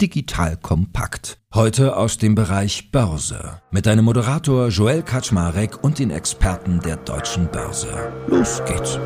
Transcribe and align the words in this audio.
Digital 0.00 0.56
Kompakt. 0.56 1.36
Heute 1.54 1.94
aus 1.94 2.16
dem 2.16 2.34
Bereich 2.34 2.90
Börse. 2.90 3.60
Mit 3.70 3.84
deinem 3.84 4.06
Moderator 4.06 4.68
Joel 4.68 5.02
Kaczmarek 5.02 5.84
und 5.84 5.98
den 5.98 6.10
Experten 6.10 6.80
der 6.80 6.96
deutschen 6.96 7.48
Börse. 7.48 8.10
Los 8.26 8.62
geht's. 8.66 8.98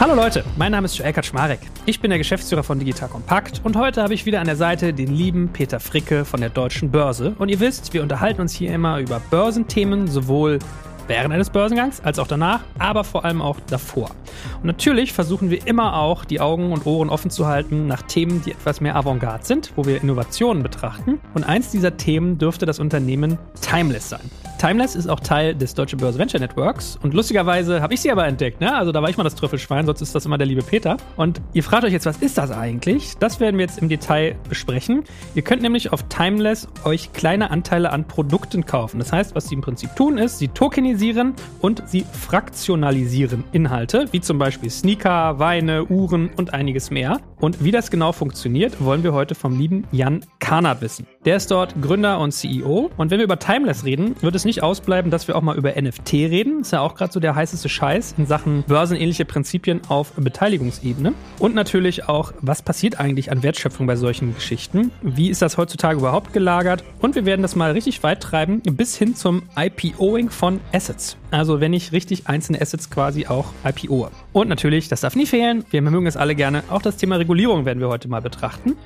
Hallo 0.00 0.16
Leute, 0.16 0.44
mein 0.56 0.72
Name 0.72 0.86
ist 0.86 0.98
Joel 0.98 1.12
Kaczmarek. 1.12 1.60
Ich 1.84 2.00
bin 2.00 2.10
der 2.10 2.18
Geschäftsführer 2.18 2.64
von 2.64 2.80
Digital 2.80 3.08
Compact 3.08 3.60
und 3.62 3.76
heute 3.76 4.02
habe 4.02 4.14
ich 4.14 4.26
wieder 4.26 4.40
an 4.40 4.46
der 4.46 4.56
Seite 4.56 4.92
den 4.92 5.14
lieben 5.14 5.50
Peter 5.52 5.78
Fricke 5.78 6.24
von 6.24 6.40
der 6.40 6.50
Deutschen 6.50 6.90
Börse. 6.90 7.36
Und 7.38 7.48
ihr 7.48 7.60
wisst, 7.60 7.94
wir 7.94 8.02
unterhalten 8.02 8.40
uns 8.40 8.52
hier 8.52 8.74
immer 8.74 8.98
über 8.98 9.20
Börsenthemen, 9.30 10.08
sowohl 10.08 10.58
während 11.06 11.32
eines 11.32 11.50
Börsengangs 11.50 12.00
als 12.00 12.18
auch 12.18 12.26
danach, 12.26 12.60
aber 12.78 13.04
vor 13.04 13.24
allem 13.24 13.42
auch 13.42 13.58
davor. 13.68 14.10
Und 14.56 14.64
natürlich 14.64 15.12
versuchen 15.12 15.50
wir 15.50 15.66
immer 15.66 15.96
auch, 15.96 16.24
die 16.24 16.40
Augen 16.40 16.72
und 16.72 16.86
Ohren 16.86 17.10
offen 17.10 17.30
zu 17.30 17.46
halten 17.46 17.86
nach 17.86 18.02
Themen, 18.02 18.42
die 18.42 18.52
etwas 18.52 18.80
mehr 18.80 18.96
Avantgarde 18.96 19.44
sind, 19.44 19.72
wo 19.76 19.84
wir 19.84 20.02
Innovationen 20.02 20.62
betrachten. 20.62 21.20
Und 21.34 21.44
eins 21.44 21.70
dieser 21.70 21.96
Themen 21.96 22.38
dürfte 22.38 22.66
das 22.66 22.78
Unternehmen 22.78 23.38
Timeless 23.60 24.08
sein. 24.08 24.30
Timeless 24.58 24.96
ist 24.96 25.08
auch 25.08 25.20
Teil 25.20 25.54
des 25.54 25.74
Deutsche 25.74 25.96
Börse 25.96 26.18
Venture 26.18 26.40
Networks 26.40 26.98
und 27.02 27.12
lustigerweise 27.12 27.82
habe 27.82 27.92
ich 27.92 28.00
sie 28.00 28.10
aber 28.10 28.26
entdeckt, 28.26 28.60
ne? 28.60 28.74
Also 28.74 28.90
da 28.90 29.02
war 29.02 29.10
ich 29.10 29.16
mal 29.18 29.24
das 29.24 29.34
Trüffelschwein, 29.34 29.84
sonst 29.84 30.00
ist 30.00 30.14
das 30.14 30.24
immer 30.24 30.38
der 30.38 30.46
liebe 30.46 30.62
Peter. 30.62 30.96
Und 31.16 31.42
ihr 31.52 31.62
fragt 31.62 31.84
euch 31.84 31.92
jetzt, 31.92 32.06
was 32.06 32.18
ist 32.18 32.38
das 32.38 32.50
eigentlich? 32.50 33.18
Das 33.18 33.38
werden 33.38 33.58
wir 33.58 33.66
jetzt 33.66 33.78
im 33.78 33.88
Detail 33.88 34.36
besprechen. 34.48 35.04
Ihr 35.34 35.42
könnt 35.42 35.60
nämlich 35.60 35.92
auf 35.92 36.04
Timeless 36.04 36.68
euch 36.84 37.12
kleine 37.12 37.50
Anteile 37.50 37.92
an 37.92 38.08
Produkten 38.08 38.64
kaufen. 38.64 38.98
Das 38.98 39.12
heißt, 39.12 39.34
was 39.34 39.48
sie 39.48 39.54
im 39.56 39.60
Prinzip 39.60 39.94
tun, 39.94 40.16
ist, 40.16 40.38
sie 40.38 40.48
tokenisieren 40.48 41.34
und 41.60 41.82
sie 41.86 42.06
fraktionalisieren 42.10 43.44
Inhalte, 43.52 44.06
wie 44.12 44.22
zum 44.22 44.38
Beispiel 44.38 44.70
Sneaker, 44.70 45.38
Weine, 45.38 45.84
Uhren 45.84 46.30
und 46.36 46.54
einiges 46.54 46.90
mehr. 46.90 47.20
Und 47.38 47.62
wie 47.62 47.70
das 47.70 47.90
genau 47.90 48.12
funktioniert, 48.12 48.82
wollen 48.82 49.02
wir 49.02 49.12
heute 49.12 49.34
vom 49.34 49.58
lieben 49.58 49.84
Jan 49.92 50.24
Karnert 50.38 50.80
wissen. 50.80 51.06
Der 51.26 51.36
ist 51.36 51.50
dort 51.50 51.74
Gründer 51.82 52.18
und 52.20 52.32
CEO. 52.32 52.90
Und 52.96 53.10
wenn 53.10 53.18
wir 53.18 53.24
über 53.24 53.38
Timeless 53.38 53.84
reden, 53.84 54.16
wird 54.22 54.34
es 54.34 54.45
nicht 54.46 54.62
ausbleiben, 54.62 55.10
dass 55.10 55.28
wir 55.28 55.36
auch 55.36 55.42
mal 55.42 55.56
über 55.56 55.74
NFT 55.80 56.14
reden. 56.14 56.60
Ist 56.60 56.72
ja 56.72 56.80
auch 56.80 56.94
gerade 56.94 57.12
so 57.12 57.20
der 57.20 57.34
heißeste 57.34 57.68
Scheiß 57.68 58.14
in 58.16 58.26
Sachen 58.26 58.62
börsenähnliche 58.66 59.24
Prinzipien 59.24 59.82
auf 59.88 60.12
Beteiligungsebene. 60.12 61.12
Und 61.38 61.54
natürlich 61.54 62.08
auch, 62.08 62.32
was 62.40 62.62
passiert 62.62 62.98
eigentlich 62.98 63.30
an 63.30 63.42
Wertschöpfung 63.42 63.86
bei 63.86 63.96
solchen 63.96 64.34
Geschichten? 64.34 64.90
Wie 65.02 65.28
ist 65.28 65.42
das 65.42 65.58
heutzutage 65.58 65.98
überhaupt 65.98 66.32
gelagert? 66.32 66.82
Und 67.00 67.14
wir 67.14 67.26
werden 67.26 67.42
das 67.42 67.56
mal 67.56 67.72
richtig 67.72 68.02
weit 68.02 68.22
treiben 68.22 68.62
bis 68.62 68.96
hin 68.96 69.14
zum 69.14 69.42
IPOing 69.56 70.30
von 70.30 70.60
Assets. 70.72 71.16
Also 71.30 71.60
wenn 71.60 71.72
ich 71.74 71.92
richtig 71.92 72.28
einzelne 72.28 72.60
Assets 72.60 72.88
quasi 72.88 73.26
auch 73.26 73.52
IPO. 73.64 74.10
Und 74.32 74.48
natürlich, 74.48 74.88
das 74.88 75.00
darf 75.00 75.16
nie 75.16 75.26
fehlen, 75.26 75.64
wir 75.70 75.82
mögen 75.82 76.06
es 76.06 76.16
alle 76.16 76.34
gerne, 76.34 76.62
auch 76.70 76.82
das 76.82 76.96
Thema 76.96 77.16
Regulierung 77.16 77.64
werden 77.64 77.80
wir 77.80 77.88
heute 77.88 78.08
mal 78.08 78.22
betrachten. 78.22 78.76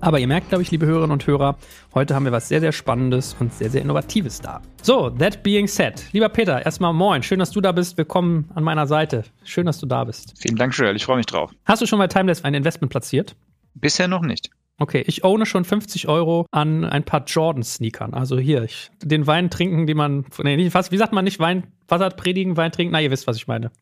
Aber 0.00 0.20
ihr 0.20 0.28
merkt, 0.28 0.48
glaube 0.48 0.62
ich, 0.62 0.70
liebe 0.70 0.86
Hörerinnen 0.86 1.12
und 1.12 1.26
Hörer, 1.26 1.56
heute 1.94 2.14
haben 2.14 2.24
wir 2.24 2.32
was 2.32 2.48
sehr, 2.48 2.60
sehr 2.60 2.72
Spannendes 2.72 3.34
und 3.40 3.52
sehr, 3.52 3.68
sehr 3.68 3.82
Innovatives 3.82 4.40
da. 4.40 4.62
So, 4.82 5.10
that 5.10 5.42
being 5.42 5.66
said, 5.66 6.04
lieber 6.12 6.28
Peter, 6.28 6.64
erstmal 6.64 6.92
moin. 6.92 7.22
Schön, 7.22 7.40
dass 7.40 7.50
du 7.50 7.60
da 7.60 7.72
bist. 7.72 7.98
Willkommen 7.98 8.48
an 8.54 8.62
meiner 8.62 8.86
Seite. 8.86 9.24
Schön, 9.42 9.66
dass 9.66 9.78
du 9.80 9.86
da 9.86 10.04
bist. 10.04 10.34
Vielen 10.38 10.56
Dank, 10.56 10.76
Joel. 10.76 10.94
Ich 10.94 11.04
freue 11.04 11.16
mich 11.16 11.26
drauf. 11.26 11.50
Hast 11.64 11.82
du 11.82 11.86
schon 11.86 11.98
bei 11.98 12.06
Timeless 12.06 12.44
ein 12.44 12.54
Investment 12.54 12.90
platziert? 12.90 13.34
Bisher 13.74 14.08
noch 14.08 14.22
nicht. 14.22 14.50
Okay, 14.80 15.02
ich 15.08 15.24
ohne 15.24 15.44
schon 15.44 15.64
50 15.64 16.06
Euro 16.06 16.46
an 16.52 16.84
ein 16.84 17.02
paar 17.02 17.24
Jordan-Sneakern. 17.24 18.14
Also 18.14 18.38
hier, 18.38 18.62
ich, 18.62 18.92
den 19.02 19.26
Wein 19.26 19.50
trinken, 19.50 19.88
die 19.88 19.94
man, 19.94 20.24
nee, 20.44 20.56
nicht, 20.56 20.72
was, 20.72 20.92
wie 20.92 20.96
sagt 20.96 21.12
man 21.12 21.24
nicht 21.24 21.40
Wein, 21.40 21.64
Wasser 21.88 22.10
predigen, 22.10 22.56
Wein 22.56 22.70
trinken? 22.70 22.92
Na, 22.92 23.00
ihr 23.00 23.10
wisst, 23.10 23.26
was 23.26 23.36
ich 23.36 23.48
meine. 23.48 23.72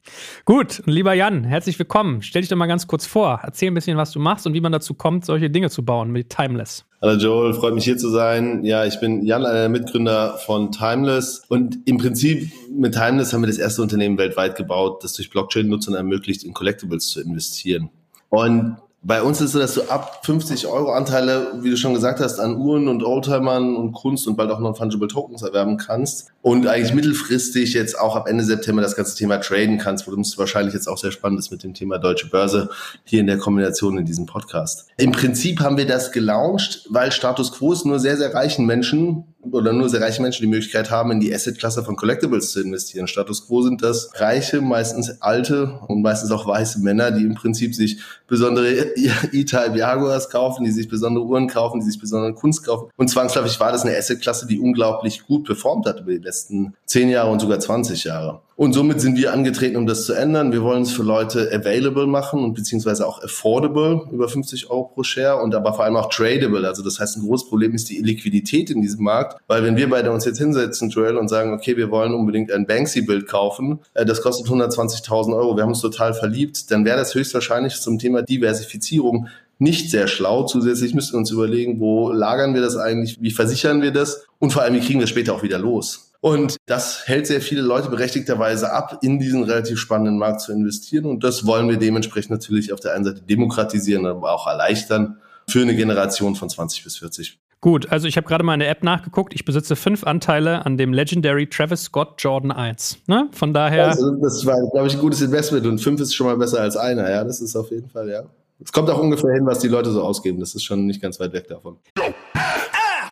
Gut, 0.47 0.83
lieber 0.87 1.13
Jan, 1.13 1.45
herzlich 1.45 1.79
willkommen. 1.79 2.23
Stell 2.23 2.41
dich 2.41 2.49
doch 2.49 2.57
mal 2.57 2.67
ganz 2.67 2.87
kurz 2.87 3.05
vor. 3.05 3.41
Erzähl 3.43 3.71
ein 3.71 3.75
bisschen, 3.75 3.99
was 3.99 4.11
du 4.13 4.21
machst 4.21 4.47
und 4.47 4.55
wie 4.55 4.61
man 4.63 4.73
dazu 4.73 4.95
kommt, 4.95 5.27
solche 5.27 5.51
Dinge 5.51 5.69
zu 5.69 5.85
bauen 5.85 6.13
mit 6.13 6.31
Timeless. 6.31 6.87
Hallo 7.03 7.19
Joel, 7.19 7.53
freut 7.53 7.75
mich 7.75 7.85
hier 7.85 7.99
zu 7.99 8.09
sein. 8.09 8.65
Ja, 8.65 8.87
ich 8.87 8.99
bin 8.99 9.23
Jan, 9.23 9.45
einer 9.45 9.61
der 9.61 9.69
Mitgründer 9.69 10.39
von 10.39 10.73
Timeless. 10.73 11.43
Und 11.49 11.77
im 11.85 11.99
Prinzip 11.99 12.51
mit 12.71 12.95
Timeless 12.95 13.35
haben 13.35 13.43
wir 13.43 13.49
das 13.49 13.59
erste 13.59 13.83
Unternehmen 13.83 14.17
weltweit 14.17 14.57
gebaut, 14.57 15.05
das 15.05 15.13
durch 15.13 15.29
Blockchain-Nutzung 15.29 15.95
ermöglicht, 15.95 16.43
in 16.43 16.55
Collectibles 16.55 17.11
zu 17.11 17.21
investieren. 17.21 17.91
Und 18.31 18.79
bei 19.07 19.23
uns 19.23 19.41
ist 19.41 19.47
es 19.47 19.53
so, 19.53 19.59
dass 19.61 19.75
du 19.75 19.83
ab 19.83 20.27
50 20.27 20.67
Euro 20.67 20.91
Anteile, 20.91 21.53
wie 21.61 21.71
du 21.71 21.77
schon 21.77 21.95
gesagt 21.95 22.19
hast, 22.19 22.41
an 22.41 22.57
Uhren 22.57 22.89
und 22.89 23.05
Oldtimern 23.05 23.77
und 23.77 23.93
Kunst 23.93 24.27
und 24.27 24.37
bald 24.37 24.51
auch 24.51 24.59
Non-Fungible 24.59 25.07
Tokens 25.07 25.43
erwerben 25.43 25.77
kannst 25.77 26.33
und 26.43 26.67
eigentlich 26.67 26.93
mittelfristig 26.93 27.73
jetzt 27.75 27.97
auch 27.97 28.17
ab 28.17 28.27
Ende 28.29 28.43
September 28.43 28.83
das 28.83 28.97
ganze 28.97 29.17
Thema 29.17 29.39
traden 29.39 29.79
kannst, 29.79 30.09
worum 30.09 30.23
es 30.23 30.37
wahrscheinlich 30.39 30.75
jetzt 30.75 30.89
auch 30.89 30.99
sehr 30.99 31.13
spannend 31.13 31.39
ist 31.39 31.53
mit 31.53 31.63
dem 31.63 31.73
Thema 31.73 31.99
Deutsche 31.99 32.29
Börse 32.29 32.69
hier 33.05 33.21
in 33.21 33.29
der 33.29 33.39
Kombination 33.39 33.97
in 33.97 34.07
diesem 34.07 34.27
Podcast. 34.27 34.89
Im 34.97 35.13
Prinzip 35.13 35.61
haben 35.61 35.77
wir 35.77 35.87
das 35.87 36.11
gelauncht, 36.11 36.87
weil 36.91 37.13
Status 37.13 37.53
Quo 37.53 37.73
ist 37.73 37.87
nur 37.87 38.01
sehr, 38.01 38.17
sehr 38.17 38.35
reichen 38.35 38.67
Menschen 38.67 39.36
oder 39.53 39.73
nur 39.73 39.89
sehr 39.89 40.01
reiche 40.01 40.23
Menschen 40.23 40.43
die 40.43 40.49
Möglichkeit 40.49 40.91
haben, 40.91 41.11
in 41.11 41.21
die 41.21 41.35
Asset-Klasse 41.35 41.85
von 41.85 41.97
Collectibles 41.97 42.51
zu 42.51 42.61
investieren. 42.61 43.07
Status 43.07 43.47
quo 43.47 43.63
sind 43.63 43.83
das 43.83 44.11
reiche, 44.15 44.61
meistens 44.61 45.21
alte 45.23 45.81
und 45.89 46.03
meistens 46.03 46.31
auch 46.31 46.47
weiße 46.47 46.81
Männer, 46.81 47.11
die 47.11 47.25
im 47.25 47.35
Prinzip 47.35 47.75
sich 47.75 48.01
besondere 48.27 48.71
E-Type 49.33 49.77
Jaguars 49.77 50.31
kaufen, 50.31 50.65
die 50.65 50.71
sich 50.71 50.89
besondere 50.89 51.25
Uhren 51.25 51.49
kaufen, 51.49 51.81
die 51.81 51.87
sich 51.87 52.01
besondere 52.01 52.35
Kunst 52.35 52.65
kaufen. 52.65 52.91
Und 52.97 53.09
zwangsläufig 53.09 53.59
war 53.61 53.73
das 53.73 53.85
eine 53.85 53.97
Asset-Klasse, 53.97 54.47
die 54.47 54.59
unglaublich 54.59 55.27
gut 55.27 55.45
performt 55.45 55.87
hat 55.87 56.01
über 56.01 56.13
die 56.13 56.19
letzten 56.19 56.75
zehn 56.87 57.09
Jahre 57.09 57.31
und 57.31 57.41
sogar 57.41 57.61
20 57.61 58.05
Jahre. 58.05 58.41
Und 58.57 58.73
somit 58.73 59.03
sind 59.03 59.19
wir 59.19 59.35
angetreten, 59.35 59.77
um 59.77 59.87
das 59.87 60.07
zu 60.07 60.15
ändern. 60.15 60.51
Wir 60.51 60.63
wollen 60.63 60.81
es 60.81 60.91
für 60.91 61.03
Leute 61.03 61.51
available 61.53 62.07
machen 62.07 62.43
und 62.43 62.55
beziehungsweise 62.55 63.07
auch 63.07 63.23
affordable 63.23 64.09
über 64.11 64.31
50 64.31 64.71
Euro 64.71 64.85
pro 64.85 65.03
Share 65.03 65.43
und 65.43 65.55
aber 65.55 65.75
vor 65.75 65.85
allem 65.85 65.97
auch 65.97 66.09
tradable. 66.09 66.67
Also 66.67 66.83
das 66.83 66.99
heißt, 66.99 67.19
ein 67.19 67.27
großes 67.27 67.51
Problem 67.51 67.75
ist 67.75 67.91
die 67.91 67.99
Liquidität 67.99 68.71
in 68.71 68.81
diesem 68.81 69.05
Markt, 69.05 69.39
weil 69.47 69.63
wenn 69.63 69.77
wir 69.77 69.91
beide 69.91 70.11
uns 70.11 70.25
jetzt 70.25 70.39
hinsetzen, 70.39 70.89
Joel, 70.89 71.19
und 71.19 71.29
sagen, 71.29 71.53
okay, 71.53 71.77
wir 71.77 71.91
wollen 71.91 72.15
unbedingt 72.15 72.51
ein 72.51 72.67
Banksy-Bild 72.67 73.29
kaufen, 73.29 73.81
äh, 73.93 74.07
das 74.07 74.23
kostet 74.23 74.47
120.000 74.47 75.37
Euro, 75.37 75.55
wir 75.55 75.63
haben 75.63 75.71
uns 75.71 75.83
total 75.83 76.15
verliebt, 76.15 76.71
dann 76.71 76.87
wäre 76.87 76.97
das 76.97 77.15
höchstwahrscheinlich 77.15 77.79
zum 77.83 77.99
Thema 77.99 78.23
Diversifizierung 78.23 79.29
nicht 79.59 79.91
sehr 79.91 80.07
schlau. 80.07 80.45
Zusätzlich 80.45 80.95
müssten 80.95 81.15
wir 81.15 81.19
uns 81.19 81.31
überlegen, 81.31 81.79
wo 81.79 82.11
lagern 82.11 82.55
wir 82.55 82.63
das 82.63 82.77
eigentlich, 82.77 83.19
wie 83.21 83.31
versichern 83.31 83.83
wir 83.83 83.91
das 83.91 84.27
und 84.39 84.53
vor 84.53 84.63
allem, 84.63 84.75
wie 84.75 84.81
kriegen 84.81 84.99
wir 84.99 85.05
es 85.05 85.11
später 85.11 85.35
auch 85.35 85.43
wieder 85.43 85.59
los. 85.59 86.06
Und 86.27 86.57
das 86.67 87.07
hält 87.07 87.29
sehr 87.29 87.41
viele 87.41 87.63
Leute 87.63 87.89
berechtigterweise 87.89 88.73
ab, 88.73 88.99
in 89.01 89.21
diesen 89.21 89.45
relativ 89.45 89.79
spannenden 89.79 90.19
Markt 90.19 90.41
zu 90.41 90.51
investieren. 90.51 91.05
Und 91.05 91.23
das 91.23 91.47
wollen 91.47 91.69
wir 91.69 91.77
dementsprechend 91.77 92.33
natürlich 92.33 92.73
auf 92.73 92.81
der 92.81 92.95
einen 92.95 93.05
Seite 93.05 93.23
demokratisieren, 93.23 94.07
aber 94.07 94.33
auch 94.33 94.49
erleichtern 94.49 95.19
für 95.49 95.63
eine 95.63 95.77
Generation 95.77 96.35
von 96.35 96.51
20 96.51 96.83
bis 96.83 96.97
40. 96.97 97.39
Gut, 97.61 97.93
also 97.93 98.09
ich 98.09 98.17
habe 98.17 98.27
gerade 98.27 98.43
mal 98.43 98.55
in 98.55 98.59
der 98.59 98.71
App 98.71 98.83
nachgeguckt. 98.83 99.35
Ich 99.37 99.45
besitze 99.45 99.77
fünf 99.77 100.03
Anteile 100.03 100.67
an 100.67 100.77
dem 100.77 100.93
Legendary 100.93 101.47
Travis 101.49 101.85
Scott 101.85 102.15
Jordan 102.19 102.51
1. 102.51 103.03
Ne? 103.07 103.29
Von 103.31 103.55
daher. 103.55 103.87
Also 103.87 104.11
das 104.17 104.45
war, 104.45 104.57
glaube 104.73 104.89
ich, 104.89 104.95
ein 104.95 105.01
gutes 105.01 105.21
Investment 105.21 105.65
und 105.65 105.79
fünf 105.79 106.01
ist 106.01 106.13
schon 106.13 106.27
mal 106.27 106.37
besser 106.37 106.61
als 106.61 106.77
einer. 106.77 107.09
Ja, 107.09 107.23
das 107.23 107.41
ist 107.41 107.55
auf 107.55 107.71
jeden 107.71 107.89
Fall, 107.89 108.09
ja. 108.11 108.25
Es 108.61 108.73
kommt 108.73 108.91
auch 108.91 108.99
ungefähr 108.99 109.33
hin, 109.33 109.47
was 109.47 109.61
die 109.61 109.69
Leute 109.69 109.93
so 109.93 110.03
ausgeben. 110.03 110.41
Das 110.41 110.57
ist 110.57 110.65
schon 110.65 110.87
nicht 110.87 111.01
ganz 111.01 111.21
weit 111.21 111.33
weg 111.33 111.47
davon. 111.47 111.77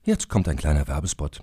Jetzt 0.02 0.28
kommt 0.28 0.48
ein 0.48 0.56
kleiner 0.56 0.88
Werbespot. 0.88 1.42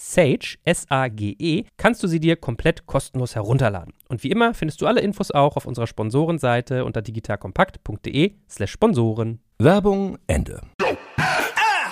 Sage, 0.00 0.58
S-A-G-E, 0.64 1.64
kannst 1.76 2.04
du 2.04 2.06
sie 2.06 2.20
dir 2.20 2.36
komplett 2.36 2.86
kostenlos 2.86 3.34
herunterladen. 3.34 3.94
Und 4.08 4.22
wie 4.22 4.30
immer 4.30 4.54
findest 4.54 4.80
du 4.80 4.86
alle 4.86 5.00
Infos 5.00 5.32
auch 5.32 5.56
auf 5.56 5.66
unserer 5.66 5.88
Sponsorenseite 5.88 6.84
unter 6.84 7.02
digitalkompakt.de 7.02 8.34
slash 8.48 8.70
Sponsoren. 8.70 9.40
Werbung 9.58 10.16
Ende. 10.28 10.60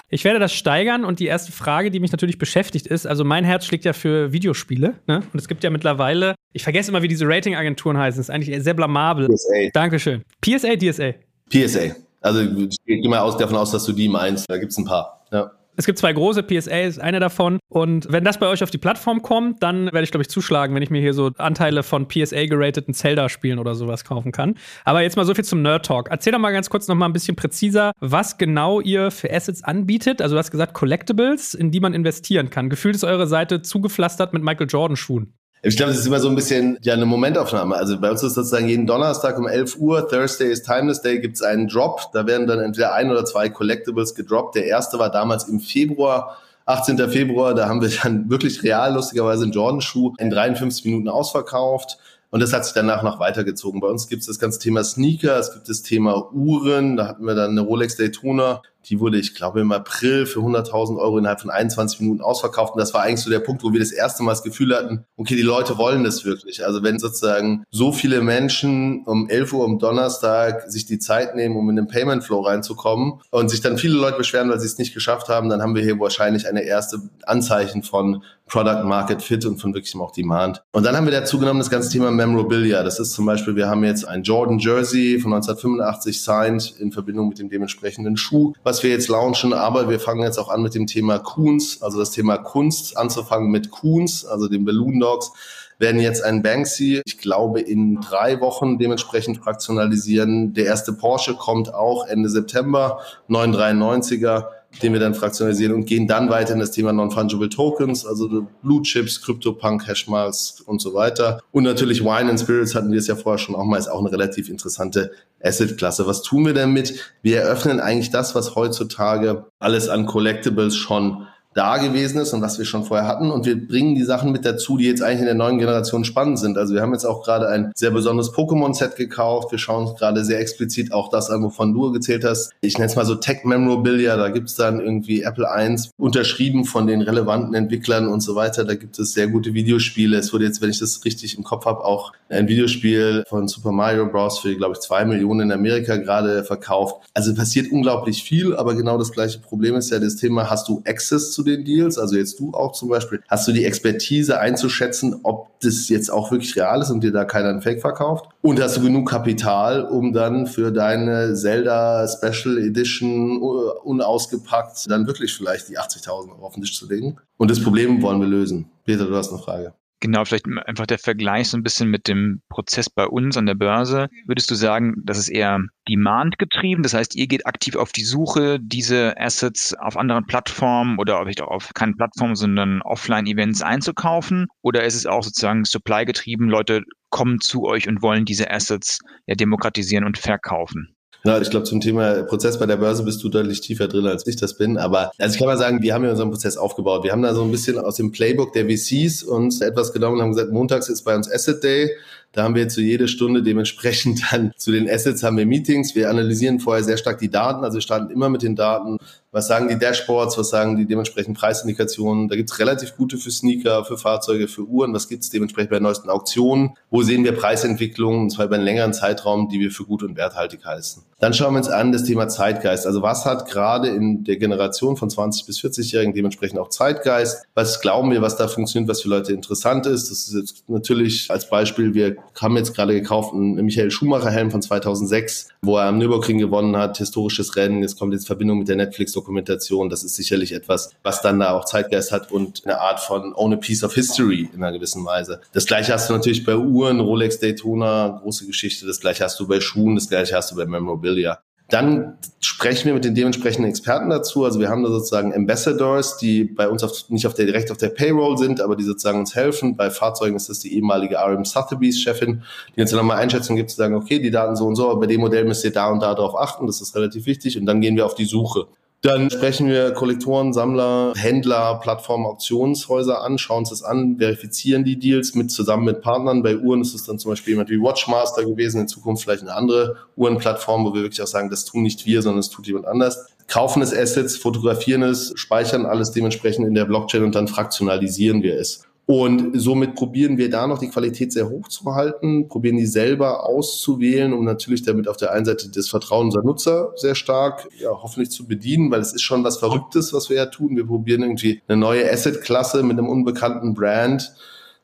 Ich 0.08 0.22
werde 0.22 0.38
das 0.38 0.52
steigern 0.52 1.04
und 1.04 1.18
die 1.18 1.26
erste 1.26 1.50
Frage, 1.50 1.90
die 1.90 1.98
mich 1.98 2.12
natürlich 2.12 2.38
beschäftigt, 2.38 2.86
ist: 2.86 3.08
Also, 3.08 3.24
mein 3.24 3.42
Herz 3.44 3.66
schlägt 3.66 3.84
ja 3.84 3.92
für 3.92 4.32
Videospiele. 4.32 4.94
Ne? 5.08 5.22
Und 5.32 5.40
es 5.40 5.48
gibt 5.48 5.64
ja 5.64 5.70
mittlerweile, 5.70 6.36
ich 6.52 6.62
vergesse 6.62 6.92
immer, 6.92 7.02
wie 7.02 7.08
diese 7.08 7.26
Ratingagenturen 7.26 7.98
heißen. 7.98 8.20
Das 8.20 8.28
ist 8.28 8.30
eigentlich 8.32 8.62
sehr 8.62 8.74
blamabel. 8.74 9.26
PSA. 9.26 9.70
Dankeschön. 9.72 10.22
PSA, 10.40 10.76
DSA. 10.76 11.14
PSA. 11.50 11.96
Also 12.20 12.40
ich 12.40 12.76
gehe 12.86 13.08
mal 13.08 13.18
aus, 13.18 13.36
davon 13.36 13.56
aus, 13.56 13.72
dass 13.72 13.84
du 13.84 13.92
die 13.92 14.08
meinst. 14.08 14.48
Da 14.48 14.58
gibt 14.58 14.70
es 14.70 14.78
ein 14.78 14.84
paar. 14.84 15.26
Ja. 15.32 15.50
Es 15.76 15.84
gibt 15.84 15.98
zwei 15.98 16.12
große 16.12 16.42
PSAs, 16.42 16.98
eine 16.98 17.20
davon. 17.20 17.58
Und 17.68 18.10
wenn 18.10 18.24
das 18.24 18.38
bei 18.38 18.46
euch 18.46 18.62
auf 18.62 18.70
die 18.70 18.78
Plattform 18.78 19.22
kommt, 19.22 19.62
dann 19.62 19.86
werde 19.86 20.04
ich, 20.04 20.10
glaube 20.10 20.22
ich, 20.22 20.28
zuschlagen, 20.28 20.74
wenn 20.74 20.82
ich 20.82 20.90
mir 20.90 21.00
hier 21.00 21.12
so 21.12 21.30
Anteile 21.36 21.82
von 21.82 22.08
PSA-gerateten 22.08 22.94
Zelda-Spielen 22.94 23.58
oder 23.58 23.74
sowas 23.74 24.04
kaufen 24.04 24.32
kann. 24.32 24.54
Aber 24.84 25.02
jetzt 25.02 25.16
mal 25.16 25.26
so 25.26 25.34
viel 25.34 25.44
zum 25.44 25.62
Nerd-Talk. 25.62 26.08
Erzähl 26.10 26.32
doch 26.32 26.38
mal 26.38 26.52
ganz 26.52 26.70
kurz 26.70 26.88
noch 26.88 26.94
mal 26.94 27.06
ein 27.06 27.12
bisschen 27.12 27.36
präziser, 27.36 27.92
was 28.00 28.38
genau 28.38 28.80
ihr 28.80 29.10
für 29.10 29.32
Assets 29.32 29.62
anbietet. 29.62 30.22
Also 30.22 30.34
du 30.34 30.38
hast 30.38 30.50
gesagt 30.50 30.72
Collectibles, 30.74 31.54
in 31.54 31.70
die 31.70 31.80
man 31.80 31.92
investieren 31.92 32.48
kann. 32.48 32.70
Gefühlt 32.70 32.94
ist 32.94 33.04
eure 33.04 33.26
Seite 33.26 33.60
zugepflastert 33.62 34.32
mit 34.32 34.42
Michael 34.42 34.68
Jordan-Schuhen. 34.68 35.34
Ich 35.62 35.76
glaube, 35.76 35.90
das 35.90 36.00
ist 36.00 36.06
immer 36.06 36.20
so 36.20 36.28
ein 36.28 36.34
bisschen 36.36 36.78
ja 36.82 36.94
eine 36.94 37.06
Momentaufnahme. 37.06 37.74
Also 37.74 37.98
bei 37.98 38.10
uns 38.10 38.22
ist 38.22 38.34
sozusagen 38.34 38.68
jeden 38.68 38.86
Donnerstag 38.86 39.38
um 39.38 39.48
11 39.48 39.78
Uhr, 39.78 40.08
Thursday 40.08 40.50
ist 40.50 40.64
Timeless 40.64 41.00
Day, 41.02 41.18
gibt 41.18 41.36
es 41.36 41.42
einen 41.42 41.66
Drop. 41.66 42.12
Da 42.12 42.26
werden 42.26 42.46
dann 42.46 42.60
entweder 42.60 42.94
ein 42.94 43.10
oder 43.10 43.24
zwei 43.24 43.48
Collectibles 43.48 44.14
gedroppt. 44.14 44.54
Der 44.54 44.66
erste 44.66 44.98
war 44.98 45.10
damals 45.10 45.48
im 45.48 45.60
Februar. 45.60 46.38
18. 46.66 46.98
Februar, 47.10 47.54
da 47.54 47.68
haben 47.68 47.80
wir 47.80 47.90
dann 48.02 48.28
wirklich 48.28 48.62
real 48.64 48.92
lustigerweise 48.94 49.44
einen 49.44 49.52
Jordan-Schuh 49.52 50.14
in 50.18 50.30
53 50.30 50.84
Minuten 50.84 51.08
ausverkauft. 51.08 51.98
Und 52.30 52.40
das 52.40 52.52
hat 52.52 52.64
sich 52.64 52.74
danach 52.74 53.02
noch 53.02 53.20
weitergezogen. 53.20 53.80
Bei 53.80 53.86
uns 53.86 54.08
gibt 54.08 54.20
es 54.20 54.26
das 54.26 54.40
ganze 54.40 54.58
Thema 54.58 54.82
Sneaker, 54.82 55.38
es 55.38 55.52
gibt 55.52 55.68
das 55.68 55.82
Thema 55.82 56.32
Uhren, 56.32 56.96
da 56.96 57.06
hatten 57.06 57.24
wir 57.24 57.36
dann 57.36 57.52
eine 57.52 57.60
Rolex 57.60 57.96
Daytona, 57.96 58.62
die 58.88 59.00
wurde, 59.00 59.18
ich 59.18 59.34
glaube, 59.34 59.60
im 59.60 59.72
April 59.72 60.26
für 60.26 60.40
100.000 60.40 60.98
Euro 60.98 61.18
innerhalb 61.18 61.40
von 61.40 61.50
21 61.50 62.00
Minuten 62.00 62.20
ausverkauft. 62.20 62.74
Und 62.74 62.80
das 62.80 62.94
war 62.94 63.02
eigentlich 63.02 63.20
so 63.20 63.30
der 63.30 63.40
Punkt, 63.40 63.62
wo 63.64 63.72
wir 63.72 63.80
das 63.80 63.92
erste 63.92 64.22
Mal 64.22 64.32
das 64.32 64.42
Gefühl 64.42 64.74
hatten, 64.74 65.04
okay, 65.16 65.36
die 65.36 65.42
Leute 65.42 65.78
wollen 65.78 66.04
das 66.04 66.24
wirklich. 66.24 66.64
Also 66.64 66.82
wenn 66.82 66.98
sozusagen 66.98 67.64
so 67.70 67.92
viele 67.92 68.20
Menschen 68.20 69.04
um 69.04 69.28
11 69.28 69.52
Uhr 69.52 69.64
am 69.64 69.78
Donnerstag 69.78 70.70
sich 70.70 70.86
die 70.86 70.98
Zeit 70.98 71.34
nehmen, 71.34 71.56
um 71.56 71.68
in 71.70 71.76
den 71.76 71.88
Payment 71.88 72.24
Flow 72.24 72.40
reinzukommen 72.40 73.20
und 73.30 73.48
sich 73.48 73.60
dann 73.60 73.78
viele 73.78 73.96
Leute 73.96 74.16
beschweren, 74.16 74.50
weil 74.50 74.60
sie 74.60 74.66
es 74.66 74.78
nicht 74.78 74.94
geschafft 74.94 75.28
haben, 75.28 75.48
dann 75.48 75.62
haben 75.62 75.74
wir 75.74 75.82
hier 75.82 75.98
wahrscheinlich 75.98 76.48
eine 76.48 76.62
erste 76.62 76.98
Anzeichen 77.24 77.82
von 77.82 78.22
Product 78.46 78.84
Market 78.84 79.22
Fit 79.22 79.44
und 79.44 79.58
von 79.58 79.74
wirklichem 79.74 80.00
auch 80.00 80.12
Demand. 80.12 80.62
Und 80.72 80.84
dann 80.86 80.96
haben 80.96 81.04
wir 81.04 81.12
dazu 81.12 81.38
genommen 81.38 81.58
das 81.58 81.70
ganze 81.70 81.90
Thema 81.90 82.10
Memorabilia. 82.10 82.82
Das 82.82 83.00
ist 83.00 83.12
zum 83.12 83.26
Beispiel, 83.26 83.56
wir 83.56 83.68
haben 83.68 83.82
jetzt 83.82 84.06
ein 84.06 84.22
Jordan 84.22 84.58
Jersey 84.58 85.18
von 85.18 85.32
1985 85.32 86.22
signed 86.22 86.74
in 86.78 86.92
Verbindung 86.92 87.28
mit 87.28 87.38
dem 87.38 87.48
dementsprechenden 87.48 88.16
Schuh, 88.16 88.52
was 88.62 88.75
wir 88.82 88.90
jetzt 88.90 89.08
launchen. 89.08 89.52
Aber 89.52 89.88
wir 89.88 90.00
fangen 90.00 90.22
jetzt 90.22 90.38
auch 90.38 90.48
an 90.48 90.62
mit 90.62 90.74
dem 90.74 90.86
Thema 90.86 91.18
Coons, 91.18 91.82
also 91.82 91.98
das 91.98 92.10
Thema 92.10 92.38
Kunst 92.38 92.96
anzufangen 92.96 93.50
mit 93.50 93.70
Coons, 93.70 94.24
also 94.24 94.48
den 94.48 94.64
Balloon 94.64 95.00
Dogs 95.00 95.32
werden 95.78 96.00
jetzt 96.00 96.24
ein 96.24 96.42
Banksy, 96.42 97.02
ich 97.04 97.18
glaube, 97.18 97.60
in 97.60 98.00
drei 98.00 98.40
Wochen 98.40 98.78
dementsprechend 98.78 99.38
fraktionalisieren. 99.38 100.54
Der 100.54 100.64
erste 100.64 100.92
Porsche 100.92 101.34
kommt 101.34 101.72
auch 101.74 102.06
Ende 102.06 102.28
September, 102.28 103.00
993er 103.28 104.46
den 104.82 104.92
wir 104.92 105.00
dann 105.00 105.14
fraktionalisieren 105.14 105.74
und 105.74 105.86
gehen 105.86 106.06
dann 106.06 106.28
weiter 106.28 106.52
in 106.52 106.60
das 106.60 106.70
Thema 106.70 106.92
Non-Fungible 106.92 107.48
Tokens, 107.48 108.04
also 108.04 108.46
Blue 108.62 108.82
Chips, 108.82 109.22
CryptoPunk, 109.22 109.86
Hashmarks 109.86 110.60
und 110.60 110.80
so 110.80 110.94
weiter. 110.94 111.40
Und 111.52 111.64
natürlich 111.64 112.02
Wine 112.02 112.30
and 112.30 112.40
Spirits 112.40 112.74
hatten 112.74 112.92
wir 112.92 112.98
es 112.98 113.06
ja 113.06 113.16
vorher 113.16 113.38
schon 113.38 113.54
auch 113.54 113.64
mal, 113.64 113.78
ist 113.78 113.88
auch 113.88 114.00
eine 114.00 114.12
relativ 114.12 114.48
interessante 114.48 115.10
Asset-Klasse. 115.42 116.06
Was 116.06 116.22
tun 116.22 116.46
wir 116.46 116.54
damit? 116.54 117.14
Wir 117.22 117.40
eröffnen 117.40 117.80
eigentlich 117.80 118.10
das, 118.10 118.34
was 118.34 118.54
heutzutage 118.54 119.46
alles 119.58 119.88
an 119.88 120.06
Collectibles 120.06 120.76
schon 120.76 121.26
da 121.56 121.78
gewesen 121.78 122.20
ist 122.20 122.34
und 122.34 122.42
was 122.42 122.58
wir 122.58 122.66
schon 122.66 122.84
vorher 122.84 123.08
hatten. 123.08 123.30
Und 123.30 123.46
wir 123.46 123.66
bringen 123.66 123.94
die 123.94 124.04
Sachen 124.04 124.30
mit 124.30 124.44
dazu, 124.44 124.76
die 124.76 124.84
jetzt 124.84 125.02
eigentlich 125.02 125.20
in 125.20 125.26
der 125.26 125.34
neuen 125.34 125.58
Generation 125.58 126.04
spannend 126.04 126.38
sind. 126.38 126.58
Also 126.58 126.74
wir 126.74 126.82
haben 126.82 126.92
jetzt 126.92 127.06
auch 127.06 127.24
gerade 127.24 127.48
ein 127.48 127.72
sehr 127.74 127.90
besonderes 127.90 128.32
Pokémon-Set 128.32 128.96
gekauft. 128.96 129.50
Wir 129.52 129.58
schauen 129.58 129.86
uns 129.86 129.98
gerade 129.98 130.22
sehr 130.24 130.38
explizit 130.38 130.92
auch 130.92 131.08
das 131.08 131.30
an, 131.30 131.42
wovon 131.42 131.72
du 131.72 131.92
gezählt 131.92 132.24
hast. 132.24 132.52
Ich 132.60 132.76
nenne 132.76 132.90
es 132.90 132.96
mal 132.96 133.06
so 133.06 133.14
Tech 133.14 133.44
Memorabilia. 133.44 134.16
Da 134.16 134.28
gibt 134.28 134.50
es 134.50 134.54
dann 134.56 134.80
irgendwie 134.80 135.22
Apple 135.22 135.50
1 135.50 135.92
unterschrieben 135.96 136.66
von 136.66 136.86
den 136.86 137.00
relevanten 137.00 137.54
Entwicklern 137.54 138.06
und 138.06 138.20
so 138.20 138.34
weiter. 138.34 138.64
Da 138.64 138.74
gibt 138.74 138.98
es 138.98 139.12
sehr 139.12 139.28
gute 139.28 139.54
Videospiele. 139.54 140.18
Es 140.18 140.34
wurde 140.34 140.44
jetzt, 140.44 140.60
wenn 140.60 140.70
ich 140.70 140.78
das 140.78 141.06
richtig 141.06 141.38
im 141.38 141.44
Kopf 141.44 141.64
habe, 141.64 141.84
auch 141.84 142.12
ein 142.28 142.48
Videospiel 142.48 143.24
von 143.28 143.48
Super 143.48 143.72
Mario 143.72 144.06
Bros. 144.06 144.40
für, 144.40 144.54
glaube 144.56 144.74
ich, 144.74 144.80
zwei 144.80 145.06
Millionen 145.06 145.40
in 145.40 145.52
Amerika 145.52 145.96
gerade 145.96 146.44
verkauft. 146.44 146.96
Also 147.14 147.34
passiert 147.34 147.72
unglaublich 147.72 148.22
viel, 148.22 148.54
aber 148.54 148.74
genau 148.74 148.98
das 148.98 149.12
gleiche 149.12 149.38
Problem 149.38 149.76
ist 149.76 149.90
ja 149.90 149.98
das 149.98 150.16
Thema, 150.16 150.50
hast 150.50 150.68
du 150.68 150.82
Access 150.84 151.32
zu 151.32 151.45
den 151.46 151.64
Deals, 151.64 151.98
also 151.98 152.16
jetzt 152.16 152.38
du 152.40 152.52
auch 152.52 152.72
zum 152.72 152.88
Beispiel, 152.88 153.22
hast 153.28 153.48
du 153.48 153.52
die 153.52 153.64
Expertise 153.64 154.38
einzuschätzen, 154.38 155.20
ob 155.22 155.48
das 155.60 155.88
jetzt 155.88 156.10
auch 156.10 156.30
wirklich 156.30 156.56
real 156.56 156.80
ist 156.82 156.90
und 156.90 157.02
dir 157.02 157.12
da 157.12 157.24
keiner 157.24 157.48
einen 157.48 157.62
Fake 157.62 157.80
verkauft? 157.80 158.26
Und 158.42 158.60
hast 158.60 158.76
du 158.76 158.82
genug 158.82 159.08
Kapital, 159.08 159.84
um 159.84 160.12
dann 160.12 160.46
für 160.46 160.70
deine 160.70 161.34
Zelda 161.34 162.06
Special 162.06 162.58
Edition 162.58 163.38
unausgepackt 163.38 164.90
dann 164.90 165.06
wirklich 165.06 165.32
vielleicht 165.34 165.68
die 165.68 165.78
80.000 165.78 166.30
Euro 166.32 166.46
auf 166.46 166.54
den 166.54 166.62
Tisch 166.62 166.78
zu 166.78 166.88
legen? 166.88 167.16
Und 167.36 167.50
das 167.50 167.62
Problem 167.62 168.02
wollen 168.02 168.20
wir 168.20 168.28
lösen. 168.28 168.70
Peter, 168.84 169.06
du 169.06 169.14
hast 169.16 169.30
eine 169.30 169.40
Frage. 169.40 169.74
Genau, 170.06 170.24
vielleicht 170.24 170.46
einfach 170.66 170.86
der 170.86 171.00
Vergleich 171.00 171.48
so 171.48 171.56
ein 171.56 171.64
bisschen 171.64 171.90
mit 171.90 172.06
dem 172.06 172.40
Prozess 172.48 172.88
bei 172.88 173.08
uns 173.08 173.36
an 173.36 173.46
der 173.46 173.56
Börse. 173.56 174.08
Würdest 174.28 174.48
du 174.48 174.54
sagen, 174.54 174.94
das 175.04 175.18
ist 175.18 175.28
eher 175.28 175.58
Demand 175.88 176.38
getrieben? 176.38 176.84
Das 176.84 176.94
heißt, 176.94 177.16
ihr 177.16 177.26
geht 177.26 177.44
aktiv 177.44 177.74
auf 177.74 177.90
die 177.90 178.04
Suche, 178.04 178.60
diese 178.62 179.18
Assets 179.18 179.74
auf 179.74 179.96
anderen 179.96 180.24
Plattformen 180.24 181.00
oder 181.00 181.18
vielleicht 181.22 181.40
auch 181.40 181.50
auf 181.50 181.74
keine 181.74 181.94
Plattform, 181.94 182.36
sondern 182.36 182.82
Offline-Events 182.82 183.62
einzukaufen? 183.62 184.46
Oder 184.62 184.84
ist 184.84 184.94
es 184.94 185.06
auch 185.06 185.24
sozusagen 185.24 185.64
Supply 185.64 186.04
getrieben? 186.04 186.48
Leute 186.48 186.84
kommen 187.10 187.40
zu 187.40 187.64
euch 187.64 187.88
und 187.88 188.00
wollen 188.00 188.24
diese 188.24 188.48
Assets 188.48 189.00
ja 189.26 189.34
demokratisieren 189.34 190.04
und 190.04 190.18
verkaufen? 190.18 190.95
Ja, 191.26 191.40
ich 191.40 191.50
glaube, 191.50 191.64
zum 191.64 191.80
Thema 191.80 192.22
Prozess 192.22 192.56
bei 192.56 192.66
der 192.66 192.76
Börse 192.76 193.02
bist 193.02 193.20
du 193.24 193.28
deutlich 193.28 193.60
tiefer 193.60 193.88
drin, 193.88 194.06
als 194.06 194.24
ich 194.28 194.36
das 194.36 194.56
bin. 194.56 194.78
Aber 194.78 195.10
also 195.18 195.34
ich 195.34 195.40
kann 195.40 195.48
mal 195.48 195.58
sagen, 195.58 195.82
wir 195.82 195.92
haben 195.92 196.04
ja 196.04 196.10
unseren 196.10 196.30
Prozess 196.30 196.56
aufgebaut. 196.56 197.02
Wir 197.02 197.10
haben 197.10 197.22
da 197.22 197.34
so 197.34 197.42
ein 197.42 197.50
bisschen 197.50 197.80
aus 197.80 197.96
dem 197.96 198.12
Playbook 198.12 198.52
der 198.52 198.66
VCs 198.66 199.24
uns 199.24 199.60
etwas 199.60 199.92
genommen 199.92 200.18
und 200.18 200.22
haben 200.22 200.32
gesagt, 200.32 200.52
montags 200.52 200.88
ist 200.88 201.02
bei 201.02 201.16
uns 201.16 201.28
Asset 201.28 201.64
Day. 201.64 201.90
Da 202.30 202.44
haben 202.44 202.54
wir 202.54 202.68
zu 202.68 202.80
jede 202.80 203.08
Stunde 203.08 203.42
dementsprechend 203.42 204.22
dann 204.30 204.52
zu 204.56 204.70
den 204.70 204.88
Assets 204.88 205.24
haben 205.24 205.36
wir 205.36 205.46
Meetings. 205.46 205.96
Wir 205.96 206.10
analysieren 206.10 206.60
vorher 206.60 206.84
sehr 206.84 206.96
stark 206.96 207.18
die 207.18 207.30
Daten. 207.30 207.64
Also 207.64 207.78
wir 207.78 207.82
starten 207.82 208.12
immer 208.12 208.28
mit 208.28 208.42
den 208.42 208.54
Daten. 208.54 208.98
Was 209.32 209.48
sagen 209.48 209.68
die 209.68 209.78
Dashboards? 209.78 210.38
Was 210.38 210.50
sagen 210.50 210.76
die 210.76 210.86
dementsprechend 210.86 211.36
Preisindikationen? 211.36 212.28
Da 212.28 212.36
gibt's 212.36 212.58
relativ 212.58 212.96
gute 212.96 213.18
für 213.18 213.30
Sneaker, 213.30 213.84
für 213.84 213.98
Fahrzeuge, 213.98 214.48
für 214.48 214.62
Uhren. 214.62 214.94
Was 214.94 215.08
gibt's 215.08 215.30
dementsprechend 215.30 215.70
bei 215.70 215.78
neuesten 215.78 216.08
Auktionen? 216.08 216.74
Wo 216.90 217.02
sehen 217.02 217.24
wir 217.24 217.32
Preisentwicklungen? 217.32 218.22
Und 218.22 218.30
zwar 218.30 218.46
über 218.46 218.54
einen 218.54 218.64
längeren 218.64 218.92
Zeitraum, 218.92 219.48
die 219.48 219.60
wir 219.60 219.70
für 219.70 219.84
gut 219.84 220.02
und 220.02 220.16
werthaltig 220.16 220.64
heißen. 220.64 221.02
Dann 221.18 221.32
schauen 221.32 221.54
wir 221.54 221.58
uns 221.58 221.68
an 221.68 221.92
das 221.92 222.04
Thema 222.04 222.28
Zeitgeist. 222.28 222.86
Also 222.86 223.02
was 223.02 223.24
hat 223.24 223.48
gerade 223.50 223.88
in 223.88 224.24
der 224.24 224.36
Generation 224.36 224.96
von 224.96 225.08
20 225.08 225.46
bis 225.46 225.60
40-Jährigen 225.60 226.12
dementsprechend 226.12 226.58
auch 226.58 226.68
Zeitgeist? 226.68 227.44
Was 227.54 227.80
glauben 227.80 228.10
wir, 228.10 228.20
was 228.20 228.36
da 228.36 228.48
funktioniert, 228.48 228.88
was 228.88 229.00
für 229.00 229.08
Leute 229.08 229.32
interessant 229.32 229.86
ist? 229.86 230.10
Das 230.10 230.28
ist 230.28 230.34
jetzt 230.34 230.68
natürlich 230.68 231.30
als 231.30 231.48
Beispiel, 231.48 231.94
wir 231.94 232.16
haben 232.40 232.56
jetzt 232.56 232.74
gerade 232.74 232.92
gekauft 232.92 233.32
einen 233.32 233.54
Michael 233.54 233.90
Schumacher 233.90 234.30
Helm 234.30 234.50
von 234.50 234.60
2006, 234.60 235.48
wo 235.62 235.78
er 235.78 235.84
am 235.84 235.98
Nürburgring 235.98 236.38
gewonnen 236.38 236.76
hat, 236.76 236.98
historisches 236.98 237.56
Rennen. 237.56 237.80
Jetzt 237.80 237.98
kommt 237.98 238.12
jetzt 238.12 238.26
Verbindung 238.26 238.58
mit 238.58 238.68
der 238.68 238.76
Netflix-Dokumentation. 239.16 239.88
Das 239.88 240.04
ist 240.04 240.14
sicherlich 240.14 240.52
etwas, 240.52 240.90
was 241.02 241.22
dann 241.22 241.40
da 241.40 241.52
auch 241.52 241.64
Zeitgeist 241.64 242.12
hat 242.12 242.30
und 242.30 242.62
eine 242.64 242.80
Art 242.80 243.00
von 243.00 243.34
Own 243.34 243.54
a 243.54 243.56
Piece 243.56 243.82
of 243.84 243.94
History 243.94 244.48
in 244.52 244.62
einer 244.62 244.72
gewissen 244.72 245.04
Weise. 245.04 245.40
Das 245.52 245.66
gleiche 245.66 245.92
hast 245.92 246.08
du 246.08 246.14
natürlich 246.14 246.44
bei 246.44 246.56
Uhren, 246.56 247.00
Rolex 247.00 247.38
Daytona, 247.40 248.20
große 248.22 248.46
Geschichte. 248.46 248.86
Das 248.86 249.00
gleiche 249.00 249.24
hast 249.24 249.40
du 249.40 249.46
bei 249.46 249.60
Schuhen, 249.60 249.94
das 249.94 250.08
gleiche 250.08 250.34
hast 250.36 250.52
du 250.52 250.56
bei 250.56 250.66
Memorabilia. 250.66 251.40
Dann 251.68 252.16
sprechen 252.40 252.86
wir 252.86 252.94
mit 252.94 253.04
den 253.04 253.16
dementsprechenden 253.16 253.68
Experten 253.68 254.08
dazu. 254.08 254.44
Also 254.44 254.60
wir 254.60 254.68
haben 254.68 254.84
da 254.84 254.88
sozusagen 254.88 255.34
Ambassadors, 255.34 256.16
die 256.16 256.44
bei 256.44 256.68
uns 256.68 256.84
auf, 256.84 257.10
nicht 257.10 257.26
auf 257.26 257.34
der, 257.34 257.46
direkt 257.46 257.72
auf 257.72 257.76
der 257.76 257.88
Payroll 257.88 258.38
sind, 258.38 258.60
aber 258.60 258.76
die 258.76 258.84
sozusagen 258.84 259.18
uns 259.18 259.34
helfen. 259.34 259.76
Bei 259.76 259.90
Fahrzeugen 259.90 260.36
ist 260.36 260.48
das 260.48 260.60
die 260.60 260.76
ehemalige 260.76 261.16
RM 261.16 261.44
Sotheby's 261.44 262.00
Chefin, 262.00 262.44
die 262.76 262.82
uns 262.82 262.90
dann 262.90 262.98
nochmal 262.98 263.18
Einschätzung 263.18 263.56
gibt, 263.56 263.70
zu 263.70 263.76
sagen, 263.76 263.96
okay, 263.96 264.20
die 264.20 264.30
Daten 264.30 264.54
so 264.54 264.64
und 264.64 264.76
so, 264.76 264.90
aber 264.90 265.00
bei 265.00 265.06
dem 265.06 265.20
Modell 265.20 265.44
müsst 265.44 265.64
ihr 265.64 265.72
da 265.72 265.90
und 265.90 266.00
da 266.00 266.14
drauf 266.14 266.38
achten. 266.38 266.68
Das 266.68 266.80
ist 266.80 266.94
relativ 266.94 267.26
wichtig. 267.26 267.58
Und 267.58 267.66
dann 267.66 267.80
gehen 267.80 267.96
wir 267.96 268.06
auf 268.06 268.14
die 268.14 268.26
Suche. 268.26 268.68
Dann 269.06 269.30
sprechen 269.30 269.68
wir 269.68 269.92
Kollektoren, 269.92 270.52
Sammler, 270.52 271.12
Händler, 271.16 271.78
Plattformen, 271.80 272.26
Auktionshäuser 272.26 273.22
an, 273.22 273.38
schauen 273.38 273.60
uns 273.60 273.70
das 273.70 273.84
an, 273.84 274.16
verifizieren 274.18 274.82
die 274.82 274.98
Deals 274.98 275.36
mit 275.36 275.52
zusammen 275.52 275.84
mit 275.84 276.00
Partnern. 276.00 276.42
Bei 276.42 276.56
Uhren 276.56 276.80
ist 276.80 276.92
es 276.92 277.04
dann 277.04 277.16
zum 277.20 277.30
Beispiel 277.30 277.52
jemand 277.52 277.70
wie 277.70 277.80
Watchmaster 277.80 278.44
gewesen, 278.44 278.80
in 278.80 278.88
Zukunft 278.88 279.22
vielleicht 279.22 279.42
eine 279.42 279.54
andere 279.54 279.94
Uhrenplattform, 280.16 280.84
wo 280.84 280.92
wir 280.92 281.02
wirklich 281.02 281.22
auch 281.22 281.28
sagen, 281.28 281.50
das 281.50 281.64
tun 281.64 281.84
nicht 281.84 282.04
wir, 282.04 282.20
sondern 282.20 282.40
das 282.40 282.50
tut 282.50 282.66
jemand 282.66 282.88
anders. 282.88 283.28
Kaufen 283.46 283.80
es 283.80 283.94
Assets, 283.94 284.36
fotografieren 284.38 285.04
es, 285.04 285.32
speichern 285.36 285.86
alles 285.86 286.10
dementsprechend 286.10 286.66
in 286.66 286.74
der 286.74 286.84
Blockchain 286.84 287.22
und 287.22 287.36
dann 287.36 287.46
fraktionalisieren 287.46 288.42
wir 288.42 288.58
es. 288.58 288.88
Und 289.08 289.52
somit 289.60 289.94
probieren 289.94 290.36
wir 290.36 290.50
da 290.50 290.66
noch 290.66 290.78
die 290.78 290.88
Qualität 290.88 291.32
sehr 291.32 291.48
hoch 291.48 291.68
zu 291.68 291.94
halten, 291.94 292.48
probieren 292.48 292.76
die 292.76 292.86
selber 292.86 293.46
auszuwählen, 293.48 294.32
um 294.32 294.44
natürlich 294.44 294.82
damit 294.82 295.06
auf 295.06 295.16
der 295.16 295.30
einen 295.32 295.44
Seite 295.44 295.70
das 295.70 295.88
Vertrauen 295.88 296.26
unserer 296.26 296.42
Nutzer 296.42 296.92
sehr 296.96 297.14
stark, 297.14 297.68
ja, 297.78 297.90
hoffentlich 297.90 298.30
zu 298.30 298.48
bedienen, 298.48 298.90
weil 298.90 299.00
es 299.00 299.12
ist 299.12 299.22
schon 299.22 299.44
was 299.44 299.58
Verrücktes, 299.58 300.12
was 300.12 300.28
wir 300.28 300.36
ja 300.36 300.46
tun. 300.46 300.76
Wir 300.76 300.86
probieren 300.86 301.22
irgendwie 301.22 301.62
eine 301.68 301.76
neue 301.76 302.10
Asset-Klasse 302.10 302.82
mit 302.82 302.98
einem 302.98 303.08
unbekannten 303.08 303.74
Brand 303.74 304.34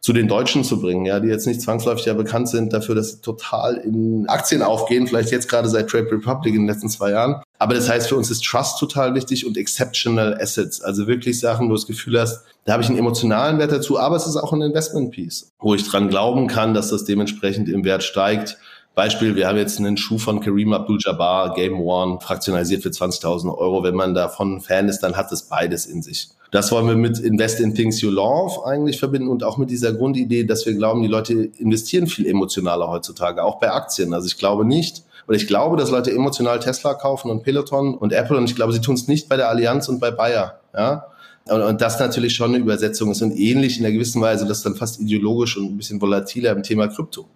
zu 0.03 0.13
den 0.13 0.27
Deutschen 0.27 0.65
zu 0.65 0.81
bringen, 0.81 1.07
ja, 1.07 1.21
die 1.21 1.29
jetzt 1.29 1.47
nicht 1.47 1.63
zwangsläufig 1.63 2.07
ja 2.07 2.15
bekannt 2.15 2.49
sind 2.49 2.73
dafür, 2.73 2.97
dass 2.97 3.11
sie 3.11 3.21
total 3.21 3.77
in 3.77 4.27
Aktien 4.27 4.61
aufgehen, 4.61 5.07
vielleicht 5.07 5.31
jetzt 5.31 5.49
gerade 5.49 5.69
seit 5.69 5.89
Trade 5.89 6.11
Republic 6.11 6.55
in 6.55 6.63
den 6.63 6.69
letzten 6.69 6.89
zwei 6.89 7.13
Jahren. 7.13 7.41
Aber 7.61 7.75
das 7.75 7.89
heißt, 7.89 8.09
für 8.09 8.17
uns 8.17 8.29
ist 8.29 8.45
Trust 8.45 8.81
total 8.81 9.15
wichtig 9.15 9.47
und 9.47 9.57
Exceptional 9.57 10.37
Assets, 10.41 10.83
also 10.83 11.07
wirklich 11.07 11.39
Sachen, 11.39 11.67
wo 11.67 11.71
du 11.71 11.77
das 11.77 11.87
Gefühl 11.87 12.21
hast, 12.21 12.45
da 12.65 12.73
habe 12.73 12.83
ich 12.83 12.89
einen 12.89 12.99
emotionalen 12.99 13.61
Wert 13.61 13.71
dazu, 13.71 13.97
aber 13.97 14.17
es 14.17 14.27
ist 14.27 14.37
auch 14.37 14.53
ein 14.53 14.63
Investment 14.63 15.13
Piece, 15.13 15.53
wo 15.61 15.75
ich 15.75 15.89
dran 15.89 16.09
glauben 16.09 16.49
kann, 16.49 16.75
dass 16.75 16.91
das 16.91 17.05
dementsprechend 17.05 17.69
im 17.69 17.85
Wert 17.85 18.03
steigt. 18.03 18.59
Beispiel, 18.95 19.37
wir 19.37 19.49
haben 19.49 19.57
jetzt 19.57 19.79
einen 19.79 19.97
Schuh 19.97 20.19
von 20.19 20.41
Kareem 20.41 20.75
Abdul-Jabbar, 20.75 21.55
Game 21.55 21.81
One, 21.81 22.21
fraktionalisiert 22.21 22.83
für 22.83 22.91
20.000 22.91 23.57
Euro. 23.57 23.83
Wenn 23.83 23.95
man 23.95 24.15
davon 24.15 24.61
Fan 24.61 24.89
ist, 24.89 25.01
dann 25.01 25.17
hat 25.17 25.33
es 25.33 25.45
beides 25.45 25.87
in 25.87 26.03
sich. 26.03 26.29
Das 26.51 26.71
wollen 26.71 26.87
wir 26.87 26.97
mit 26.97 27.19
Invest 27.19 27.61
in 27.61 27.75
Things 27.75 28.03
You 28.03 28.11
Love 28.11 28.67
eigentlich 28.67 28.99
verbinden 28.99 29.29
und 29.29 29.43
auch 29.43 29.57
mit 29.57 29.71
dieser 29.71 29.95
Grundidee, 29.95 30.45
dass 30.45 30.67
wir 30.67 30.75
glauben, 30.75 31.01
die 31.01 31.09
Leute 31.09 31.33
investieren 31.33 32.07
viel 32.07 32.27
emotionaler 32.27 32.89
heutzutage, 32.89 33.43
auch 33.43 33.59
bei 33.59 33.71
Aktien. 33.71 34.13
Also 34.13 34.27
ich 34.27 34.37
glaube 34.37 34.67
nicht, 34.67 35.03
oder 35.27 35.39
ich 35.39 35.47
glaube, 35.47 35.79
dass 35.79 35.91
Leute 35.91 36.11
emotional 36.11 36.61
Tesla 36.61 36.93
kaufen 36.93 37.31
und 37.31 37.43
Peloton 37.43 37.95
und 37.95 38.13
Apple 38.13 38.37
und 38.37 38.45
ich 38.45 38.55
glaube, 38.55 38.75
sie 38.75 38.83
tun 38.83 38.97
es 38.97 39.09
nicht 39.09 39.31
bei 39.31 39.39
der 39.39 39.49
Allianz 39.49 39.89
und 39.89 39.99
bei 39.99 40.11
Bayer. 40.11 40.61
Ja? 40.77 41.07
Und, 41.47 41.63
und 41.63 41.81
das 41.81 41.99
natürlich 41.99 42.35
schon 42.35 42.51
eine 42.51 42.59
Übersetzung 42.59 43.11
ist 43.13 43.23
und 43.23 43.33
ähnlich 43.33 43.79
in 43.79 43.87
einer 43.87 43.95
gewissen 43.95 44.21
Weise, 44.21 44.47
das 44.47 44.63
dann 44.63 44.75
fast 44.75 45.01
ideologisch 45.01 45.57
und 45.57 45.73
ein 45.73 45.77
bisschen 45.79 46.03
volatiler 46.03 46.53
im 46.53 46.63
Thema 46.63 46.89
Krypto. 46.89 47.27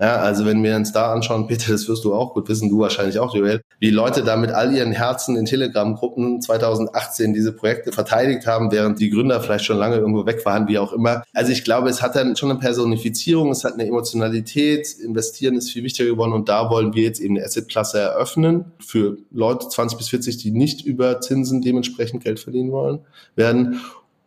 Ja, 0.00 0.16
also 0.16 0.44
wenn 0.46 0.64
wir 0.64 0.74
uns 0.74 0.92
da 0.92 1.12
anschauen, 1.12 1.46
Peter, 1.46 1.70
das 1.70 1.86
wirst 1.88 2.04
du 2.04 2.12
auch 2.12 2.34
gut 2.34 2.48
wissen, 2.48 2.68
du 2.68 2.80
wahrscheinlich 2.80 3.20
auch, 3.20 3.34
Joel, 3.34 3.60
wie 3.78 3.90
Leute 3.90 4.24
da 4.24 4.36
mit 4.36 4.50
all 4.50 4.74
ihren 4.74 4.90
Herzen 4.90 5.36
in 5.36 5.44
Telegram-Gruppen 5.44 6.40
2018 6.40 7.32
diese 7.32 7.52
Projekte 7.52 7.92
verteidigt 7.92 8.46
haben, 8.46 8.72
während 8.72 8.98
die 8.98 9.10
Gründer 9.10 9.40
vielleicht 9.40 9.64
schon 9.64 9.76
lange 9.76 9.96
irgendwo 9.96 10.26
weg 10.26 10.44
waren, 10.44 10.66
wie 10.66 10.78
auch 10.78 10.92
immer. 10.92 11.22
Also 11.32 11.52
ich 11.52 11.62
glaube, 11.62 11.88
es 11.88 12.02
hat 12.02 12.16
dann 12.16 12.34
schon 12.34 12.50
eine 12.50 12.58
Personifizierung, 12.58 13.50
es 13.50 13.62
hat 13.62 13.74
eine 13.74 13.86
Emotionalität, 13.86 14.88
investieren 15.00 15.54
ist 15.54 15.70
viel 15.70 15.84
wichtiger 15.84 16.10
geworden 16.10 16.32
und 16.32 16.48
da 16.48 16.68
wollen 16.68 16.94
wir 16.94 17.04
jetzt 17.04 17.20
eben 17.20 17.36
eine 17.36 17.44
Asset-Klasse 17.44 18.00
eröffnen 18.00 18.72
für 18.84 19.18
Leute 19.30 19.68
20 19.68 19.98
bis 19.98 20.08
40, 20.08 20.36
die 20.38 20.50
nicht 20.50 20.84
über 20.84 21.20
Zinsen 21.20 21.62
dementsprechend 21.62 22.24
Geld 22.24 22.40
verdienen 22.40 22.72
wollen, 22.72 23.00
werden 23.36 23.80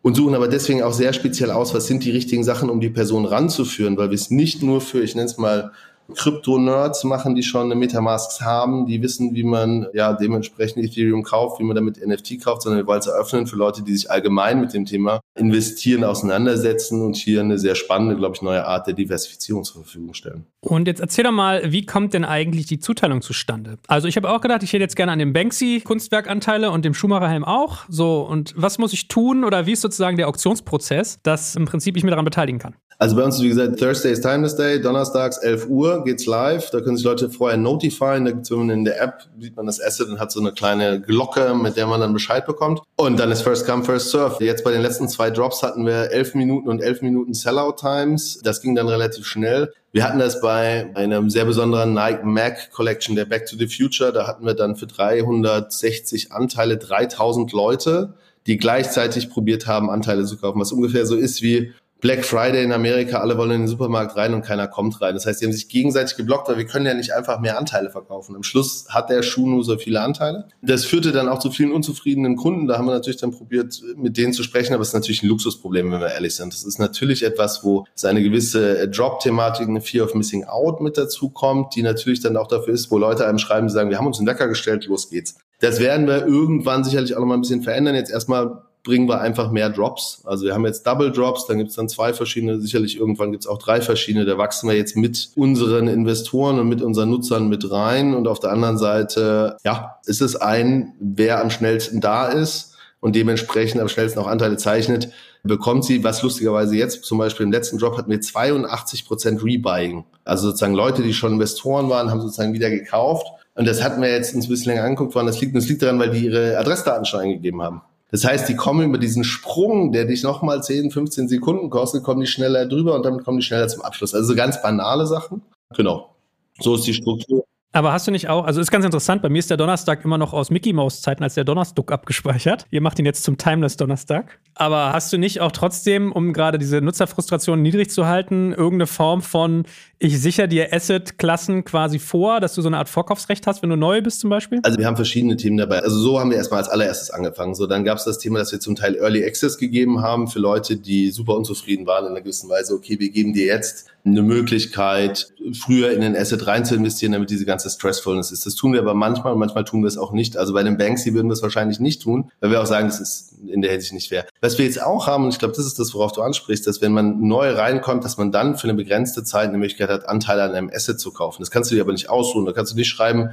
und 0.06 0.14
suchen 0.14 0.36
aber 0.36 0.46
deswegen 0.46 0.84
auch 0.84 0.92
sehr 0.92 1.12
speziell 1.12 1.50
aus, 1.50 1.74
was 1.74 1.88
sind 1.88 2.04
die 2.04 2.12
richtigen 2.12 2.44
Sachen, 2.44 2.70
um 2.70 2.78
die 2.80 2.90
Person 2.90 3.24
ranzuführen, 3.24 3.96
weil 3.96 4.10
wir 4.10 4.14
es 4.14 4.30
nicht 4.30 4.62
nur 4.62 4.80
für, 4.80 5.02
ich 5.02 5.16
nenne 5.16 5.26
es 5.26 5.36
mal, 5.36 5.72
Krypto-Nerds 6.14 7.04
machen, 7.04 7.34
die 7.34 7.42
schon 7.42 7.66
eine 7.66 7.74
Metamask 7.74 8.40
haben, 8.40 8.86
die 8.86 9.02
wissen, 9.02 9.34
wie 9.34 9.44
man 9.44 9.86
ja 9.92 10.12
dementsprechend 10.12 10.84
Ethereum 10.84 11.22
kauft, 11.22 11.60
wie 11.60 11.64
man 11.64 11.76
damit 11.76 12.04
NFT 12.04 12.42
kauft, 12.42 12.62
sondern 12.62 12.82
wir 12.82 12.86
wollen 12.86 13.00
es 13.00 13.06
eröffnen 13.06 13.46
für 13.46 13.56
Leute, 13.56 13.82
die 13.82 13.96
sich 13.96 14.10
allgemein 14.10 14.60
mit 14.60 14.72
dem 14.72 14.84
Thema 14.84 15.20
investieren, 15.36 16.04
auseinandersetzen 16.04 17.02
und 17.02 17.16
hier 17.16 17.40
eine 17.40 17.58
sehr 17.58 17.74
spannende, 17.74 18.16
glaube 18.16 18.36
ich, 18.36 18.42
neue 18.42 18.64
Art 18.64 18.86
der 18.86 18.94
Diversifizierung 18.94 19.64
zur 19.64 19.82
Verfügung 19.82 20.14
stellen. 20.14 20.46
Und 20.60 20.88
jetzt 20.88 21.00
erzähl 21.00 21.24
doch 21.24 21.32
mal, 21.32 21.72
wie 21.72 21.86
kommt 21.86 22.14
denn 22.14 22.24
eigentlich 22.24 22.66
die 22.66 22.78
Zuteilung 22.78 23.22
zustande? 23.22 23.78
Also 23.86 24.08
ich 24.08 24.16
habe 24.16 24.30
auch 24.30 24.40
gedacht, 24.40 24.62
ich 24.62 24.72
hätte 24.72 24.82
jetzt 24.82 24.96
gerne 24.96 25.12
an 25.12 25.18
dem 25.18 25.32
Banksy 25.32 25.80
Kunstwerkanteile 25.84 26.70
und 26.70 26.84
dem 26.84 26.94
Schumacherhelm 26.94 27.44
auch. 27.44 27.84
So, 27.88 28.22
und 28.22 28.54
was 28.56 28.78
muss 28.78 28.92
ich 28.92 29.08
tun 29.08 29.44
oder 29.44 29.66
wie 29.66 29.72
ist 29.72 29.80
sozusagen 29.80 30.16
der 30.16 30.28
Auktionsprozess, 30.28 31.20
dass 31.22 31.54
im 31.54 31.66
Prinzip 31.66 31.96
ich 31.96 32.02
mich 32.02 32.10
daran 32.10 32.24
beteiligen 32.24 32.58
kann? 32.58 32.74
Also 32.98 33.14
bei 33.14 33.24
uns, 33.24 33.42
wie 33.42 33.48
gesagt, 33.48 33.78
Thursday 33.78 34.12
is 34.12 34.22
Timeless 34.22 34.56
Day, 34.56 34.80
donnerstags 34.80 35.36
11 35.38 35.68
Uhr 35.68 36.02
geht's 36.04 36.24
live. 36.24 36.70
Da 36.70 36.80
können 36.80 36.96
sich 36.96 37.04
Leute 37.04 37.28
vorher 37.28 37.58
notifieren. 37.58 38.24
Da 38.24 38.30
gibt's, 38.30 38.50
in 38.50 38.84
der 38.86 39.02
App 39.02 39.26
sieht 39.38 39.54
man 39.54 39.66
das 39.66 39.82
Asset 39.82 40.08
und 40.08 40.18
hat 40.18 40.32
so 40.32 40.40
eine 40.40 40.52
kleine 40.52 41.02
Glocke, 41.02 41.54
mit 41.54 41.76
der 41.76 41.86
man 41.86 42.00
dann 42.00 42.14
Bescheid 42.14 42.46
bekommt. 42.46 42.80
Und 42.96 43.20
dann 43.20 43.30
ist 43.30 43.42
First 43.42 43.66
Come, 43.66 43.84
First 43.84 44.10
Serve. 44.10 44.42
Jetzt 44.42 44.64
bei 44.64 44.72
den 44.72 44.80
letzten 44.80 45.10
zwei 45.10 45.30
Drops 45.30 45.62
hatten 45.62 45.84
wir 45.84 46.10
11 46.10 46.34
Minuten 46.36 46.68
und 46.70 46.80
11 46.80 47.02
Minuten 47.02 47.34
Sellout 47.34 47.76
Times. 47.78 48.40
Das 48.42 48.62
ging 48.62 48.74
dann 48.74 48.88
relativ 48.88 49.26
schnell. 49.26 49.74
Wir 49.92 50.04
hatten 50.04 50.18
das 50.18 50.40
bei 50.40 50.90
einem 50.94 51.28
sehr 51.28 51.44
besonderen 51.44 51.92
Nike 51.92 52.24
Mac 52.24 52.70
Collection, 52.70 53.14
der 53.14 53.26
Back 53.26 53.44
to 53.46 53.56
the 53.58 53.66
Future. 53.66 54.10
Da 54.10 54.26
hatten 54.26 54.46
wir 54.46 54.54
dann 54.54 54.74
für 54.74 54.86
360 54.86 56.32
Anteile 56.32 56.78
3000 56.78 57.52
Leute, 57.52 58.14
die 58.46 58.56
gleichzeitig 58.56 59.28
probiert 59.28 59.66
haben, 59.66 59.90
Anteile 59.90 60.24
zu 60.24 60.38
kaufen, 60.38 60.60
was 60.60 60.72
ungefähr 60.72 61.04
so 61.04 61.14
ist 61.16 61.42
wie 61.42 61.72
Black 62.00 62.24
Friday 62.24 62.62
in 62.62 62.72
Amerika, 62.72 63.18
alle 63.18 63.38
wollen 63.38 63.52
in 63.52 63.60
den 63.62 63.68
Supermarkt 63.68 64.16
rein 64.16 64.34
und 64.34 64.42
keiner 64.42 64.68
kommt 64.68 65.00
rein. 65.00 65.14
Das 65.14 65.24
heißt, 65.24 65.40
die 65.40 65.46
haben 65.46 65.52
sich 65.52 65.68
gegenseitig 65.68 66.16
geblockt, 66.16 66.48
weil 66.48 66.58
wir 66.58 66.66
können 66.66 66.84
ja 66.84 66.94
nicht 66.94 67.12
einfach 67.14 67.40
mehr 67.40 67.58
Anteile 67.58 67.90
verkaufen. 67.90 68.36
Am 68.36 68.42
Schluss 68.42 68.86
hat 68.90 69.08
der 69.08 69.22
Schuh 69.22 69.48
nur 69.48 69.64
so 69.64 69.78
viele 69.78 70.02
Anteile. 70.02 70.46
Das 70.60 70.84
führte 70.84 71.12
dann 71.12 71.28
auch 71.28 71.38
zu 71.38 71.50
vielen 71.50 71.72
unzufriedenen 71.72 72.36
Kunden. 72.36 72.66
Da 72.66 72.76
haben 72.76 72.86
wir 72.86 72.92
natürlich 72.92 73.20
dann 73.20 73.30
probiert, 73.30 73.80
mit 73.96 74.16
denen 74.18 74.34
zu 74.34 74.42
sprechen, 74.42 74.74
aber 74.74 74.82
es 74.82 74.88
ist 74.88 74.94
natürlich 74.94 75.22
ein 75.22 75.28
Luxusproblem, 75.28 75.90
wenn 75.90 76.00
wir 76.00 76.12
ehrlich 76.12 76.34
sind. 76.34 76.52
Das 76.52 76.64
ist 76.64 76.78
natürlich 76.78 77.22
etwas, 77.22 77.64
wo 77.64 77.86
es 77.94 78.04
eine 78.04 78.22
gewisse 78.22 78.88
Drop-Thematik, 78.88 79.66
eine 79.66 79.80
Fear 79.80 80.04
of 80.04 80.14
Missing 80.14 80.44
Out 80.44 80.82
mit 80.82 80.98
dazu 80.98 81.30
kommt, 81.30 81.74
die 81.74 81.82
natürlich 81.82 82.20
dann 82.20 82.36
auch 82.36 82.46
dafür 82.46 82.74
ist, 82.74 82.90
wo 82.90 82.98
Leute 82.98 83.26
einem 83.26 83.38
schreiben, 83.38 83.68
die 83.68 83.72
sagen, 83.72 83.88
wir 83.88 83.98
haben 83.98 84.06
uns 84.06 84.18
einen 84.18 84.28
Wecker 84.28 84.48
gestellt, 84.48 84.86
los 84.86 85.08
geht's. 85.08 85.36
Das 85.60 85.80
werden 85.80 86.06
wir 86.06 86.26
irgendwann 86.26 86.84
sicherlich 86.84 87.14
auch 87.16 87.20
noch 87.20 87.26
mal 87.26 87.34
ein 87.34 87.40
bisschen 87.40 87.62
verändern. 87.62 87.94
Jetzt 87.94 88.10
erstmal 88.10 88.62
bringen 88.86 89.08
wir 89.08 89.20
einfach 89.20 89.50
mehr 89.50 89.68
Drops. 89.68 90.22
Also 90.24 90.46
wir 90.46 90.54
haben 90.54 90.64
jetzt 90.64 90.86
Double 90.86 91.10
Drops, 91.10 91.46
dann 91.46 91.58
gibt 91.58 91.70
es 91.70 91.76
dann 91.76 91.88
zwei 91.88 92.14
verschiedene, 92.14 92.60
sicherlich 92.60 92.96
irgendwann 92.96 93.32
gibt 93.32 93.42
es 93.42 93.48
auch 93.48 93.58
drei 93.58 93.80
verschiedene. 93.80 94.24
Da 94.24 94.38
wachsen 94.38 94.68
wir 94.68 94.76
jetzt 94.76 94.96
mit 94.96 95.30
unseren 95.34 95.88
Investoren 95.88 96.60
und 96.60 96.68
mit 96.68 96.80
unseren 96.82 97.10
Nutzern 97.10 97.48
mit 97.48 97.68
rein. 97.68 98.14
Und 98.14 98.28
auf 98.28 98.38
der 98.38 98.52
anderen 98.52 98.78
Seite, 98.78 99.56
ja, 99.64 99.96
ist 100.06 100.22
es 100.22 100.36
ein, 100.36 100.94
wer 101.00 101.42
am 101.42 101.50
schnellsten 101.50 102.00
da 102.00 102.28
ist 102.28 102.76
und 103.00 103.16
dementsprechend 103.16 103.80
am 103.80 103.88
schnellsten 103.88 104.20
auch 104.20 104.28
Anteile 104.28 104.56
zeichnet, 104.56 105.10
bekommt 105.42 105.84
sie, 105.84 106.04
was 106.04 106.22
lustigerweise 106.22 106.76
jetzt 106.76 107.04
zum 107.04 107.18
Beispiel 107.18 107.44
im 107.44 107.52
letzten 107.52 107.78
Drop 107.78 107.98
hatten 107.98 108.10
wir 108.10 108.20
82 108.20 109.04
Prozent 109.04 109.42
Rebuying. 109.42 110.04
Also 110.24 110.46
sozusagen 110.46 110.74
Leute, 110.74 111.02
die 111.02 111.12
schon 111.12 111.32
Investoren 111.32 111.90
waren, 111.90 112.08
haben 112.10 112.20
sozusagen 112.20 112.52
wieder 112.52 112.70
gekauft. 112.70 113.26
Und 113.56 113.66
das 113.66 113.82
hatten 113.82 114.00
wir 114.00 114.12
jetzt 114.12 114.32
uns 114.32 114.46
ein 114.46 114.50
bisschen 114.50 114.72
länger 114.72 114.84
angeguckt, 114.84 115.14
woran 115.14 115.26
das 115.26 115.40
liegt. 115.40 115.54
Und 115.54 115.60
das 115.60 115.68
liegt 115.68 115.82
daran, 115.82 115.98
weil 115.98 116.10
die 116.10 116.26
ihre 116.26 116.56
Adressdaten 116.56 117.04
schon 117.04 117.20
eingegeben 117.20 117.62
haben. 117.62 117.82
Das 118.10 118.24
heißt, 118.24 118.48
die 118.48 118.54
kommen 118.54 118.88
über 118.88 118.98
diesen 118.98 119.24
Sprung, 119.24 119.92
der 119.92 120.04
dich 120.04 120.22
nochmal 120.22 120.62
10, 120.62 120.90
15 120.90 121.28
Sekunden 121.28 121.70
kostet, 121.70 122.04
kommen 122.04 122.20
die 122.20 122.26
schneller 122.26 122.66
drüber 122.66 122.94
und 122.94 123.04
damit 123.04 123.24
kommen 123.24 123.38
die 123.38 123.44
schneller 123.44 123.68
zum 123.68 123.82
Abschluss. 123.82 124.14
Also 124.14 124.28
so 124.28 124.36
ganz 124.36 124.62
banale 124.62 125.06
Sachen. 125.06 125.42
Genau. 125.74 126.14
So 126.60 126.76
ist 126.76 126.86
die 126.86 126.94
Struktur. 126.94 127.44
Aber 127.76 127.92
hast 127.92 128.06
du 128.06 128.10
nicht 128.10 128.30
auch, 128.30 128.46
also 128.46 128.58
ist 128.58 128.70
ganz 128.70 128.86
interessant, 128.86 129.20
bei 129.20 129.28
mir 129.28 129.38
ist 129.38 129.50
der 129.50 129.58
Donnerstag 129.58 130.02
immer 130.02 130.16
noch 130.16 130.32
aus 130.32 130.48
Mickey 130.48 130.72
Mouse 130.72 131.02
Zeiten 131.02 131.22
als 131.22 131.34
der 131.34 131.44
Donnerstag 131.44 131.92
abgespeichert. 131.92 132.64
Ihr 132.70 132.80
macht 132.80 132.98
ihn 132.98 133.04
jetzt 133.04 133.22
zum 133.22 133.36
Timeless 133.36 133.76
Donnerstag. 133.76 134.38
Aber 134.54 134.94
hast 134.94 135.12
du 135.12 135.18
nicht 135.18 135.42
auch 135.42 135.52
trotzdem, 135.52 136.10
um 136.10 136.32
gerade 136.32 136.56
diese 136.56 136.80
Nutzerfrustration 136.80 137.60
niedrig 137.60 137.90
zu 137.90 138.06
halten, 138.06 138.52
irgendeine 138.52 138.86
Form 138.86 139.20
von, 139.20 139.64
ich 139.98 140.20
sichere 140.20 140.46
dir 140.46 140.72
Asset-Klassen 140.72 141.64
quasi 141.64 141.98
vor, 141.98 142.40
dass 142.40 142.54
du 142.54 142.62
so 142.62 142.68
eine 142.68 142.76
Art 142.76 142.88
Vorkaufsrecht 142.88 143.46
hast, 143.46 143.62
wenn 143.62 143.70
du 143.70 143.76
neu 143.76 144.02
bist 144.02 144.20
zum 144.20 144.28
Beispiel? 144.28 144.60
Also 144.62 144.78
wir 144.78 144.86
haben 144.86 144.96
verschiedene 144.96 145.36
Themen 145.36 145.56
dabei. 145.56 145.78
Also 145.78 145.98
so 145.98 146.20
haben 146.20 146.30
wir 146.30 146.36
erstmal 146.36 146.60
als 146.60 146.68
allererstes 146.68 147.10
angefangen. 147.10 147.54
So, 147.54 147.66
dann 147.66 147.84
gab 147.84 147.96
es 147.96 148.04
das 148.04 148.18
Thema, 148.18 148.38
dass 148.38 148.52
wir 148.52 148.60
zum 148.60 148.76
Teil 148.76 148.96
Early 148.96 149.24
Access 149.24 149.56
gegeben 149.56 150.02
haben 150.02 150.28
für 150.28 150.38
Leute, 150.38 150.76
die 150.76 151.10
super 151.10 151.34
unzufrieden 151.34 151.86
waren 151.86 152.04
in 152.04 152.10
einer 152.10 152.20
gewissen 152.20 152.50
Weise. 152.50 152.74
Okay, 152.74 153.00
wir 153.00 153.10
geben 153.10 153.32
dir 153.32 153.46
jetzt 153.46 153.86
eine 154.04 154.22
Möglichkeit, 154.22 155.32
früher 155.52 155.90
in 155.90 156.00
den 156.00 156.14
Asset 156.14 156.46
rein 156.46 156.64
zu 156.64 156.74
investieren, 156.76 157.12
damit 157.12 157.30
diese 157.30 157.44
ganze 157.44 157.70
Stressfulness 157.70 158.30
ist. 158.30 158.46
Das 158.46 158.54
tun 158.54 158.72
wir 158.72 158.80
aber 158.80 158.94
manchmal 158.94 159.32
und 159.32 159.38
manchmal 159.38 159.64
tun 159.64 159.82
wir 159.82 159.88
es 159.88 159.98
auch 159.98 160.12
nicht. 160.12 160.36
Also 160.36 160.52
bei 160.52 160.62
den 160.62 160.76
Banksy 160.76 161.14
würden 161.14 161.28
wir 161.28 161.32
es 161.32 161.42
wahrscheinlich 161.42 161.80
nicht 161.80 162.02
tun, 162.02 162.30
weil 162.40 162.50
wir 162.50 162.60
auch 162.60 162.66
sagen, 162.66 162.86
das 162.86 163.00
ist 163.00 163.34
in 163.48 163.62
der 163.62 163.72
Hinsicht 163.72 163.94
nicht 163.94 164.08
fair. 164.08 164.26
Was 164.40 164.58
wir 164.58 164.64
jetzt 164.64 164.82
auch 164.82 165.06
haben, 165.06 165.24
und 165.24 165.30
ich 165.30 165.38
glaube, 165.38 165.54
das 165.56 165.66
ist 165.66 165.78
das, 165.78 165.94
worauf 165.94 166.12
du 166.12 166.22
ansprichst, 166.22 166.66
dass 166.66 166.82
wenn 166.82 166.92
man 166.92 167.20
neu 167.20 167.52
reinkommt, 167.52 168.04
dass 168.04 168.18
man 168.18 168.32
dann 168.32 168.56
für 168.56 168.64
eine 168.64 168.74
begrenzte 168.74 169.24
Zeit 169.24 169.48
eine 169.48 169.58
Möglichkeit 169.58 169.88
hat, 169.88 170.08
Anteile 170.08 170.42
an 170.42 170.54
einem 170.54 170.70
Asset 170.72 171.00
zu 171.00 171.12
kaufen. 171.12 171.42
Das 171.42 171.50
kannst 171.50 171.70
du 171.70 171.74
dir 171.74 171.82
aber 171.82 171.92
nicht 171.92 172.10
ausruhen. 172.10 172.44
Da 172.44 172.52
kannst 172.52 172.72
du 172.72 172.76
nicht 172.76 172.88
schreiben, 172.88 173.30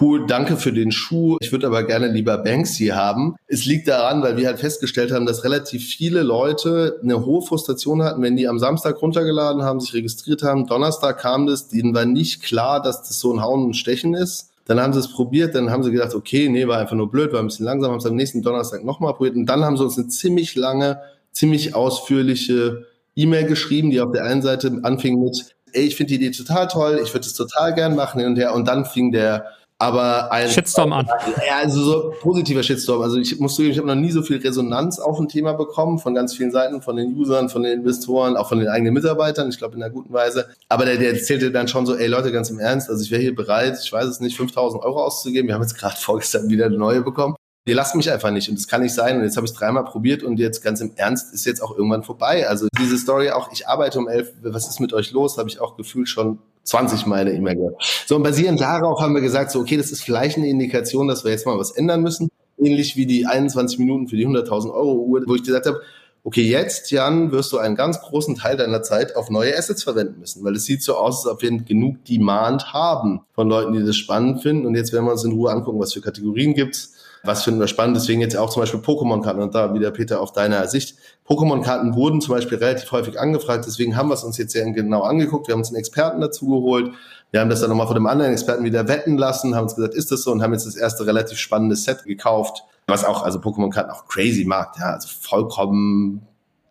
cool, 0.00 0.26
danke 0.26 0.56
für 0.56 0.72
den 0.72 0.92
Schuh, 0.92 1.36
ich 1.40 1.52
würde 1.52 1.66
aber 1.66 1.84
gerne 1.84 2.08
lieber 2.08 2.38
Banksy 2.38 2.88
haben. 2.88 3.36
Es 3.46 3.64
liegt 3.64 3.88
daran, 3.88 4.22
weil 4.22 4.36
wir 4.36 4.48
halt 4.48 4.58
festgestellt 4.58 5.12
haben, 5.12 5.26
dass 5.26 5.44
relativ 5.44 5.86
viele 5.86 6.22
Leute 6.22 6.98
eine 7.02 7.24
hohe 7.24 7.42
Frustration 7.42 8.02
hatten, 8.02 8.22
wenn 8.22 8.36
die 8.36 8.48
am 8.48 8.58
Samstag 8.58 9.00
runtergeladen 9.00 9.62
haben, 9.62 9.80
sich 9.80 9.94
registriert 9.94 10.42
haben. 10.42 10.66
Donnerstag 10.66 11.18
kam 11.18 11.46
das, 11.46 11.68
denen 11.68 11.94
war 11.94 12.04
nicht 12.04 12.42
klar, 12.42 12.82
dass 12.82 13.02
das 13.02 13.18
so 13.18 13.32
ein 13.32 13.42
Hauen 13.42 13.64
und 13.64 13.74
Stechen 13.74 14.14
ist. 14.14 14.50
Dann 14.66 14.80
haben 14.80 14.92
sie 14.92 14.98
es 14.98 15.12
probiert, 15.12 15.54
dann 15.54 15.70
haben 15.70 15.84
sie 15.84 15.92
gedacht, 15.92 16.14
okay, 16.14 16.48
nee, 16.48 16.66
war 16.66 16.78
einfach 16.78 16.96
nur 16.96 17.10
blöd, 17.10 17.32
war 17.32 17.40
ein 17.40 17.46
bisschen 17.46 17.64
langsam, 17.64 17.92
haben 17.92 17.98
es 17.98 18.06
am 18.06 18.16
nächsten 18.16 18.42
Donnerstag 18.42 18.84
nochmal 18.84 19.14
probiert. 19.14 19.36
Und 19.36 19.46
dann 19.46 19.64
haben 19.64 19.76
sie 19.76 19.84
uns 19.84 19.96
eine 19.96 20.08
ziemlich 20.08 20.56
lange, 20.56 21.00
ziemlich 21.32 21.74
ausführliche 21.74 22.86
E-Mail 23.14 23.46
geschrieben, 23.46 23.90
die 23.90 24.00
auf 24.00 24.12
der 24.12 24.24
einen 24.24 24.42
Seite 24.42 24.80
anfing 24.82 25.22
mit, 25.22 25.54
ey, 25.72 25.84
ich 25.84 25.96
finde 25.96 26.18
die 26.18 26.26
Idee 26.26 26.36
total 26.36 26.66
toll, 26.66 27.00
ich 27.02 27.14
würde 27.14 27.26
es 27.26 27.34
total 27.34 27.74
gern 27.74 27.94
machen 27.94 28.18
hin 28.18 28.30
und 28.30 28.36
her. 28.36 28.54
Und 28.54 28.66
dann 28.66 28.84
fing 28.84 29.12
der 29.12 29.46
aber 29.78 30.32
ein 30.32 30.48
Shitstorm 30.48 30.92
an. 30.92 31.06
Ja, 31.46 31.58
also 31.58 31.82
so 31.82 32.14
positiver 32.20 32.62
Shitstorm. 32.62 33.02
Also 33.02 33.18
ich 33.18 33.38
muss 33.38 33.56
zugeben, 33.56 33.72
ich 33.72 33.78
habe 33.78 33.88
noch 33.88 33.94
nie 33.94 34.10
so 34.10 34.22
viel 34.22 34.38
Resonanz 34.38 34.98
auf 34.98 35.18
ein 35.18 35.28
Thema 35.28 35.52
bekommen 35.52 35.98
von 35.98 36.14
ganz 36.14 36.34
vielen 36.34 36.50
Seiten, 36.50 36.80
von 36.80 36.96
den 36.96 37.14
Usern, 37.14 37.50
von 37.50 37.62
den 37.62 37.80
Investoren, 37.80 38.36
auch 38.36 38.48
von 38.48 38.58
den 38.58 38.68
eigenen 38.68 38.94
Mitarbeitern. 38.94 39.50
Ich 39.50 39.58
glaube 39.58 39.76
in 39.76 39.82
einer 39.82 39.92
guten 39.92 40.12
Weise. 40.12 40.48
Aber 40.68 40.86
der, 40.86 40.96
der 40.96 41.12
erzählte 41.12 41.50
dann 41.50 41.68
schon 41.68 41.84
so, 41.84 41.94
ey 41.94 42.06
Leute, 42.06 42.32
ganz 42.32 42.48
im 42.48 42.58
Ernst, 42.58 42.88
also 42.88 43.02
ich 43.02 43.10
wäre 43.10 43.20
hier 43.20 43.34
bereit, 43.34 43.78
ich 43.82 43.92
weiß 43.92 44.06
es 44.06 44.20
nicht, 44.20 44.36
5000 44.36 44.82
Euro 44.82 45.04
auszugeben. 45.04 45.48
Wir 45.48 45.54
haben 45.54 45.62
jetzt 45.62 45.78
gerade 45.78 45.96
vorgestern 46.00 46.48
wieder 46.48 46.66
eine 46.66 46.78
neue 46.78 47.02
bekommen. 47.02 47.36
Die 47.68 47.72
lassen 47.72 47.96
mich 47.96 48.10
einfach 48.10 48.30
nicht 48.30 48.48
und 48.48 48.56
das 48.56 48.68
kann 48.68 48.80
nicht 48.80 48.94
sein. 48.94 49.18
Und 49.18 49.24
jetzt 49.24 49.36
habe 49.36 49.44
ich 49.44 49.52
es 49.52 49.58
dreimal 49.58 49.84
probiert 49.84 50.22
und 50.22 50.38
jetzt 50.38 50.62
ganz 50.62 50.80
im 50.80 50.92
Ernst 50.96 51.34
ist 51.34 51.44
jetzt 51.44 51.60
auch 51.60 51.76
irgendwann 51.76 52.04
vorbei. 52.04 52.48
Also 52.48 52.68
diese 52.78 52.96
Story 52.96 53.30
auch, 53.30 53.50
ich 53.52 53.68
arbeite 53.68 53.98
um 53.98 54.08
elf, 54.08 54.32
was 54.40 54.68
ist 54.68 54.80
mit 54.80 54.92
euch 54.94 55.10
los, 55.10 55.36
habe 55.36 55.48
ich 55.48 55.60
auch 55.60 55.76
gefühlt 55.76 56.08
schon 56.08 56.38
20 56.66 57.06
Mal 57.06 57.20
eine 57.20 57.32
E-Mail 57.32 57.56
gehört. 57.56 58.04
So, 58.06 58.16
und 58.16 58.22
basierend 58.22 58.60
darauf 58.60 59.00
haben 59.00 59.14
wir 59.14 59.22
gesagt, 59.22 59.50
so, 59.50 59.60
okay, 59.60 59.76
das 59.76 59.90
ist 59.90 60.02
vielleicht 60.02 60.36
eine 60.36 60.48
Indikation, 60.48 61.08
dass 61.08 61.24
wir 61.24 61.30
jetzt 61.30 61.46
mal 61.46 61.58
was 61.58 61.70
ändern 61.70 62.02
müssen. 62.02 62.28
Ähnlich 62.58 62.96
wie 62.96 63.06
die 63.06 63.26
21 63.26 63.78
Minuten 63.78 64.08
für 64.08 64.16
die 64.16 64.26
100.000 64.26 64.72
Euro 64.72 64.94
Uhr, 64.94 65.22
wo 65.26 65.34
ich 65.34 65.42
gesagt 65.42 65.66
habe, 65.66 65.80
okay, 66.24 66.42
jetzt, 66.42 66.90
Jan, 66.90 67.30
wirst 67.30 67.52
du 67.52 67.58
einen 67.58 67.76
ganz 67.76 68.00
großen 68.00 68.34
Teil 68.34 68.56
deiner 68.56 68.82
Zeit 68.82 69.14
auf 69.14 69.30
neue 69.30 69.56
Assets 69.56 69.84
verwenden 69.84 70.18
müssen, 70.18 70.42
weil 70.42 70.56
es 70.56 70.64
sieht 70.64 70.82
so 70.82 70.96
aus, 70.96 71.24
als 71.24 71.34
ob 71.34 71.42
wir 71.42 71.50
genug 71.58 72.04
Demand 72.04 72.72
haben 72.72 73.20
von 73.32 73.48
Leuten, 73.48 73.74
die 73.74 73.84
das 73.84 73.96
spannend 73.96 74.42
finden. 74.42 74.66
Und 74.66 74.74
jetzt 74.74 74.92
werden 74.92 75.04
wir 75.04 75.12
uns 75.12 75.22
in 75.22 75.32
Ruhe 75.32 75.52
angucken, 75.52 75.78
was 75.78 75.92
für 75.92 76.00
Kategorien 76.00 76.54
gibt's 76.54 76.95
was 77.26 77.44
finden 77.44 77.60
wir 77.60 77.66
spannend? 77.66 77.96
Deswegen 77.96 78.20
jetzt 78.20 78.36
auch 78.36 78.50
zum 78.50 78.62
Beispiel 78.62 78.80
Pokémon-Karten 78.80 79.40
und 79.40 79.54
da 79.54 79.74
wieder 79.74 79.90
Peter 79.90 80.20
auf 80.20 80.32
deiner 80.32 80.66
Sicht. 80.68 80.96
Pokémon-Karten 81.26 81.94
wurden 81.94 82.20
zum 82.20 82.34
Beispiel 82.34 82.58
relativ 82.58 82.90
häufig 82.92 83.18
angefragt, 83.20 83.64
deswegen 83.66 83.96
haben 83.96 84.08
wir 84.08 84.14
es 84.14 84.24
uns 84.24 84.38
jetzt 84.38 84.52
sehr 84.52 84.70
genau 84.72 85.02
angeguckt. 85.02 85.48
Wir 85.48 85.52
haben 85.52 85.60
uns 85.60 85.68
einen 85.68 85.78
Experten 85.78 86.20
dazu 86.20 86.46
geholt. 86.46 86.92
Wir 87.30 87.40
haben 87.40 87.50
das 87.50 87.60
dann 87.60 87.70
nochmal 87.70 87.86
von 87.86 87.96
dem 87.96 88.06
anderen 88.06 88.32
Experten 88.32 88.64
wieder 88.64 88.88
wetten 88.88 89.18
lassen, 89.18 89.54
haben 89.54 89.64
uns 89.64 89.74
gesagt, 89.74 89.94
ist 89.94 90.12
das 90.12 90.22
so 90.22 90.30
und 90.30 90.42
haben 90.42 90.52
jetzt 90.52 90.66
das 90.66 90.76
erste 90.76 91.06
relativ 91.06 91.38
spannende 91.38 91.76
Set 91.76 92.04
gekauft, 92.04 92.64
was 92.86 93.04
auch, 93.04 93.22
also 93.22 93.40
Pokémon-Karten 93.40 93.90
auch 93.90 94.06
crazy 94.06 94.44
macht, 94.44 94.78
ja, 94.78 94.92
also 94.94 95.08
vollkommen 95.08 96.22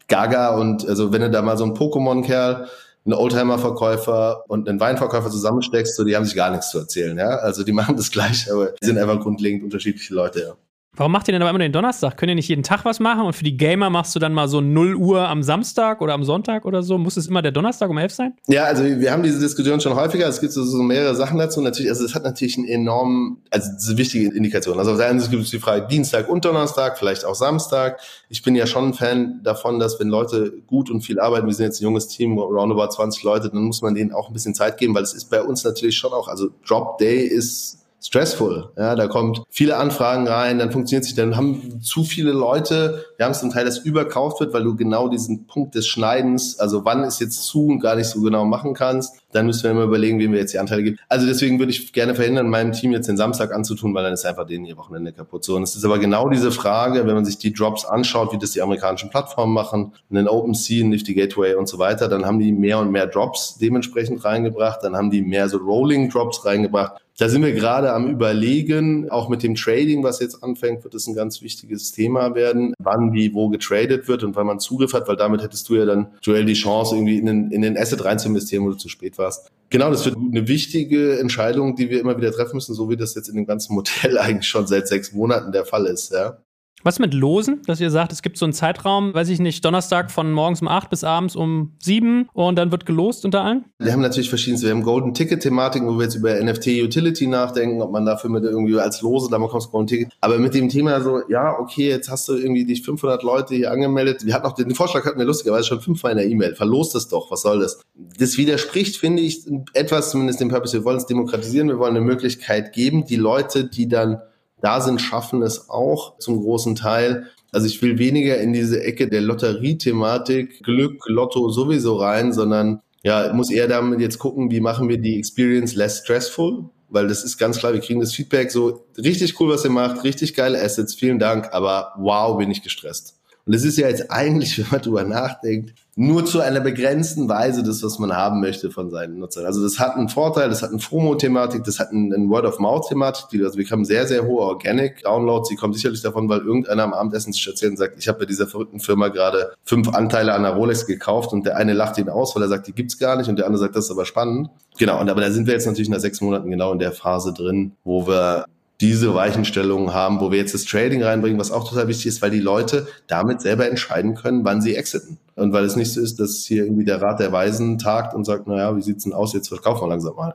gaga 0.08 0.56
und 0.56 0.88
also 0.88 1.12
wenn 1.12 1.22
du 1.22 1.32
da 1.32 1.42
mal 1.42 1.58
so 1.58 1.64
einen 1.64 1.74
Pokémon-Kerl 1.74 2.68
einen 3.06 3.14
Oldtimer-Verkäufer 3.14 4.44
und 4.48 4.68
einen 4.68 4.80
Weinverkäufer 4.80 5.30
zusammensteckst, 5.30 5.96
so 5.96 6.04
die 6.04 6.16
haben 6.16 6.26
sich 6.26 6.36
gar 6.36 6.50
nichts 6.50 6.70
zu 6.70 6.80
erzählen, 6.80 7.18
ja. 7.18 7.30
Also 7.38 7.64
die 7.64 7.72
machen 7.74 7.98
das 7.98 8.12
gleich, 8.12 8.52
aber 8.52 8.72
die 8.72 8.86
sind 8.86 8.98
einfach 8.98 9.20
grundlegend 9.20 9.64
unterschiedliche 9.64 10.14
Leute, 10.14 10.40
ja. 10.42 10.54
Warum 10.98 11.12
macht 11.12 11.28
ihr 11.28 11.34
denn 11.34 11.42
aber 11.42 11.50
immer 11.50 11.60
den 11.60 11.74
Donnerstag? 11.74 12.16
Könnt 12.18 12.30
ihr 12.30 12.36
nicht 12.36 12.48
jeden 12.48 12.64
Tag 12.64 12.86
was 12.86 13.00
machen? 13.00 13.26
Und 13.26 13.34
für 13.34 13.44
die 13.44 13.58
Gamer 13.58 13.90
machst 13.90 14.16
du 14.16 14.20
dann 14.20 14.34
mal 14.34 14.48
so 14.48 14.62
0 14.62 14.96
Uhr 14.96 15.28
am 15.28 15.44
Samstag 15.44 16.02
oder 16.02 16.14
am 16.14 16.24
Sonntag 16.24 16.66
oder 16.66 16.84
so? 16.84 16.98
Muss 16.98 17.18
es 17.18 17.28
immer 17.28 17.42
der 17.42 17.52
Donnerstag 17.52 17.90
um 17.90 17.98
11 17.98 18.14
sein? 18.14 18.34
Ja, 18.48 18.64
also 18.64 18.84
wir 18.84 19.12
haben 19.12 19.24
diese 19.24 19.40
Diskussion 19.40 19.82
schon 19.82 19.96
häufiger. 19.96 20.28
Es 20.28 20.40
gibt 20.40 20.54
so, 20.54 20.64
so 20.64 20.78
mehrere 20.78 21.14
Sachen 21.16 21.38
dazu. 21.38 21.60
Natürlich, 21.62 21.90
also 21.90 22.06
es 22.06 22.16
hat 22.16 22.24
natürlich 22.24 22.58
einen 22.58 22.68
enormen, 22.68 23.38
also 23.52 23.70
diese 23.78 23.98
wichtige 23.98 24.34
Indikation. 24.34 24.80
Also 24.80 24.92
auf 24.92 24.98
der 24.98 25.08
einen 25.08 25.20
Seite 25.20 25.32
gibt 25.32 25.44
es 25.44 25.52
die 25.52 25.60
Frage 25.60 25.88
Dienstag 25.88 26.30
und 26.30 26.46
Donnerstag, 26.46 26.98
vielleicht 26.98 27.26
auch 27.26 27.36
Samstag. 27.36 28.00
Ich 28.30 28.42
bin 28.42 28.56
ja 28.56 28.66
schon 28.66 28.90
ein 28.90 28.94
Fan 28.94 29.42
davon, 29.44 29.80
dass 29.80 30.00
wenn 30.00 30.08
Leute 30.08 30.54
gut 30.66 30.90
und 30.90 31.02
viel 31.02 31.20
arbeiten, 31.20 31.46
wir 31.46 31.54
sind 31.54 31.66
jetzt 31.66 31.82
ein 31.82 31.84
junges 31.84 32.08
Team, 32.08 32.38
roundabout 32.38 32.92
20 32.92 33.24
Leute, 33.24 33.50
dann 33.50 33.64
muss 33.64 33.82
man 33.82 33.96
denen 33.96 34.14
auch 34.14 34.30
ein 34.30 34.34
bisschen 34.34 34.56
Zeit 34.56 34.78
geben, 34.78 34.96
weil 34.96 35.04
es 35.04 35.14
ist 35.14 35.30
bei 35.30 35.42
uns 35.42 35.64
natürlich 35.64 35.98
schon 35.98 36.14
auch, 36.14 36.28
also 36.28 36.50
Drop 36.66 36.98
Day 36.98 37.26
ist 37.26 37.85
stressful. 38.06 38.70
Ja, 38.78 38.96
da 38.96 39.08
kommt 39.08 39.42
viele 39.50 39.78
Anfragen 39.78 40.28
rein, 40.28 40.60
dann 40.60 40.72
funktioniert 40.72 41.06
sich, 41.06 41.16
dann 41.16 41.36
haben 41.36 41.82
zu 41.82 42.04
viele 42.04 42.32
Leute, 42.32 43.04
wir 43.18 43.26
haben 43.26 43.32
es 43.32 43.40
zum 43.40 43.50
Teil, 43.50 43.66
das 43.66 43.80
überkauft 43.80 44.40
wird, 44.40 44.54
weil 44.54 44.64
du 44.64 44.76
genau 44.76 45.08
diesen 45.08 45.48
Punkt 45.48 45.74
des 45.74 45.88
Schneidens, 45.88 46.60
also 46.60 46.86
wann 46.86 47.04
ist 47.04 47.20
jetzt 47.20 47.44
zu 47.46 47.66
und 47.68 47.80
gar 47.80 47.96
nicht 47.96 48.08
so 48.08 48.22
genau 48.22 48.46
machen 48.46 48.74
kannst. 48.74 49.16
Dann 49.32 49.48
müssen 49.48 49.64
wir 49.64 49.72
immer 49.72 49.84
überlegen, 49.84 50.20
wem 50.20 50.32
wir 50.32 50.40
jetzt 50.40 50.54
die 50.54 50.60
Anteile 50.60 50.84
geben. 50.84 50.98
Also 51.10 51.26
deswegen 51.26 51.60
würde 51.60 51.72
ich 51.72 51.92
gerne 51.92 52.16
verhindern, 52.16 52.48
meinem 52.48 52.72
Team 52.72 52.94
jetzt 52.94 53.10
den 53.10 53.18
Samstag 53.18 53.54
anzutun, 53.54 53.94
weil 53.94 54.04
dann 54.04 54.14
ist 54.14 54.26
einfach 54.26 54.46
denen 54.46 54.66
ihr 54.66 54.78
Wochenende 54.78 55.12
kaputt. 55.12 55.44
So, 55.44 55.56
und 55.56 55.64
es 55.64 55.76
ist 55.76 55.84
aber 55.84 56.00
genau 56.00 56.30
diese 56.30 56.52
Frage, 56.52 57.06
wenn 57.06 57.16
man 57.16 57.26
sich 57.26 57.38
die 57.38 57.52
Drops 57.52 57.86
anschaut, 57.86 58.32
wie 58.32 58.38
das 58.38 58.52
die 58.52 58.62
amerikanischen 58.62 59.10
Plattformen 59.10 59.54
machen, 59.54 59.94
einen 60.10 60.30
OpenSea, 60.30 60.86
Nifty 60.86 61.16
Gateway 61.16 61.56
und 61.56 61.68
so 61.68 61.80
weiter, 61.80 62.08
dann 62.08 62.26
haben 62.26 62.40
die 62.40 62.54
mehr 62.54 62.80
und 62.80 62.92
mehr 62.92 63.08
Drops 63.08 63.58
dementsprechend 63.58 64.24
reingebracht, 64.24 64.80
dann 64.84 64.96
haben 64.96 65.12
die 65.12 65.22
mehr 65.22 65.50
so 65.50 65.58
Rolling 65.58 66.10
Drops 66.10 66.46
reingebracht 66.46 66.94
da 67.18 67.30
sind 67.30 67.44
wir 67.44 67.54
gerade 67.54 67.94
am 67.94 68.10
Überlegen, 68.10 69.10
auch 69.10 69.30
mit 69.30 69.42
dem 69.42 69.56
Trading, 69.56 70.04
was 70.04 70.20
jetzt 70.20 70.44
anfängt, 70.44 70.84
wird 70.84 70.94
es 70.96 71.08
ein 71.08 71.16
ganz 71.16 71.42
wichtiges 71.42 71.94
Thema 71.94 72.36
werden, 72.36 72.74
wann, 72.78 73.14
wie, 73.14 73.34
wo 73.34 73.48
getradet 73.48 74.08
wird 74.08 74.24
und 74.24 74.36
wann 74.36 74.48
man 74.48 74.60
Zugriff 74.60 74.94
hat, 74.94 75.08
weil 75.08 75.16
damit 75.16 75.42
hättest 75.42 75.70
du 75.70 75.76
ja 75.76 75.86
dann, 75.86 76.08
Joel, 76.22 76.44
die 76.44 76.54
Chance, 76.54 76.96
irgendwie 76.96 77.18
in 77.18 77.26
den, 77.26 77.52
in 77.52 77.62
den 77.62 77.78
Asset 77.78 78.04
rein 78.04 78.20
wo 78.20 78.70
du 78.70 78.76
zu 78.76 78.90
spät 78.90 79.18
warst. 79.18 79.52
Genau, 79.70 79.90
das 79.90 80.06
wird 80.06 80.16
eine 80.16 80.48
wichtige 80.48 81.20
Entscheidung, 81.20 81.76
die 81.76 81.90
wir 81.90 82.00
immer 82.00 82.18
wieder 82.18 82.32
treffen 82.32 82.56
müssen, 82.56 82.76
so 82.76 82.90
wie 82.90 82.98
das 82.98 83.16
jetzt 83.16 83.30
in 83.30 83.36
dem 83.36 83.46
ganzen 83.46 83.76
Modell 83.76 84.18
eigentlich 84.20 84.48
schon 84.48 84.68
seit 84.68 84.88
sechs 84.88 85.14
Monaten 85.14 85.52
der 85.52 85.66
Fall 85.66 85.86
ist. 85.86 86.12
Ja. 86.12 86.38
Was 86.86 87.00
mit 87.00 87.16
Losen, 87.16 87.64
dass 87.66 87.82
ihr 87.82 87.90
sagt, 87.90 88.12
es 88.12 88.22
gibt 88.22 88.38
so 88.38 88.46
einen 88.46 88.54
Zeitraum, 88.54 89.12
weiß 89.12 89.30
ich 89.30 89.40
nicht, 89.40 89.66
Donnerstag 89.66 90.12
von 90.12 90.32
morgens 90.32 90.62
um 90.62 90.68
8 90.68 90.88
bis 90.92 91.04
abends 91.04 91.36
um 91.36 91.72
7 91.82 92.30
und 92.32 92.58
dann 92.58 92.72
wird 92.72 92.86
gelost 92.86 93.26
unter 93.26 93.44
allen? 93.44 93.66
Wir 93.80 93.92
haben 93.92 94.04
natürlich 94.04 94.30
verschiedene, 94.30 94.62
wir 94.62 94.70
haben 94.70 94.84
Golden 94.84 95.16
Ticket 95.16 95.42
Thematiken, 95.42 95.88
wo 95.88 95.98
wir 95.98 96.04
jetzt 96.04 96.14
über 96.14 96.40
NFT 96.40 96.68
Utility 96.84 97.26
nachdenken, 97.26 97.82
ob 97.82 97.92
man 97.92 98.06
dafür 98.06 98.30
mit 98.30 98.44
irgendwie 98.44 98.80
als 98.80 99.02
Lose, 99.02 99.32
da 99.32 99.40
bekommst 99.40 99.66
du 99.66 99.72
Golden 99.72 99.88
Ticket. 99.88 100.14
Aber 100.22 100.38
mit 100.38 100.54
dem 100.54 100.70
Thema 100.70 101.02
so, 101.02 101.22
ja, 101.28 101.58
okay, 101.58 101.90
jetzt 101.90 102.12
hast 102.12 102.30
du 102.30 102.36
irgendwie 102.36 102.66
dich 102.66 102.84
500 102.84 103.24
Leute 103.24 103.56
hier 103.56 103.72
angemeldet. 103.72 104.24
Wir 104.24 104.36
hatten 104.36 104.46
auch 104.46 104.54
den 104.54 104.76
Vorschlag 104.76 105.06
hatten 105.06 105.18
wir 105.18 105.26
lustigerweise 105.26 105.68
schon 105.68 105.82
fünfmal 105.82 106.12
in 106.12 106.20
der 106.20 106.28
E-Mail. 106.28 106.54
Verlost 106.54 106.94
es 106.94 107.08
doch, 107.08 107.32
was 107.32 107.42
soll 107.42 107.62
das? 107.62 107.82
Das 108.20 108.38
widerspricht, 108.38 108.98
finde 108.98 109.24
ich, 109.24 109.48
etwas 109.74 110.12
zumindest 110.12 110.40
dem 110.40 110.50
Purpose. 110.50 110.78
Wir 110.78 110.84
wollen 110.84 110.98
es 110.98 111.08
demokratisieren, 111.08 111.68
wir 111.68 111.80
wollen 111.80 111.96
eine 111.96 112.06
Möglichkeit 112.06 112.74
geben, 112.74 113.08
die 113.08 113.16
Leute, 113.16 113.66
die 113.66 113.88
dann 113.88 114.20
da 114.62 114.82
sind, 114.82 115.02
schaffen 115.02 115.42
es 115.42 115.70
auch 115.70 116.18
zum 116.20 116.42
großen 116.42 116.76
Teil. 116.76 117.28
Also 117.52 117.68
ich 117.68 117.82
will 117.82 117.98
weniger 117.98 118.38
in 118.38 118.54
diese 118.54 118.84
Ecke 118.84 119.08
der 119.08 119.22
Lotteriethematik, 119.22 120.64
Glück, 120.64 121.04
Lotto 121.08 121.50
sowieso 121.50 121.98
rein, 121.98 122.34
sondern 122.34 122.82
ja, 123.04 123.32
muss 123.34 123.52
eher 123.52 123.68
damit 123.68 124.02
jetzt 124.02 124.18
gucken, 124.18 124.50
wie 124.50 124.62
machen 124.62 124.90
wir 124.90 124.98
die 124.98 125.20
Experience 125.20 125.76
less 125.76 126.00
stressful, 126.00 126.70
weil 126.90 127.08
das 127.08 127.24
ist 127.24 127.38
ganz 127.38 127.60
klar, 127.60 127.74
wir 127.74 127.82
kriegen 127.82 128.00
das 128.00 128.14
Feedback 128.14 128.52
so 128.52 128.86
richtig 128.98 129.40
cool, 129.40 129.50
was 129.50 129.64
ihr 129.64 129.70
macht, 129.70 130.04
richtig 130.04 130.34
geile 130.34 130.60
Assets, 130.62 130.96
vielen 130.96 131.20
Dank, 131.20 131.50
aber 131.52 131.94
wow, 131.98 132.38
bin 132.38 132.50
ich 132.50 132.64
gestresst. 132.64 133.20
Und 133.46 133.54
das 133.54 133.64
ist 133.64 133.78
ja 133.78 133.88
jetzt 133.88 134.12
eigentlich, 134.12 134.58
wenn 134.60 134.68
man 134.72 134.82
drüber 134.82 135.04
nachdenkt, 135.04 135.74
nur 135.98 136.26
zu 136.26 136.42
einer 136.42 136.60
begrenzten 136.60 137.30
Weise 137.30 137.64
das, 137.64 137.82
was 137.82 138.00
man 138.00 138.14
haben 138.14 138.42
möchte 138.42 138.70
von 138.70 138.90
seinen 138.90 139.18
Nutzern. 139.18 139.46
Also 139.46 139.64
das 139.64 139.80
hat 139.80 139.96
einen 139.96 140.10
Vorteil, 140.10 140.50
das 140.50 140.62
hat 140.62 140.72
eine 140.72 140.80
FOMO-Thematik, 140.80 141.64
das 141.64 141.80
hat 141.80 141.92
eine 141.92 142.18
Word-of-Mouth-Thematik. 142.28 143.42
Also 143.42 143.58
wir 143.58 143.66
haben 143.70 143.86
sehr, 143.86 144.06
sehr 144.06 144.26
hohe 144.26 144.42
Organic-Downloads. 144.42 145.48
Die 145.48 145.56
kommen 145.56 145.74
sicherlich 145.74 146.02
davon, 146.02 146.28
weil 146.28 146.40
irgendeiner 146.40 146.84
am 146.84 146.94
Abendessen 146.94 147.34
und 147.34 147.78
sagt, 147.78 147.98
ich 147.98 148.10
habe 148.10 148.20
bei 148.20 148.26
dieser 148.26 148.46
verrückten 148.46 148.82
Firma 148.82 149.08
gerade 149.08 149.54
fünf 149.64 149.88
Anteile 149.94 150.34
an 150.34 150.44
der 150.44 150.52
Rolex 150.52 150.86
gekauft 150.86 151.32
und 151.32 151.46
der 151.46 151.56
eine 151.56 151.72
lacht 151.72 151.98
ihn 151.98 152.10
aus, 152.10 152.36
weil 152.36 152.44
er 152.44 152.50
sagt, 152.50 152.68
die 152.68 152.74
gibt's 152.74 153.00
gar 153.00 153.16
nicht 153.16 153.30
und 153.30 153.38
der 153.38 153.46
andere 153.46 153.62
sagt, 153.62 153.78
das 153.78 153.86
ist 153.86 153.92
aber 153.92 154.06
spannend. 154.06 154.50
Genau, 154.78 155.00
und 155.00 155.10
aber 155.10 155.22
da 155.22 155.32
sind 155.32 155.48
wir 155.48 155.54
jetzt 155.54 155.66
natürlich 155.66 155.90
nach 155.90 156.00
sechs 156.00 156.20
Monaten 156.20 156.52
genau 156.52 156.74
in 156.74 156.80
der 156.80 156.92
Phase 156.92 157.32
drin, 157.32 157.72
wo 157.86 158.06
wir 158.06 158.46
diese 158.82 159.16
Weichenstellungen 159.16 159.94
haben, 159.94 160.20
wo 160.20 160.32
wir 160.32 160.40
jetzt 160.40 160.54
das 160.54 160.66
Trading 160.66 161.02
reinbringen, 161.04 161.40
was 161.40 161.52
auch 161.52 161.68
total 161.68 161.88
wichtig 161.88 162.08
ist, 162.08 162.22
weil 162.22 162.32
die 162.32 162.40
Leute 162.40 162.88
damit 163.08 163.42
selber 163.42 163.68
entscheiden 163.70 164.16
können, 164.16 164.44
wann 164.44 164.62
sie 164.62 164.76
exiten. 164.76 165.18
Und 165.36 165.54
weil 165.54 165.64
es 165.64 165.76
nicht 165.76 165.94
so 165.94 166.02
ist, 166.02 166.20
dass 166.20 166.44
hier 166.46 166.66
irgendwie 166.66 166.86
der 166.86 167.02
Rat 167.02 167.20
der 167.20 167.32
Weisen 167.32 167.78
tagt 167.78 168.14
und 168.14 168.26
sagt, 168.26 168.48
naja, 168.48 168.76
wie 168.76 168.82
sieht's 168.82 169.04
denn 169.04 169.14
aus, 169.14 169.34
jetzt 169.34 169.48
verkaufen 169.48 169.84
wir 169.84 169.90
langsam 169.90 170.16
mal. 170.16 170.34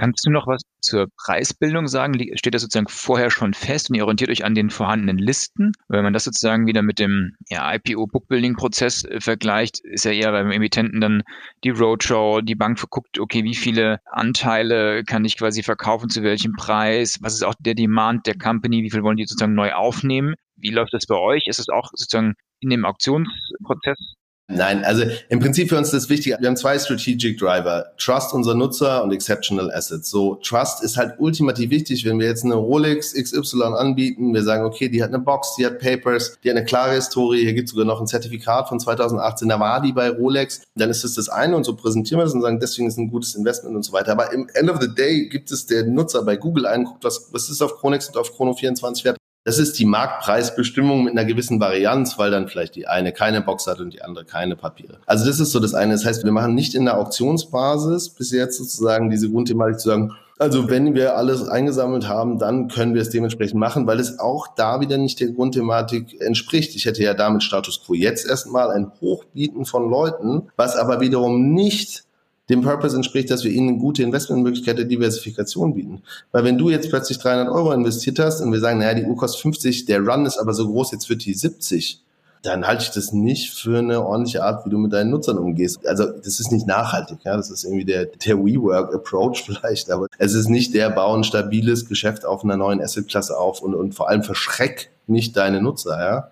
Kannst 0.00 0.24
du 0.24 0.30
noch 0.30 0.46
was 0.46 0.62
zur 0.80 1.08
Preisbildung 1.14 1.86
sagen? 1.86 2.14
Steht 2.38 2.54
das 2.54 2.62
sozusagen 2.62 2.88
vorher 2.88 3.30
schon 3.30 3.52
fest 3.52 3.90
und 3.90 3.96
ihr 3.96 4.04
orientiert 4.04 4.30
euch 4.30 4.46
an 4.46 4.54
den 4.54 4.70
vorhandenen 4.70 5.18
Listen? 5.18 5.72
Wenn 5.88 6.02
man 6.02 6.14
das 6.14 6.24
sozusagen 6.24 6.66
wieder 6.66 6.80
mit 6.80 6.98
dem 6.98 7.36
ja, 7.50 7.70
IPO-Bookbuilding-Prozess 7.74 9.04
äh, 9.04 9.20
vergleicht, 9.20 9.80
ist 9.80 10.06
ja 10.06 10.12
eher 10.12 10.32
beim 10.32 10.52
Emittenten 10.52 11.02
dann 11.02 11.22
die 11.64 11.68
Roadshow, 11.68 12.40
die 12.40 12.54
Bank 12.54 12.82
guckt, 12.88 13.18
okay, 13.18 13.44
wie 13.44 13.54
viele 13.54 14.00
Anteile 14.06 15.04
kann 15.04 15.26
ich 15.26 15.36
quasi 15.36 15.62
verkaufen, 15.62 16.08
zu 16.08 16.22
welchem 16.22 16.54
Preis, 16.54 17.18
was 17.20 17.34
ist 17.34 17.42
auch 17.42 17.54
der 17.60 17.74
Demand 17.74 18.26
der 18.26 18.38
Company, 18.38 18.82
wie 18.82 18.90
viel 18.90 19.02
wollen 19.02 19.18
die 19.18 19.26
sozusagen 19.26 19.52
neu 19.52 19.74
aufnehmen? 19.74 20.34
Wie 20.56 20.70
läuft 20.70 20.94
das 20.94 21.04
bei 21.04 21.16
euch? 21.16 21.46
Ist 21.46 21.58
es 21.58 21.68
auch 21.68 21.90
sozusagen 21.94 22.36
in 22.60 22.70
dem 22.70 22.86
Auktionsprozess 22.86 24.14
Nein, 24.52 24.84
also 24.84 25.04
im 25.28 25.38
Prinzip 25.38 25.68
für 25.68 25.78
uns 25.78 25.90
das 25.92 26.08
Wichtige, 26.08 26.36
wir 26.40 26.48
haben 26.48 26.56
zwei 26.56 26.76
Strategic 26.76 27.38
Driver, 27.38 27.92
Trust 27.98 28.34
unserer 28.34 28.56
Nutzer 28.56 29.04
und 29.04 29.12
Exceptional 29.12 29.70
Assets. 29.70 30.10
So, 30.10 30.34
Trust 30.36 30.82
ist 30.82 30.96
halt 30.96 31.14
ultimativ 31.18 31.70
wichtig, 31.70 32.04
wenn 32.04 32.18
wir 32.18 32.26
jetzt 32.26 32.44
eine 32.44 32.54
Rolex 32.54 33.14
XY 33.14 33.62
anbieten, 33.76 34.34
wir 34.34 34.42
sagen, 34.42 34.64
okay, 34.64 34.88
die 34.88 35.02
hat 35.02 35.10
eine 35.10 35.20
Box, 35.20 35.54
die 35.56 35.64
hat 35.64 35.78
Papers, 35.78 36.36
die 36.42 36.50
hat 36.50 36.56
eine 36.56 36.64
klare 36.64 36.94
Historie, 36.94 37.42
hier 37.42 37.52
gibt 37.52 37.68
es 37.68 37.70
sogar 37.72 37.86
noch 37.86 38.00
ein 38.00 38.08
Zertifikat 38.08 38.68
von 38.68 38.80
2018, 38.80 39.48
da 39.48 39.60
war 39.60 39.80
die 39.80 39.92
bei 39.92 40.10
Rolex, 40.10 40.62
dann 40.74 40.90
ist 40.90 41.04
das 41.04 41.14
das 41.14 41.28
eine 41.28 41.54
und 41.54 41.64
so 41.64 41.76
präsentieren 41.76 42.18
wir 42.18 42.24
das 42.24 42.34
und 42.34 42.42
sagen, 42.42 42.58
deswegen 42.58 42.88
ist 42.88 42.98
ein 42.98 43.08
gutes 43.08 43.36
Investment 43.36 43.76
und 43.76 43.84
so 43.84 43.92
weiter. 43.92 44.12
Aber 44.12 44.32
im 44.32 44.48
End 44.54 44.68
of 44.68 44.80
the 44.80 44.92
Day 44.92 45.28
gibt 45.28 45.52
es 45.52 45.66
der 45.66 45.84
Nutzer 45.84 46.22
bei 46.22 46.36
Google 46.36 46.66
einen, 46.66 46.84
guckt, 46.84 47.04
was, 47.04 47.28
was 47.32 47.48
ist 47.48 47.62
auf 47.62 47.76
Chronex 47.76 48.08
und 48.08 48.16
auf 48.16 48.34
Chrono 48.34 48.54
24 48.54 49.04
wert, 49.04 49.16
das 49.44 49.58
ist 49.58 49.78
die 49.78 49.86
Marktpreisbestimmung 49.86 51.04
mit 51.04 51.12
einer 51.12 51.24
gewissen 51.24 51.60
Varianz, 51.60 52.18
weil 52.18 52.30
dann 52.30 52.48
vielleicht 52.48 52.76
die 52.76 52.86
eine 52.86 53.12
keine 53.12 53.40
Box 53.40 53.66
hat 53.66 53.80
und 53.80 53.92
die 53.92 54.02
andere 54.02 54.24
keine 54.24 54.54
Papiere. 54.54 54.98
Also 55.06 55.24
das 55.24 55.40
ist 55.40 55.52
so 55.52 55.60
das 55.60 55.74
eine. 55.74 55.94
Das 55.94 56.04
heißt, 56.04 56.24
wir 56.24 56.32
machen 56.32 56.54
nicht 56.54 56.74
in 56.74 56.84
der 56.84 56.98
Auktionsbasis 56.98 58.10
bis 58.10 58.32
jetzt 58.32 58.58
sozusagen 58.58 59.10
diese 59.10 59.30
Grundthematik 59.30 59.80
zu 59.80 59.88
sagen, 59.88 60.12
also 60.38 60.70
wenn 60.70 60.94
wir 60.94 61.18
alles 61.18 61.46
eingesammelt 61.46 62.08
haben, 62.08 62.38
dann 62.38 62.68
können 62.68 62.94
wir 62.94 63.02
es 63.02 63.10
dementsprechend 63.10 63.60
machen, 63.60 63.86
weil 63.86 64.00
es 64.00 64.18
auch 64.18 64.46
da 64.54 64.80
wieder 64.80 64.96
nicht 64.96 65.20
der 65.20 65.28
Grundthematik 65.28 66.18
entspricht. 66.18 66.74
Ich 66.76 66.86
hätte 66.86 67.02
ja 67.02 67.12
damit 67.12 67.42
Status 67.42 67.82
quo 67.84 67.92
jetzt 67.92 68.26
erstmal 68.26 68.70
ein 68.70 68.90
Hochbieten 69.02 69.66
von 69.66 69.90
Leuten, 69.90 70.48
was 70.56 70.76
aber 70.76 71.00
wiederum 71.00 71.52
nicht 71.52 72.04
dem 72.50 72.62
Purpose 72.62 72.96
entspricht, 72.96 73.30
dass 73.30 73.44
wir 73.44 73.50
ihnen 73.50 73.70
eine 73.70 73.78
gute 73.78 74.02
Investmentmöglichkeit 74.02 74.76
der 74.76 74.84
Diversifikation 74.84 75.74
bieten. 75.74 76.02
Weil 76.32 76.44
wenn 76.44 76.58
du 76.58 76.68
jetzt 76.68 76.90
plötzlich 76.90 77.18
300 77.18 77.48
Euro 77.48 77.72
investiert 77.72 78.18
hast 78.18 78.40
und 78.40 78.52
wir 78.52 78.60
sagen, 78.60 78.80
naja, 78.80 78.94
die 78.94 79.04
Uhr 79.04 79.16
kostet 79.16 79.40
50, 79.42 79.86
der 79.86 80.00
Run 80.00 80.26
ist 80.26 80.38
aber 80.38 80.52
so 80.52 80.66
groß, 80.66 80.92
jetzt 80.92 81.08
wird 81.08 81.24
die 81.24 81.34
70, 81.34 82.02
dann 82.42 82.66
halte 82.66 82.84
ich 82.84 82.90
das 82.90 83.12
nicht 83.12 83.52
für 83.52 83.78
eine 83.78 84.04
ordentliche 84.04 84.42
Art, 84.42 84.64
wie 84.64 84.70
du 84.70 84.78
mit 84.78 84.92
deinen 84.92 85.10
Nutzern 85.10 85.38
umgehst. 85.38 85.86
Also 85.86 86.06
das 86.06 86.40
ist 86.40 86.50
nicht 86.50 86.66
nachhaltig, 86.66 87.18
ja, 87.24 87.36
das 87.36 87.50
ist 87.50 87.64
irgendwie 87.64 87.84
der, 87.84 88.06
der 88.06 88.38
WeWork-Approach 88.38 89.44
vielleicht, 89.46 89.90
aber 89.90 90.06
es 90.18 90.34
ist 90.34 90.48
nicht 90.48 90.74
der, 90.74 90.90
bau 90.90 91.14
ein 91.14 91.24
stabiles 91.24 91.86
Geschäft 91.86 92.24
auf 92.24 92.42
einer 92.42 92.56
neuen 92.56 92.80
Asset-Klasse 92.80 93.38
auf 93.38 93.60
und, 93.62 93.74
und 93.74 93.94
vor 93.94 94.08
allem 94.08 94.22
verschreck 94.22 94.90
nicht 95.06 95.36
deine 95.36 95.60
Nutzer, 95.60 95.98
ja. 96.00 96.30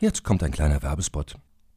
Jetzt 0.00 0.24
kommt 0.24 0.42
ein 0.42 0.50
kleiner 0.50 0.82
Werbespot. 0.82 1.36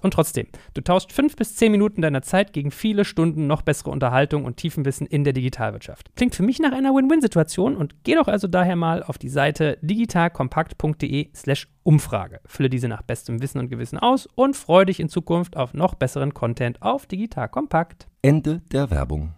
und 0.00 0.12
trotzdem, 0.12 0.46
du 0.74 0.80
tauschst 0.80 1.12
fünf 1.12 1.36
bis 1.36 1.56
zehn 1.56 1.72
Minuten 1.72 2.02
deiner 2.02 2.22
Zeit 2.22 2.52
gegen 2.52 2.70
viele 2.70 3.04
Stunden 3.04 3.46
noch 3.46 3.62
bessere 3.62 3.90
Unterhaltung 3.90 4.44
und 4.44 4.56
Tiefenwissen 4.56 5.06
in 5.06 5.24
der 5.24 5.32
Digitalwirtschaft. 5.32 6.10
Klingt 6.16 6.34
für 6.34 6.42
mich 6.42 6.58
nach 6.58 6.72
einer 6.72 6.94
Win-Win-Situation 6.94 7.76
und 7.76 8.04
geh 8.04 8.14
doch 8.14 8.28
also 8.28 8.48
daher 8.48 8.76
mal 8.76 9.02
auf 9.02 9.18
die 9.18 9.28
Seite 9.28 9.78
digitalkompakt.de/slash 9.82 11.68
Umfrage. 11.82 12.40
Fülle 12.44 12.68
diese 12.68 12.86
nach 12.86 13.00
bestem 13.00 13.40
Wissen 13.40 13.58
und 13.58 13.70
Gewissen 13.70 13.98
aus 13.98 14.28
und 14.34 14.56
freue 14.56 14.84
dich 14.84 15.00
in 15.00 15.08
Zukunft 15.08 15.56
auf 15.56 15.72
noch 15.72 15.94
besseren 15.94 16.34
Content 16.34 16.82
auf 16.82 17.06
Digital 17.06 17.48
Kompakt. 17.48 18.06
Ende 18.20 18.60
der 18.72 18.90
Werbung. 18.90 19.32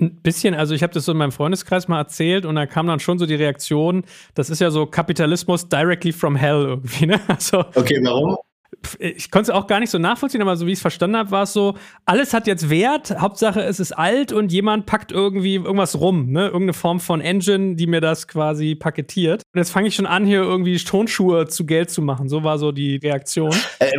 Ein 0.00 0.22
bisschen, 0.22 0.54
also 0.54 0.74
ich 0.74 0.82
habe 0.82 0.92
das 0.92 1.04
so 1.04 1.12
in 1.12 1.18
meinem 1.18 1.32
Freundeskreis 1.32 1.88
mal 1.88 1.98
erzählt 1.98 2.46
und 2.46 2.54
da 2.54 2.66
kam 2.66 2.86
dann 2.86 3.00
schon 3.00 3.18
so 3.18 3.26
die 3.26 3.34
Reaktion, 3.34 4.04
das 4.34 4.48
ist 4.48 4.60
ja 4.60 4.70
so 4.70 4.86
Kapitalismus 4.86 5.68
directly 5.68 6.12
from 6.12 6.36
hell 6.36 6.62
irgendwie, 6.62 7.06
ne? 7.06 7.20
Also, 7.28 7.64
okay, 7.74 8.00
warum? 8.02 8.36
Ich 8.98 9.30
konnte 9.30 9.50
es 9.50 9.56
auch 9.56 9.66
gar 9.66 9.80
nicht 9.80 9.90
so 9.90 9.98
nachvollziehen, 9.98 10.42
aber 10.42 10.56
so 10.56 10.66
wie 10.66 10.72
ich 10.72 10.78
es 10.78 10.82
verstanden 10.82 11.16
habe, 11.16 11.30
war 11.30 11.44
es 11.44 11.52
so, 11.52 11.74
alles 12.04 12.34
hat 12.34 12.46
jetzt 12.46 12.70
Wert, 12.70 13.18
Hauptsache 13.20 13.62
es 13.62 13.80
ist 13.80 13.92
alt 13.92 14.32
und 14.32 14.52
jemand 14.52 14.86
packt 14.86 15.12
irgendwie 15.12 15.56
irgendwas 15.56 16.00
rum, 16.00 16.30
ne? 16.30 16.46
Irgendeine 16.46 16.72
Form 16.72 17.00
von 17.00 17.20
Engine, 17.20 17.76
die 17.76 17.86
mir 17.86 18.00
das 18.00 18.28
quasi 18.28 18.74
paketiert. 18.74 19.42
Und 19.54 19.58
jetzt 19.58 19.70
fange 19.70 19.88
ich 19.88 19.94
schon 19.94 20.06
an, 20.06 20.24
hier 20.24 20.42
irgendwie 20.42 20.76
Tonschuhe 20.78 21.48
zu 21.48 21.66
Geld 21.66 21.90
zu 21.90 22.02
machen. 22.02 22.28
So 22.28 22.44
war 22.44 22.58
so 22.58 22.72
die 22.72 22.96
Reaktion. 22.96 23.54
Äh, 23.78 23.90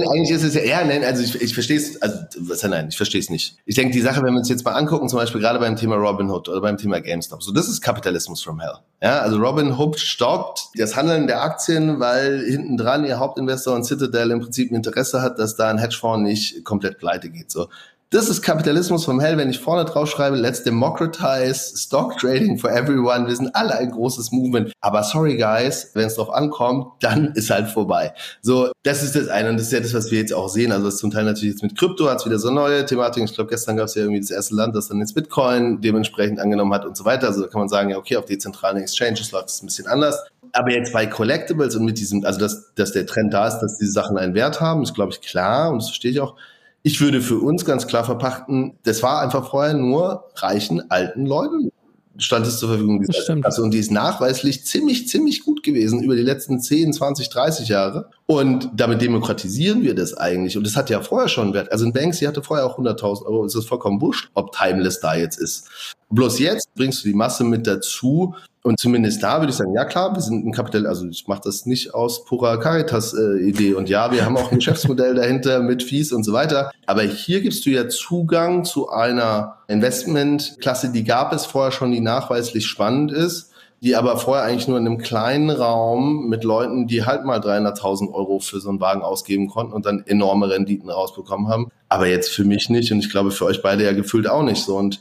eigentlich 0.00 0.30
ist 0.30 0.42
es 0.42 0.54
ja, 0.54 0.62
ja, 0.62 0.84
nein, 0.84 1.04
also 1.04 1.22
ich, 1.22 1.40
ich 1.40 1.54
verstehe 1.54 1.76
es, 1.76 2.00
also 2.00 2.16
was 2.40 2.62
nein, 2.62 2.88
ich 2.88 2.96
verstehe 2.96 3.20
es 3.20 3.30
nicht. 3.30 3.56
Ich 3.66 3.74
denke, 3.74 3.92
die 3.92 4.00
Sache, 4.00 4.22
wenn 4.22 4.32
wir 4.32 4.38
uns 4.38 4.48
jetzt 4.48 4.64
mal 4.64 4.72
angucken, 4.72 5.08
zum 5.08 5.18
Beispiel 5.18 5.40
gerade 5.40 5.58
beim 5.58 5.76
Thema 5.76 5.96
Robinhood 5.96 6.48
oder 6.48 6.60
beim 6.60 6.76
Thema 6.76 7.00
GameStop, 7.00 7.42
so 7.42 7.52
das 7.52 7.68
ist 7.68 7.80
Kapitalismus 7.80 8.42
from 8.42 8.60
hell. 8.60 8.78
Ja, 9.02 9.18
also 9.18 9.38
Robinhood 9.38 9.98
stoppt 9.98 10.68
das 10.76 10.96
Handeln 10.96 11.26
der 11.26 11.42
Aktien, 11.42 11.98
weil 11.98 12.44
hinten 12.44 12.76
dran 12.76 13.04
ihr 13.04 13.18
Hauptinvestor 13.18 13.74
und 13.74 13.84
Citadel 13.98 14.30
im 14.30 14.40
Prinzip 14.40 14.70
ein 14.70 14.76
Interesse 14.76 15.22
hat, 15.22 15.38
dass 15.38 15.56
da 15.56 15.68
ein 15.68 15.78
Hedgefonds 15.78 16.22
nicht 16.22 16.64
komplett 16.64 16.98
pleite 16.98 17.30
geht. 17.30 17.50
So. 17.50 17.68
Das 18.12 18.28
ist 18.28 18.42
Kapitalismus 18.42 19.06
vom 19.06 19.20
Hell, 19.20 19.38
wenn 19.38 19.48
ich 19.48 19.58
vorne 19.58 19.86
drauf 19.86 20.10
schreibe, 20.10 20.36
let's 20.36 20.62
democratize 20.62 21.74
stock 21.78 22.18
trading 22.18 22.58
for 22.58 22.70
everyone. 22.70 23.26
Wir 23.26 23.34
sind 23.34 23.56
alle 23.56 23.74
ein 23.74 23.90
großes 23.90 24.32
Movement. 24.32 24.70
Aber 24.82 25.02
sorry 25.02 25.38
guys, 25.38 25.92
wenn 25.94 26.08
es 26.08 26.16
drauf 26.16 26.28
ankommt, 26.28 26.88
dann 27.00 27.32
ist 27.32 27.48
halt 27.48 27.68
vorbei. 27.68 28.12
So, 28.42 28.70
das 28.82 29.02
ist 29.02 29.16
das 29.16 29.28
eine 29.28 29.48
und 29.48 29.56
das 29.56 29.68
ist 29.68 29.72
ja 29.72 29.80
das, 29.80 29.94
was 29.94 30.10
wir 30.10 30.18
jetzt 30.18 30.34
auch 30.34 30.50
sehen. 30.50 30.72
Also 30.72 30.84
das 30.84 30.98
zum 30.98 31.10
Teil 31.10 31.24
natürlich 31.24 31.54
jetzt 31.54 31.62
mit 31.62 31.78
Krypto 31.78 32.06
hat 32.10 32.18
es 32.18 32.26
wieder 32.26 32.38
so 32.38 32.50
neue 32.50 32.84
Thematiken. 32.84 33.24
Ich 33.26 33.34
glaube, 33.34 33.48
gestern 33.48 33.78
gab 33.78 33.86
es 33.86 33.94
ja 33.94 34.02
irgendwie 34.02 34.20
das 34.20 34.30
erste 34.30 34.56
Land, 34.56 34.76
das 34.76 34.88
dann 34.88 34.98
jetzt 34.98 35.14
Bitcoin 35.14 35.80
dementsprechend 35.80 36.38
angenommen 36.38 36.74
hat 36.74 36.84
und 36.84 36.98
so 36.98 37.06
weiter. 37.06 37.28
Also 37.28 37.40
da 37.40 37.48
kann 37.48 37.60
man 37.60 37.70
sagen, 37.70 37.88
ja, 37.88 37.96
okay, 37.96 38.18
auf 38.18 38.26
dezentralen 38.26 38.76
Exchanges 38.76 39.32
läuft 39.32 39.48
es 39.48 39.62
ein 39.62 39.66
bisschen 39.66 39.86
anders. 39.86 40.22
Aber 40.52 40.70
jetzt 40.70 40.92
bei 40.92 41.06
Collectibles 41.06 41.76
und 41.76 41.84
mit 41.84 41.98
diesem, 41.98 42.24
also 42.24 42.38
dass, 42.38 42.74
dass 42.74 42.92
der 42.92 43.06
Trend 43.06 43.32
da 43.32 43.48
ist, 43.48 43.60
dass 43.60 43.78
diese 43.78 43.92
Sachen 43.92 44.18
einen 44.18 44.34
Wert 44.34 44.60
haben, 44.60 44.82
ist, 44.82 44.94
glaube 44.94 45.12
ich, 45.12 45.20
klar 45.20 45.70
und 45.70 45.78
das 45.78 45.88
verstehe 45.88 46.10
ich 46.10 46.20
auch. 46.20 46.36
Ich 46.82 47.00
würde 47.00 47.20
für 47.20 47.38
uns 47.38 47.64
ganz 47.64 47.86
klar 47.86 48.04
verpachten, 48.04 48.78
das 48.82 49.02
war 49.02 49.22
einfach 49.22 49.48
vorher 49.50 49.74
nur 49.74 50.24
reichen 50.34 50.90
alten 50.90 51.26
Leuten 51.26 51.70
stand 52.18 52.46
es 52.46 52.58
zur 52.58 52.70
Verfügung. 52.70 53.04
Also, 53.42 53.62
und 53.62 53.72
die 53.72 53.78
ist 53.78 53.90
nachweislich 53.90 54.64
ziemlich, 54.64 55.08
ziemlich 55.08 55.44
gut 55.44 55.62
gewesen 55.62 56.02
über 56.02 56.14
die 56.14 56.22
letzten 56.22 56.60
10, 56.60 56.92
20, 56.92 57.28
30 57.30 57.68
Jahre. 57.68 58.10
Und 58.26 58.70
damit 58.74 59.02
demokratisieren 59.02 59.82
wir 59.82 59.94
das 59.94 60.14
eigentlich. 60.14 60.56
Und 60.56 60.66
das 60.66 60.76
hat 60.76 60.90
ja 60.90 61.00
vorher 61.00 61.28
schon 61.28 61.54
Wert. 61.54 61.72
Also 61.72 61.84
ein 61.84 61.92
Banksy 61.92 62.24
hatte 62.24 62.42
vorher 62.42 62.66
auch 62.66 62.78
100.000 62.78 63.24
Euro. 63.24 63.44
Es 63.44 63.54
ist 63.54 63.68
vollkommen 63.68 64.00
wurscht, 64.00 64.30
ob 64.34 64.52
Timeless 64.52 65.00
da 65.00 65.14
jetzt 65.14 65.38
ist. 65.38 65.96
Bloß 66.12 66.38
jetzt 66.38 66.68
bringst 66.74 67.04
du 67.04 67.08
die 67.08 67.14
Masse 67.14 67.44
mit 67.44 67.66
dazu, 67.66 68.34
und 68.64 68.78
zumindest 68.78 69.22
da 69.24 69.40
würde 69.40 69.50
ich 69.50 69.56
sagen, 69.56 69.74
ja 69.74 69.84
klar, 69.84 70.14
wir 70.14 70.22
sind 70.22 70.46
ein 70.46 70.52
Kapital, 70.52 70.86
also 70.86 71.06
ich 71.08 71.26
mache 71.26 71.40
das 71.44 71.66
nicht 71.66 71.94
aus 71.94 72.24
purer 72.24 72.60
Caritas-Idee. 72.60 73.70
Äh, 73.70 73.74
und 73.74 73.88
ja, 73.88 74.12
wir 74.12 74.24
haben 74.24 74.36
auch 74.36 74.52
ein 74.52 74.58
Geschäftsmodell 74.58 75.14
dahinter 75.16 75.60
mit 75.60 75.82
Fees 75.82 76.12
und 76.12 76.22
so 76.22 76.32
weiter. 76.32 76.70
Aber 76.86 77.02
hier 77.02 77.40
gibst 77.40 77.66
du 77.66 77.70
ja 77.70 77.88
Zugang 77.88 78.64
zu 78.64 78.88
einer 78.88 79.56
Investmentklasse, 79.66 80.92
die 80.92 81.02
gab 81.02 81.32
es 81.32 81.44
vorher 81.44 81.72
schon, 81.72 81.90
die 81.90 82.00
nachweislich 82.00 82.66
spannend 82.66 83.10
ist, 83.10 83.50
die 83.80 83.96
aber 83.96 84.16
vorher 84.16 84.44
eigentlich 84.44 84.68
nur 84.68 84.78
in 84.78 84.86
einem 84.86 84.98
kleinen 84.98 85.50
Raum 85.50 86.28
mit 86.28 86.44
Leuten, 86.44 86.86
die 86.86 87.04
halt 87.04 87.24
mal 87.24 87.40
300.000 87.40 88.12
Euro 88.14 88.38
für 88.38 88.60
so 88.60 88.68
einen 88.68 88.80
Wagen 88.80 89.02
ausgeben 89.02 89.48
konnten 89.48 89.72
und 89.72 89.86
dann 89.86 90.04
enorme 90.06 90.48
Renditen 90.48 90.88
rausbekommen 90.88 91.48
haben. 91.48 91.72
Aber 91.88 92.06
jetzt 92.06 92.30
für 92.30 92.44
mich 92.44 92.70
nicht 92.70 92.92
und 92.92 93.00
ich 93.00 93.10
glaube 93.10 93.32
für 93.32 93.44
euch 93.44 93.60
beide 93.60 93.82
ja 93.82 93.92
gefühlt 93.92 94.28
auch 94.28 94.44
nicht 94.44 94.62
so. 94.62 94.76
Und 94.76 95.00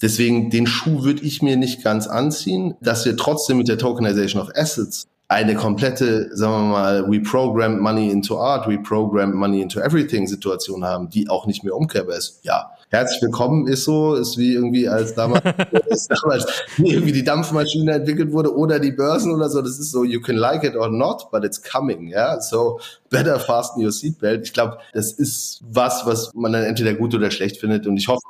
Deswegen 0.00 0.50
den 0.50 0.66
Schuh 0.66 1.02
würde 1.04 1.22
ich 1.22 1.42
mir 1.42 1.56
nicht 1.56 1.82
ganz 1.82 2.06
anziehen, 2.06 2.74
dass 2.80 3.04
wir 3.04 3.16
trotzdem 3.16 3.58
mit 3.58 3.68
der 3.68 3.78
Tokenization 3.78 4.40
of 4.40 4.50
Assets 4.54 5.06
eine 5.28 5.54
komplette, 5.54 6.34
sagen 6.34 6.52
wir 6.52 6.72
mal, 6.72 7.10
we 7.10 7.20
program 7.20 7.78
money 7.80 8.10
into 8.10 8.38
art, 8.38 8.66
we 8.66 8.78
program 8.78 9.34
money 9.34 9.60
into 9.60 9.78
everything 9.80 10.26
Situation 10.26 10.84
haben, 10.84 11.10
die 11.10 11.28
auch 11.28 11.46
nicht 11.46 11.64
mehr 11.64 11.76
umkehrbar 11.76 12.16
ist. 12.16 12.40
Ja, 12.44 12.70
herzlich 12.90 13.20
willkommen 13.22 13.66
ist 13.66 13.84
so, 13.84 14.14
ist 14.14 14.38
wie 14.38 14.54
irgendwie 14.54 14.88
als 14.88 15.14
damals, 15.14 15.42
damals 16.08 16.46
irgendwie 16.78 17.12
die 17.12 17.24
Dampfmaschine 17.24 17.92
entwickelt 17.92 18.32
wurde 18.32 18.54
oder 18.56 18.78
die 18.78 18.92
Börsen 18.92 19.32
oder 19.32 19.48
so. 19.48 19.60
Das 19.60 19.78
ist 19.78 19.90
so, 19.90 20.04
you 20.04 20.20
can 20.20 20.36
like 20.36 20.64
it 20.64 20.74
or 20.74 20.88
not, 20.88 21.30
but 21.30 21.44
it's 21.44 21.62
coming. 21.62 22.08
Ja, 22.08 22.40
so 22.40 22.80
better 23.10 23.38
fasten 23.38 23.84
your 23.84 23.92
seatbelt. 23.92 24.44
Ich 24.44 24.52
glaube, 24.52 24.78
das 24.92 25.12
ist 25.12 25.62
was, 25.70 26.06
was 26.06 26.32
man 26.34 26.52
dann 26.52 26.64
entweder 26.64 26.94
gut 26.94 27.14
oder 27.14 27.30
schlecht 27.30 27.58
findet. 27.58 27.86
Und 27.86 27.96
ich 27.96 28.08
hoffe, 28.08 28.20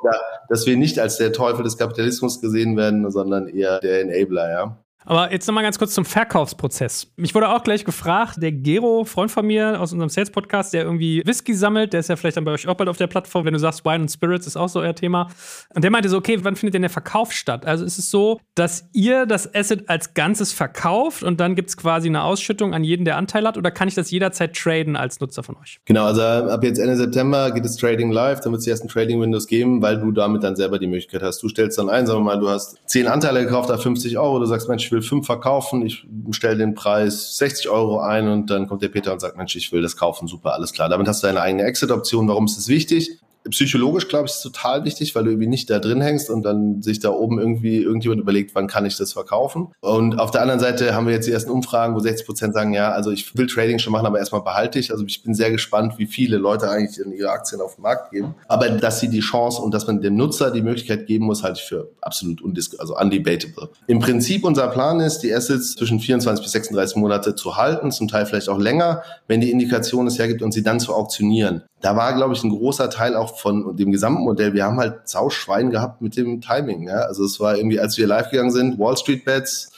dass 0.49 0.65
wir 0.65 0.77
nicht 0.77 0.99
als 0.99 1.17
der 1.17 1.33
Teufel 1.33 1.63
des 1.63 1.77
Kapitalismus 1.77 2.41
gesehen 2.41 2.75
werden, 2.77 3.09
sondern 3.11 3.47
eher 3.47 3.79
der 3.79 4.01
Enabler. 4.01 4.49
Ja. 4.49 4.77
Aber 5.05 5.31
jetzt 5.31 5.47
nochmal 5.47 5.63
ganz 5.63 5.79
kurz 5.79 5.93
zum 5.93 6.05
Verkaufsprozess. 6.05 7.11
Mich 7.15 7.33
wurde 7.33 7.49
auch 7.49 7.63
gleich 7.63 7.85
gefragt, 7.85 8.35
der 8.41 8.51
Gero, 8.51 9.05
Freund 9.05 9.31
von 9.31 9.47
mir 9.47 9.79
aus 9.79 9.93
unserem 9.93 10.09
Sales-Podcast, 10.09 10.73
der 10.73 10.83
irgendwie 10.83 11.23
Whisky 11.25 11.53
sammelt, 11.53 11.93
der 11.93 12.01
ist 12.01 12.09
ja 12.09 12.15
vielleicht 12.15 12.37
dann 12.37 12.43
bei 12.43 12.51
euch 12.51 12.67
auch 12.67 12.75
bald 12.75 12.89
auf 12.89 12.97
der 12.97 13.07
Plattform, 13.07 13.45
wenn 13.45 13.53
du 13.53 13.59
sagst, 13.59 13.85
Wine 13.85 14.01
und 14.01 14.09
Spirits 14.09 14.45
ist 14.45 14.57
auch 14.57 14.67
so 14.67 14.81
euer 14.81 14.93
Thema. 14.93 15.29
Und 15.73 15.83
der 15.83 15.91
meinte 15.91 16.09
so, 16.09 16.17
okay, 16.17 16.37
wann 16.41 16.55
findet 16.55 16.73
denn 16.73 16.81
der 16.81 16.89
Verkauf 16.89 17.31
statt? 17.31 17.65
Also 17.65 17.85
ist 17.85 17.97
es 17.97 18.11
so, 18.11 18.39
dass 18.55 18.89
ihr 18.93 19.25
das 19.25 19.53
Asset 19.55 19.87
als 19.87 20.13
Ganzes 20.13 20.51
verkauft 20.51 21.23
und 21.23 21.39
dann 21.39 21.55
gibt 21.55 21.69
es 21.69 21.77
quasi 21.77 22.09
eine 22.09 22.23
Ausschüttung 22.23 22.73
an 22.73 22.83
jeden, 22.83 23.05
der 23.05 23.17
Anteil 23.17 23.47
hat? 23.47 23.57
Oder 23.57 23.71
kann 23.71 23.87
ich 23.87 23.95
das 23.95 24.11
jederzeit 24.11 24.55
traden 24.55 24.95
als 24.95 25.19
Nutzer 25.21 25.43
von 25.43 25.55
euch? 25.57 25.79
Genau, 25.85 26.05
also 26.05 26.21
ab 26.21 26.63
jetzt 26.63 26.77
Ende 26.77 26.97
September 26.97 27.51
geht 27.51 27.63
es 27.63 27.77
Trading 27.77 28.11
live, 28.11 28.41
dann 28.41 28.51
wird 28.51 28.59
es 28.59 28.65
die 28.65 28.71
ersten 28.71 28.89
Trading-Windows 28.89 29.47
geben, 29.47 29.81
weil 29.81 29.99
du 29.99 30.11
damit 30.11 30.43
dann 30.43 30.55
selber 30.55 30.77
die 30.77 30.87
Möglichkeit 30.87 31.23
hast. 31.23 31.41
Du 31.41 31.47
stellst 31.47 31.77
dann 31.77 31.89
ein, 31.89 32.05
sagen 32.05 32.19
wir 32.19 32.25
mal, 32.25 32.39
du 32.39 32.49
hast 32.49 32.77
zehn 32.85 33.07
Anteile 33.07 33.45
gekauft, 33.45 33.71
auf 33.71 33.81
50 33.81 34.17
Euro, 34.17 34.39
du 34.39 34.45
sagst, 34.45 34.67
Mensch, 34.67 34.85
ich 34.85 34.91
will 34.91 34.98
fünf 35.01 35.25
verkaufen, 35.25 35.49
kaufen, 35.49 35.85
ich 35.85 36.05
stelle 36.31 36.57
den 36.57 36.75
Preis 36.75 37.37
60 37.37 37.69
Euro 37.69 37.99
ein 37.99 38.27
und 38.27 38.49
dann 38.49 38.67
kommt 38.67 38.81
der 38.81 38.89
Peter 38.89 39.11
und 39.13 39.19
sagt, 39.19 39.37
Mensch, 39.37 39.55
ich 39.55 39.71
will 39.71 39.81
das 39.81 39.97
kaufen, 39.97 40.27
super, 40.27 40.53
alles 40.53 40.73
klar. 40.73 40.89
Damit 40.89 41.07
hast 41.07 41.23
du 41.23 41.27
deine 41.27 41.41
eigene 41.41 41.63
Exit-Option. 41.63 42.27
Warum 42.27 42.45
ist 42.45 42.57
das 42.57 42.67
wichtig? 42.67 43.19
Psychologisch, 43.49 44.07
glaube 44.07 44.25
ich, 44.25 44.33
ist 44.33 44.41
total 44.41 44.83
wichtig, 44.83 45.15
weil 45.15 45.23
du 45.23 45.31
irgendwie 45.31 45.47
nicht 45.47 45.69
da 45.69 45.79
drin 45.79 46.01
hängst 46.01 46.29
und 46.29 46.43
dann 46.43 46.81
sich 46.81 46.99
da 46.99 47.09
oben 47.09 47.39
irgendwie 47.39 47.77
irgendjemand 47.77 48.21
überlegt, 48.21 48.55
wann 48.55 48.67
kann 48.67 48.85
ich 48.85 48.97
das 48.97 49.13
verkaufen. 49.13 49.69
Und 49.79 50.19
auf 50.19 50.31
der 50.31 50.41
anderen 50.41 50.59
Seite 50.59 50.93
haben 50.93 51.07
wir 51.07 51.13
jetzt 51.13 51.27
die 51.27 51.31
ersten 51.31 51.51
Umfragen, 51.51 51.95
wo 51.95 51.99
60 51.99 52.25
Prozent 52.25 52.53
sagen, 52.53 52.73
ja, 52.73 52.91
also 52.91 53.11
ich 53.11 53.35
will 53.37 53.47
Trading 53.47 53.79
schon 53.79 53.93
machen, 53.93 54.05
aber 54.05 54.19
erstmal 54.19 54.41
behalte 54.41 54.79
ich. 54.79 54.91
Also 54.91 55.05
ich 55.05 55.23
bin 55.23 55.33
sehr 55.33 55.51
gespannt, 55.51 55.93
wie 55.97 56.05
viele 56.05 56.37
Leute 56.37 56.69
eigentlich 56.69 56.99
ihre 56.99 57.31
Aktien 57.31 57.61
auf 57.61 57.75
den 57.75 57.83
Markt 57.83 58.11
geben. 58.11 58.35
Aber 58.47 58.69
dass 58.69 58.99
sie 58.99 59.09
die 59.09 59.21
Chance 59.21 59.61
und 59.61 59.73
dass 59.73 59.87
man 59.87 60.01
dem 60.01 60.15
Nutzer 60.15 60.51
die 60.51 60.61
Möglichkeit 60.61 61.07
geben 61.07 61.25
muss, 61.25 61.43
halte 61.43 61.59
ich 61.61 61.67
für 61.67 61.89
absolut 62.01 62.41
undis 62.41 62.77
also 62.79 62.97
undebatable. 62.97 63.69
Im 63.87 63.99
Prinzip 63.99 64.43
unser 64.43 64.67
Plan 64.67 64.99
ist, 64.99 65.19
die 65.19 65.33
Assets 65.33 65.75
zwischen 65.75 65.99
24 65.99 66.43
bis 66.43 66.51
36 66.51 66.97
Monate 66.97 67.35
zu 67.35 67.57
halten, 67.57 67.91
zum 67.91 68.07
Teil 68.07 68.25
vielleicht 68.25 68.49
auch 68.49 68.59
länger, 68.59 69.03
wenn 69.27 69.41
die 69.41 69.51
Indikation 69.51 70.07
es 70.07 70.19
hergibt 70.19 70.41
und 70.41 70.51
sie 70.51 70.63
dann 70.63 70.79
zu 70.79 70.93
auktionieren 70.93 71.63
da 71.81 71.95
war, 71.95 72.13
glaube 72.13 72.33
ich, 72.33 72.43
ein 72.43 72.49
großer 72.49 72.89
Teil 72.89 73.15
auch 73.15 73.37
von 73.39 73.75
dem 73.75 73.91
gesamten 73.91 74.23
Modell. 74.23 74.53
Wir 74.53 74.65
haben 74.65 74.77
halt 74.77 75.07
Sauschwein 75.07 75.71
gehabt 75.71 76.01
mit 76.01 76.17
dem 76.17 76.41
Timing. 76.41 76.87
Ja? 76.87 77.01
Also 77.01 77.23
es 77.23 77.39
war 77.39 77.57
irgendwie, 77.57 77.79
als 77.79 77.97
wir 77.97 78.07
live 78.07 78.29
gegangen 78.29 78.51
sind, 78.51 78.79
Wall 78.79 78.97
Street 78.97 79.25
Bets, 79.25 79.71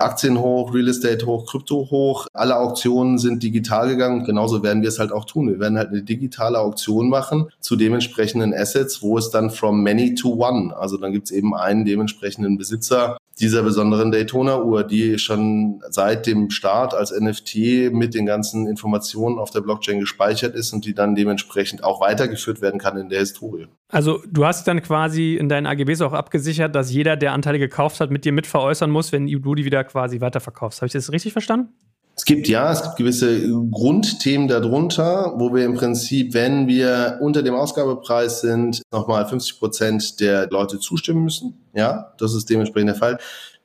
Aktien 0.00 0.38
hoch, 0.38 0.72
Real 0.72 0.86
Estate 0.86 1.26
hoch, 1.26 1.44
Krypto 1.46 1.88
hoch. 1.90 2.28
Alle 2.32 2.56
Auktionen 2.56 3.18
sind 3.18 3.42
digital 3.42 3.88
gegangen 3.88 4.24
genauso 4.24 4.62
werden 4.62 4.82
wir 4.82 4.88
es 4.90 5.00
halt 5.00 5.10
auch 5.10 5.24
tun. 5.24 5.48
Wir 5.48 5.58
werden 5.58 5.76
halt 5.76 5.88
eine 5.88 6.02
digitale 6.02 6.60
Auktion 6.60 7.08
machen 7.08 7.48
zu 7.58 7.74
dementsprechenden 7.74 8.54
Assets, 8.54 9.02
wo 9.02 9.18
es 9.18 9.30
dann 9.30 9.50
from 9.50 9.82
many 9.82 10.14
to 10.14 10.34
one. 10.34 10.76
Also 10.76 10.98
dann 10.98 11.12
gibt 11.12 11.26
es 11.26 11.32
eben 11.32 11.52
einen 11.52 11.84
dementsprechenden 11.84 12.56
Besitzer, 12.56 13.18
dieser 13.40 13.62
besonderen 13.62 14.10
Daytona-Uhr, 14.10 14.84
die 14.84 15.18
schon 15.18 15.82
seit 15.90 16.26
dem 16.26 16.50
Start 16.50 16.94
als 16.94 17.12
NFT 17.12 17.92
mit 17.92 18.14
den 18.14 18.26
ganzen 18.26 18.66
Informationen 18.66 19.38
auf 19.38 19.50
der 19.50 19.60
Blockchain 19.60 20.00
gespeichert 20.00 20.54
ist 20.54 20.72
und 20.72 20.84
die 20.84 20.94
dann 20.94 21.14
dementsprechend 21.14 21.84
auch 21.84 22.00
weitergeführt 22.00 22.60
werden 22.60 22.80
kann 22.80 22.96
in 22.96 23.08
der 23.08 23.20
Historie. 23.20 23.66
Also 23.90 24.20
du 24.30 24.44
hast 24.44 24.66
dann 24.68 24.82
quasi 24.82 25.36
in 25.36 25.48
deinen 25.48 25.66
AGBs 25.66 26.00
auch 26.02 26.12
abgesichert, 26.12 26.74
dass 26.74 26.92
jeder, 26.92 27.16
der 27.16 27.32
Anteile 27.32 27.58
gekauft 27.58 28.00
hat, 28.00 28.10
mit 28.10 28.24
dir 28.24 28.32
mitveräußern 28.32 28.90
muss, 28.90 29.12
wenn 29.12 29.26
du 29.26 29.54
die 29.54 29.64
wieder 29.64 29.84
quasi 29.84 30.20
weiterverkaufst. 30.20 30.80
Habe 30.80 30.86
ich 30.88 30.92
das 30.92 31.12
richtig 31.12 31.32
verstanden? 31.32 31.72
Es 32.18 32.24
gibt 32.24 32.48
ja, 32.48 32.72
es 32.72 32.82
gibt 32.82 32.96
gewisse 32.96 33.48
Grundthemen 33.70 34.48
darunter, 34.48 35.34
wo 35.36 35.54
wir 35.54 35.64
im 35.64 35.74
Prinzip, 35.74 36.34
wenn 36.34 36.66
wir 36.66 37.18
unter 37.20 37.44
dem 37.44 37.54
Ausgabepreis 37.54 38.40
sind, 38.40 38.82
nochmal 38.92 39.24
50 39.24 39.60
Prozent 39.60 40.18
der 40.18 40.48
Leute 40.50 40.80
zustimmen 40.80 41.22
müssen. 41.22 41.54
Ja, 41.74 42.12
das 42.18 42.34
ist 42.34 42.50
dementsprechend 42.50 42.88
der 42.88 42.96
Fall. 42.96 43.18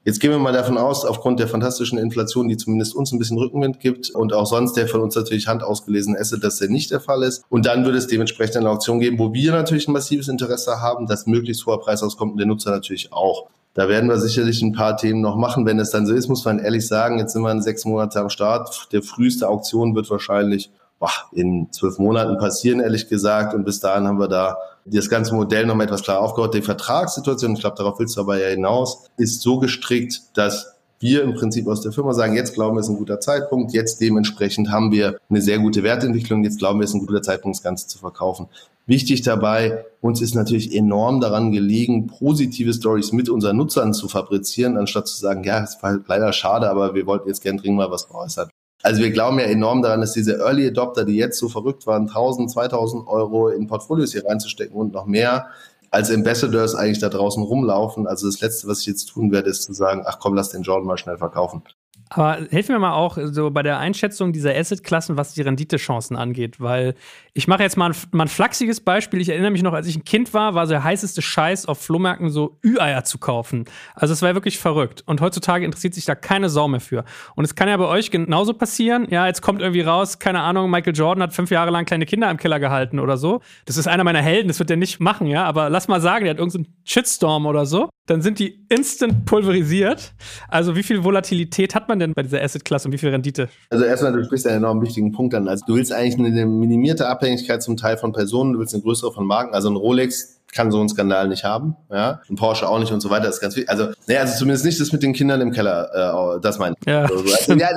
Jetzt 0.05 0.19
gehen 0.19 0.29
wir 0.29 0.37
mal 0.37 0.53
davon 0.53 0.77
aus, 0.77 1.03
aufgrund 1.03 1.39
der 1.39 1.47
fantastischen 1.47 1.97
Inflation, 1.97 2.47
die 2.47 2.55
zumindest 2.55 2.93
uns 2.93 3.11
ein 3.11 3.17
bisschen 3.17 3.39
Rückenwind 3.39 3.79
gibt 3.79 4.11
und 4.11 4.33
auch 4.33 4.45
sonst 4.45 4.77
der 4.77 4.87
von 4.87 5.01
uns 5.01 5.15
natürlich 5.15 5.47
handausgelesene 5.47 6.19
Asset, 6.19 6.43
dass 6.43 6.57
der 6.57 6.69
nicht 6.69 6.91
der 6.91 6.99
Fall 6.99 7.23
ist. 7.23 7.43
Und 7.49 7.65
dann 7.65 7.85
würde 7.85 7.97
es 7.97 8.05
dementsprechend 8.05 8.57
eine 8.57 8.69
Auktion 8.69 8.99
geben, 8.99 9.17
wo 9.17 9.33
wir 9.33 9.51
natürlich 9.51 9.87
ein 9.87 9.93
massives 9.93 10.27
Interesse 10.27 10.79
haben, 10.79 11.07
dass 11.07 11.25
möglichst 11.25 11.65
hoher 11.65 11.79
Preis 11.79 12.03
auskommt 12.03 12.33
und 12.33 12.37
der 12.37 12.45
Nutzer 12.45 12.69
natürlich 12.69 13.11
auch. 13.11 13.47
Da 13.73 13.89
werden 13.89 14.09
wir 14.09 14.19
sicherlich 14.19 14.61
ein 14.61 14.73
paar 14.73 14.97
Themen 14.97 15.21
noch 15.21 15.35
machen. 15.35 15.65
Wenn 15.65 15.79
es 15.79 15.89
dann 15.89 16.05
so 16.05 16.13
ist, 16.13 16.27
muss 16.27 16.45
man 16.45 16.59
ehrlich 16.59 16.87
sagen, 16.87 17.17
jetzt 17.17 17.33
sind 17.33 17.41
wir 17.41 17.51
in 17.51 17.61
sechs 17.61 17.85
Monate 17.85 18.19
am 18.19 18.29
Start. 18.29 18.87
Der 18.91 19.01
früheste 19.01 19.47
Auktion 19.49 19.95
wird 19.95 20.09
wahrscheinlich 20.11 20.69
boah, 20.99 21.11
in 21.33 21.69
zwölf 21.71 21.97
Monaten 21.97 22.37
passieren, 22.37 22.79
ehrlich 22.79 23.09
gesagt. 23.09 23.53
Und 23.53 23.65
bis 23.65 23.81
dahin 23.81 24.07
haben 24.07 24.19
wir 24.19 24.29
da 24.29 24.57
das 24.85 25.09
ganze 25.09 25.35
Modell 25.35 25.65
noch 25.65 25.75
mal 25.75 25.83
etwas 25.83 26.03
klar 26.03 26.19
aufgebaut. 26.19 26.53
Die 26.53 26.61
Vertragssituation, 26.61 27.53
ich 27.53 27.59
glaube, 27.59 27.75
darauf 27.75 27.99
willst 27.99 28.15
du 28.15 28.21
aber 28.21 28.39
ja 28.39 28.47
hinaus, 28.47 29.09
ist 29.17 29.41
so 29.41 29.59
gestrickt, 29.59 30.21
dass 30.35 30.72
wir 31.03 31.21
im 31.21 31.35
Prinzip 31.35 31.67
aus 31.67 31.81
der 31.81 31.91
Firma 31.91 32.13
sagen, 32.13 32.35
jetzt 32.35 32.55
glauben 32.55 32.75
wir, 32.75 32.79
es 32.79 32.87
ist 32.87 32.93
ein 32.93 32.97
guter 32.97 33.19
Zeitpunkt, 33.19 33.73
jetzt 33.73 34.01
dementsprechend 34.01 34.71
haben 34.71 34.91
wir 34.91 35.17
eine 35.29 35.41
sehr 35.41 35.59
gute 35.59 35.83
Wertentwicklung, 35.83 36.43
jetzt 36.43 36.57
glauben 36.57 36.79
wir, 36.79 36.85
es 36.85 36.91
ist 36.91 36.95
ein 36.95 37.05
guter 37.05 37.21
Zeitpunkt, 37.21 37.57
das 37.57 37.63
Ganze 37.63 37.87
zu 37.87 37.99
verkaufen. 37.99 38.47
Wichtig 38.85 39.21
dabei, 39.21 39.85
uns 40.01 40.21
ist 40.21 40.35
natürlich 40.35 40.75
enorm 40.75 41.21
daran 41.21 41.51
gelegen, 41.51 42.07
positive 42.07 42.73
Stories 42.73 43.11
mit 43.11 43.29
unseren 43.29 43.57
Nutzern 43.57 43.93
zu 43.93 44.07
fabrizieren, 44.09 44.77
anstatt 44.77 45.07
zu 45.07 45.17
sagen, 45.17 45.43
ja, 45.43 45.63
es 45.63 45.77
war 45.81 45.99
leider 46.07 46.33
schade, 46.33 46.69
aber 46.69 46.95
wir 46.95 47.05
wollten 47.05 47.27
jetzt 47.27 47.41
gern 47.41 47.57
dringend 47.57 47.77
mal 47.77 47.91
was 47.91 48.05
veräußern. 48.05 48.49
Also 48.81 49.01
wir 49.01 49.11
glauben 49.11 49.39
ja 49.39 49.45
enorm 49.45 49.81
daran, 49.81 50.01
dass 50.01 50.11
diese 50.11 50.39
Early 50.39 50.67
Adopter, 50.67 51.05
die 51.05 51.15
jetzt 51.15 51.39
so 51.39 51.47
verrückt 51.47 51.87
waren, 51.87 52.09
1000, 52.09 52.51
2000 52.51 53.07
Euro 53.07 53.47
in 53.47 53.67
Portfolios 53.67 54.11
hier 54.11 54.25
reinzustecken 54.25 54.75
und 54.75 54.91
noch 54.93 55.05
mehr, 55.05 55.47
als 55.93 56.09
Ambassadors 56.09 56.73
eigentlich 56.73 56.99
da 56.99 57.09
draußen 57.09 57.43
rumlaufen. 57.43 58.07
Also 58.07 58.25
das 58.25 58.41
Letzte, 58.41 58.67
was 58.67 58.81
ich 58.81 58.87
jetzt 58.87 59.05
tun 59.05 59.31
werde, 59.31 59.49
ist 59.51 59.61
zu 59.61 59.73
sagen, 59.73 60.03
ach 60.05 60.17
komm, 60.19 60.33
lass 60.33 60.49
den 60.49 60.63
Jordan 60.63 60.87
mal 60.87 60.97
schnell 60.97 61.19
verkaufen. 61.19 61.61
Aber 62.09 62.39
helfen 62.49 62.73
mir 62.73 62.79
mal 62.79 62.93
auch 62.93 63.17
so 63.21 63.49
bei 63.51 63.63
der 63.63 63.79
Einschätzung 63.79 64.33
dieser 64.33 64.55
Asset-Klassen, 64.55 65.17
was 65.17 65.33
die 65.33 65.41
Renditechancen 65.41 66.15
angeht, 66.15 66.59
weil 66.61 66.95
ich 67.33 67.47
mache 67.47 67.63
jetzt 67.63 67.77
mal 67.77 67.89
ein, 67.89 67.95
mal 68.11 68.25
ein 68.25 68.27
flachsiges 68.27 68.79
Beispiel. 68.81 69.19
Ich 69.19 69.29
erinnere 69.29 69.49
mich 69.49 69.63
noch, 69.63 69.73
als 69.73 69.87
ich 69.87 69.95
ein 69.95 70.03
Kind 70.03 70.33
war, 70.33 70.53
war 70.53 70.67
so 70.67 70.73
der 70.73 70.83
heißeste 70.83 71.21
Scheiß 71.21 71.65
auf 71.65 71.79
Flohmärkten 71.79 72.29
so 72.29 72.59
Ü-Eier 72.63 73.03
zu 73.03 73.17
kaufen. 73.17 73.65
Also 73.95 74.13
es 74.13 74.21
war 74.21 74.33
wirklich 74.35 74.59
verrückt. 74.59 75.03
Und 75.07 75.21
heutzutage 75.21 75.65
interessiert 75.65 75.95
sich 75.95 76.05
da 76.05 76.13
keine 76.13 76.49
Sau 76.49 76.67
mehr 76.67 76.79
für. 76.79 77.03
Und 77.35 77.45
es 77.45 77.55
kann 77.55 77.67
ja 77.67 77.77
bei 77.77 77.87
euch 77.87 78.11
genauso 78.11 78.53
passieren. 78.53 79.07
Ja, 79.09 79.25
jetzt 79.25 79.41
kommt 79.41 79.61
irgendwie 79.61 79.81
raus, 79.81 80.19
keine 80.19 80.41
Ahnung, 80.41 80.69
Michael 80.69 80.95
Jordan 80.95 81.23
hat 81.23 81.33
fünf 81.33 81.49
Jahre 81.49 81.71
lang 81.71 81.85
kleine 81.85 82.05
Kinder 82.05 82.29
im 82.29 82.37
Keller 82.37 82.59
gehalten 82.59 82.99
oder 82.99 83.17
so. 83.17 83.41
Das 83.65 83.77
ist 83.77 83.87
einer 83.87 84.03
meiner 84.03 84.21
Helden, 84.21 84.47
das 84.47 84.59
wird 84.59 84.69
der 84.69 84.77
nicht 84.77 84.99
machen, 84.99 85.25
ja. 85.25 85.45
Aber 85.45 85.69
lass 85.71 85.87
mal 85.87 86.01
sagen, 86.01 86.25
der 86.25 86.35
hat 86.35 86.39
irgendeinen 86.39 86.75
Shitstorm 86.83 87.47
oder 87.47 87.65
so. 87.65 87.89
Dann 88.05 88.21
sind 88.21 88.39
die 88.39 88.65
instant 88.69 89.25
pulverisiert. 89.25 90.13
Also 90.49 90.75
wie 90.75 90.83
viel 90.83 91.03
Volatilität 91.03 91.73
hat 91.73 91.87
man 91.87 91.99
denn 91.99 92.13
bei 92.13 92.23
dieser 92.23 92.41
Asset-Klasse 92.41 92.87
und 92.87 92.93
wie 92.93 92.97
viel 92.97 93.09
Rendite? 93.09 93.49
Also 93.69 93.85
erstmal, 93.85 94.11
du 94.11 94.23
sprichst 94.23 94.45
einen 94.45 94.57
enorm 94.57 94.81
wichtigen 94.81 95.11
Punkt 95.11 95.33
an. 95.33 95.47
Also 95.47 95.65
du 95.65 95.75
willst 95.75 95.91
eigentlich 95.91 96.19
eine 96.19 96.45
minimierte 96.45 97.07
Ab 97.07 97.23
Abhängigkeit 97.23 97.63
zum 97.63 97.77
Teil 97.77 97.97
von 97.97 98.11
Personen, 98.11 98.53
du 98.53 98.59
willst 98.59 98.73
eine 98.73 98.83
größere 98.83 99.13
von 99.13 99.25
Marken. 99.25 99.53
Also 99.53 99.69
ein 99.69 99.77
Rolex 99.77 100.41
kann 100.53 100.71
so 100.71 100.79
einen 100.79 100.89
Skandal 100.89 101.27
nicht 101.29 101.43
haben, 101.43 101.75
ja, 101.89 102.21
ein 102.29 102.35
Porsche 102.35 102.67
auch 102.67 102.79
nicht 102.79 102.91
und 102.91 103.01
so 103.01 103.09
weiter. 103.09 103.25
Das 103.25 103.35
ist 103.35 103.41
ganz 103.41 103.55
wichtig. 103.55 103.69
Also, 103.69 103.91
naja, 104.07 104.21
also 104.21 104.37
zumindest 104.37 104.65
nicht 104.65 104.79
das 104.79 104.91
mit 104.91 105.01
den 105.01 105.13
Kindern 105.13 105.41
im 105.41 105.51
Keller. 105.51 106.35
Äh, 106.35 106.41
das 106.41 106.59
meint. 106.59 106.77
Ja, 106.85 107.03
also, 107.03 107.15
also, 107.23 107.53
ja, 107.53 107.69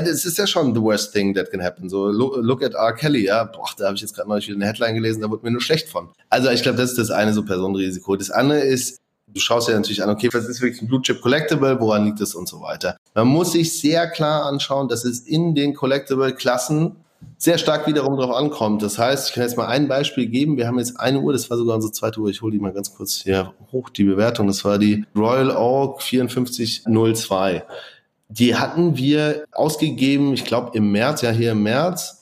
das 0.00 0.24
ist 0.24 0.38
ja 0.38 0.46
schon 0.46 0.74
the 0.74 0.80
worst 0.80 1.12
thing 1.12 1.34
that 1.34 1.50
can 1.50 1.62
happen. 1.62 1.88
So 1.88 2.08
look 2.08 2.62
at 2.62 2.74
R. 2.74 2.94
Kelly, 2.94 3.24
ja, 3.24 3.44
boah, 3.44 3.66
da 3.78 3.86
habe 3.86 3.96
ich 3.96 4.02
jetzt 4.02 4.14
gerade 4.14 4.28
mal 4.28 4.40
wieder 4.40 4.54
eine 4.54 4.66
Headline 4.66 4.94
gelesen, 4.94 5.22
da 5.22 5.30
wurde 5.30 5.44
mir 5.44 5.50
nur 5.50 5.60
schlecht 5.60 5.88
von. 5.88 6.10
Also 6.28 6.50
ich 6.50 6.62
glaube, 6.62 6.78
das 6.78 6.90
ist 6.90 6.98
das 6.98 7.10
eine 7.10 7.32
so 7.32 7.44
Personenrisiko. 7.44 8.14
Das 8.16 8.30
andere 8.30 8.60
ist 8.60 8.98
Du 9.32 9.40
schaust 9.40 9.68
ja 9.68 9.74
natürlich 9.74 10.02
an, 10.02 10.10
okay, 10.10 10.28
was 10.32 10.46
ist 10.46 10.60
wirklich 10.60 10.82
ein 10.82 10.88
Blue 10.88 11.02
Chip 11.02 11.20
Collectible, 11.20 11.80
woran 11.80 12.04
liegt 12.04 12.20
es 12.20 12.34
und 12.34 12.48
so 12.48 12.60
weiter. 12.60 12.96
Man 13.14 13.28
muss 13.28 13.52
sich 13.52 13.78
sehr 13.78 14.08
klar 14.08 14.44
anschauen, 14.46 14.88
dass 14.88 15.04
es 15.04 15.20
in 15.20 15.54
den 15.54 15.74
Collectible-Klassen 15.74 16.96
sehr 17.38 17.58
stark 17.58 17.86
wiederum 17.86 18.16
darauf 18.16 18.36
ankommt. 18.36 18.82
Das 18.82 18.98
heißt, 18.98 19.28
ich 19.28 19.34
kann 19.34 19.44
jetzt 19.44 19.56
mal 19.56 19.66
ein 19.66 19.88
Beispiel 19.88 20.26
geben. 20.26 20.56
Wir 20.56 20.66
haben 20.66 20.78
jetzt 20.78 20.98
eine 20.98 21.20
Uhr, 21.20 21.32
das 21.32 21.48
war 21.48 21.56
sogar 21.56 21.76
unsere 21.76 21.92
zweite 21.92 22.20
Uhr. 22.20 22.28
Ich 22.28 22.42
hole 22.42 22.52
die 22.52 22.58
mal 22.58 22.72
ganz 22.72 22.94
kurz 22.94 23.22
hier 23.22 23.54
hoch, 23.72 23.88
die 23.90 24.04
Bewertung. 24.04 24.46
Das 24.46 24.64
war 24.64 24.78
die 24.78 25.04
Royal 25.16 25.50
Oak 25.50 26.02
5402. 26.02 27.64
Die 28.28 28.56
hatten 28.56 28.96
wir 28.96 29.44
ausgegeben, 29.52 30.34
ich 30.34 30.44
glaube 30.44 30.76
im 30.76 30.92
März, 30.92 31.22
ja 31.22 31.30
hier 31.30 31.52
im 31.52 31.62
März. 31.62 32.19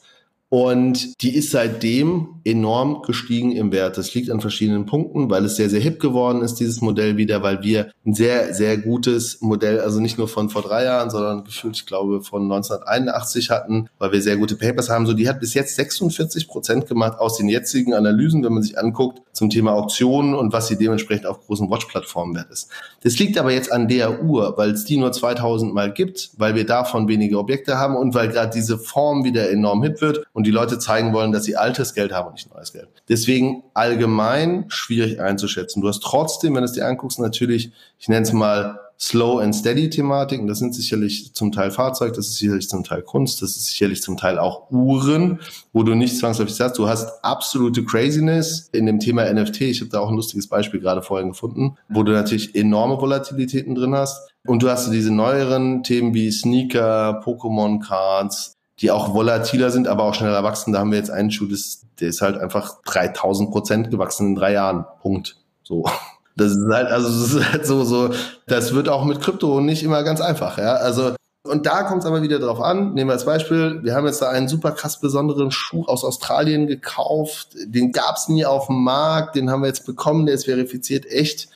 Und 0.50 1.22
die 1.22 1.36
ist 1.36 1.50
seitdem 1.50 2.40
enorm 2.44 3.02
gestiegen 3.02 3.52
im 3.52 3.70
Wert. 3.70 3.98
Das 3.98 4.14
liegt 4.14 4.30
an 4.30 4.40
verschiedenen 4.40 4.86
Punkten, 4.86 5.28
weil 5.28 5.44
es 5.44 5.56
sehr, 5.56 5.68
sehr 5.68 5.80
hip 5.80 6.00
geworden 6.00 6.40
ist, 6.40 6.54
dieses 6.54 6.80
Modell 6.80 7.18
wieder, 7.18 7.42
weil 7.42 7.62
wir 7.62 7.90
ein 8.06 8.14
sehr, 8.14 8.54
sehr 8.54 8.78
gutes 8.78 9.42
Modell, 9.42 9.80
also 9.80 10.00
nicht 10.00 10.16
nur 10.16 10.26
von 10.26 10.48
vor 10.48 10.62
drei 10.62 10.84
Jahren, 10.84 11.10
sondern 11.10 11.44
gefühlt, 11.44 11.76
ich 11.76 11.84
glaube, 11.84 12.22
von 12.22 12.44
1981 12.44 13.50
hatten, 13.50 13.90
weil 13.98 14.12
wir 14.12 14.22
sehr 14.22 14.38
gute 14.38 14.56
Papers 14.56 14.88
haben. 14.88 15.04
So, 15.04 15.12
die 15.12 15.28
hat 15.28 15.40
bis 15.40 15.52
jetzt 15.52 15.76
46 15.76 16.48
Prozent 16.48 16.86
gemacht 16.86 17.18
aus 17.18 17.36
den 17.36 17.50
jetzigen 17.50 17.92
Analysen, 17.92 18.42
wenn 18.42 18.54
man 18.54 18.62
sich 18.62 18.78
anguckt, 18.78 19.20
zum 19.34 19.50
Thema 19.50 19.74
Auktionen 19.74 20.34
und 20.34 20.52
was 20.52 20.68
sie 20.68 20.76
dementsprechend 20.76 21.26
auf 21.26 21.46
großen 21.46 21.70
Watch-Plattformen 21.70 22.34
wert 22.34 22.50
ist. 22.50 22.70
Das 23.02 23.18
liegt 23.18 23.38
aber 23.38 23.52
jetzt 23.52 23.70
an 23.70 23.86
der 23.86 24.22
Uhr, 24.22 24.54
weil 24.56 24.70
es 24.70 24.84
die 24.84 24.96
nur 24.96 25.12
2000 25.12 25.74
Mal 25.74 25.92
gibt, 25.92 26.30
weil 26.38 26.54
wir 26.54 26.64
davon 26.66 27.06
wenige 27.06 27.38
Objekte 27.38 27.76
haben 27.76 27.96
und 27.96 28.14
weil 28.14 28.28
gerade 28.28 28.50
diese 28.52 28.78
Form 28.78 29.24
wieder 29.24 29.50
enorm 29.50 29.82
hip 29.82 30.00
wird 30.00 30.26
und 30.38 30.46
die 30.46 30.52
Leute 30.52 30.78
zeigen 30.78 31.12
wollen, 31.12 31.32
dass 31.32 31.42
sie 31.42 31.56
altes 31.56 31.94
Geld 31.94 32.12
haben 32.12 32.28
und 32.28 32.34
nicht 32.34 32.54
neues 32.54 32.72
Geld. 32.72 32.86
Deswegen 33.08 33.64
allgemein 33.74 34.66
schwierig 34.68 35.20
einzuschätzen. 35.20 35.82
Du 35.82 35.88
hast 35.88 36.00
trotzdem, 36.00 36.54
wenn 36.54 36.60
du 36.60 36.66
es 36.66 36.74
dir 36.74 36.86
anguckst, 36.86 37.18
natürlich, 37.18 37.72
ich 37.98 38.08
nenne 38.08 38.22
es 38.22 38.32
mal 38.32 38.78
Slow 39.00 39.42
and 39.42 39.52
Steady 39.52 39.90
Thematiken. 39.90 40.46
Das 40.46 40.60
sind 40.60 40.76
sicherlich 40.76 41.34
zum 41.34 41.50
Teil 41.50 41.72
Fahrzeug, 41.72 42.12
das 42.12 42.28
ist 42.28 42.38
sicherlich 42.38 42.68
zum 42.68 42.84
Teil 42.84 43.02
Kunst, 43.02 43.42
das 43.42 43.56
ist 43.56 43.66
sicherlich 43.66 44.00
zum 44.00 44.16
Teil 44.16 44.38
auch 44.38 44.70
Uhren, 44.70 45.40
wo 45.72 45.82
du 45.82 45.96
nicht 45.96 46.16
zwangsläufig 46.16 46.54
sagst, 46.54 46.78
du 46.78 46.88
hast 46.88 47.24
absolute 47.24 47.84
Craziness 47.84 48.68
in 48.70 48.86
dem 48.86 49.00
Thema 49.00 49.28
NFT. 49.32 49.62
Ich 49.62 49.80
habe 49.80 49.90
da 49.90 49.98
auch 49.98 50.08
ein 50.08 50.14
lustiges 50.14 50.46
Beispiel 50.46 50.78
gerade 50.78 51.02
vorhin 51.02 51.30
gefunden, 51.30 51.78
wo 51.88 52.04
du 52.04 52.12
natürlich 52.12 52.54
enorme 52.54 53.00
Volatilitäten 53.00 53.74
drin 53.74 53.96
hast. 53.96 54.30
Und 54.46 54.62
du 54.62 54.70
hast 54.70 54.88
diese 54.92 55.12
neueren 55.12 55.82
Themen 55.82 56.14
wie 56.14 56.30
Sneaker, 56.30 57.20
Pokémon 57.24 57.84
Cards, 57.84 58.57
die 58.80 58.90
auch 58.90 59.14
volatiler 59.14 59.70
sind, 59.70 59.88
aber 59.88 60.04
auch 60.04 60.14
schneller 60.14 60.42
wachsen. 60.44 60.72
Da 60.72 60.80
haben 60.80 60.90
wir 60.90 60.98
jetzt 60.98 61.10
einen 61.10 61.30
Schuh, 61.30 61.46
das, 61.46 61.82
der 62.00 62.08
ist 62.08 62.22
halt 62.22 62.38
einfach 62.38 62.82
3000 62.84 63.50
Prozent 63.50 63.90
gewachsen 63.90 64.28
in 64.28 64.34
drei 64.34 64.52
Jahren. 64.52 64.84
Punkt. 65.02 65.36
So. 65.62 65.84
Das 66.36 66.52
ist 66.52 66.72
halt, 66.72 66.86
also 66.86 67.08
das 67.08 67.34
ist 67.34 67.52
halt 67.52 67.66
so, 67.66 67.82
so, 67.82 68.10
das 68.46 68.72
wird 68.72 68.88
auch 68.88 69.04
mit 69.04 69.20
Krypto 69.20 69.60
nicht 69.60 69.82
immer 69.82 70.04
ganz 70.04 70.20
einfach, 70.20 70.56
ja. 70.56 70.74
Also, 70.74 71.16
und 71.44 71.66
da 71.66 71.82
kommt 71.82 72.02
es 72.02 72.06
aber 72.06 72.22
wieder 72.22 72.38
drauf 72.38 72.60
an. 72.60 72.94
Nehmen 72.94 73.10
wir 73.10 73.14
als 73.14 73.24
Beispiel, 73.24 73.82
wir 73.82 73.94
haben 73.94 74.06
jetzt 74.06 74.22
da 74.22 74.30
einen 74.30 74.46
super 74.46 74.70
krass 74.70 75.00
besonderen 75.00 75.50
Schuh 75.50 75.84
aus 75.86 76.04
Australien 76.04 76.68
gekauft. 76.68 77.56
Den 77.64 77.90
gab 77.90 78.16
es 78.16 78.28
nie 78.28 78.46
auf 78.46 78.66
dem 78.66 78.84
Markt, 78.84 79.34
den 79.34 79.50
haben 79.50 79.62
wir 79.62 79.66
jetzt 79.66 79.86
bekommen, 79.86 80.26
der 80.26 80.36
ist 80.36 80.44
verifiziert 80.44 81.06
echt 81.06 81.48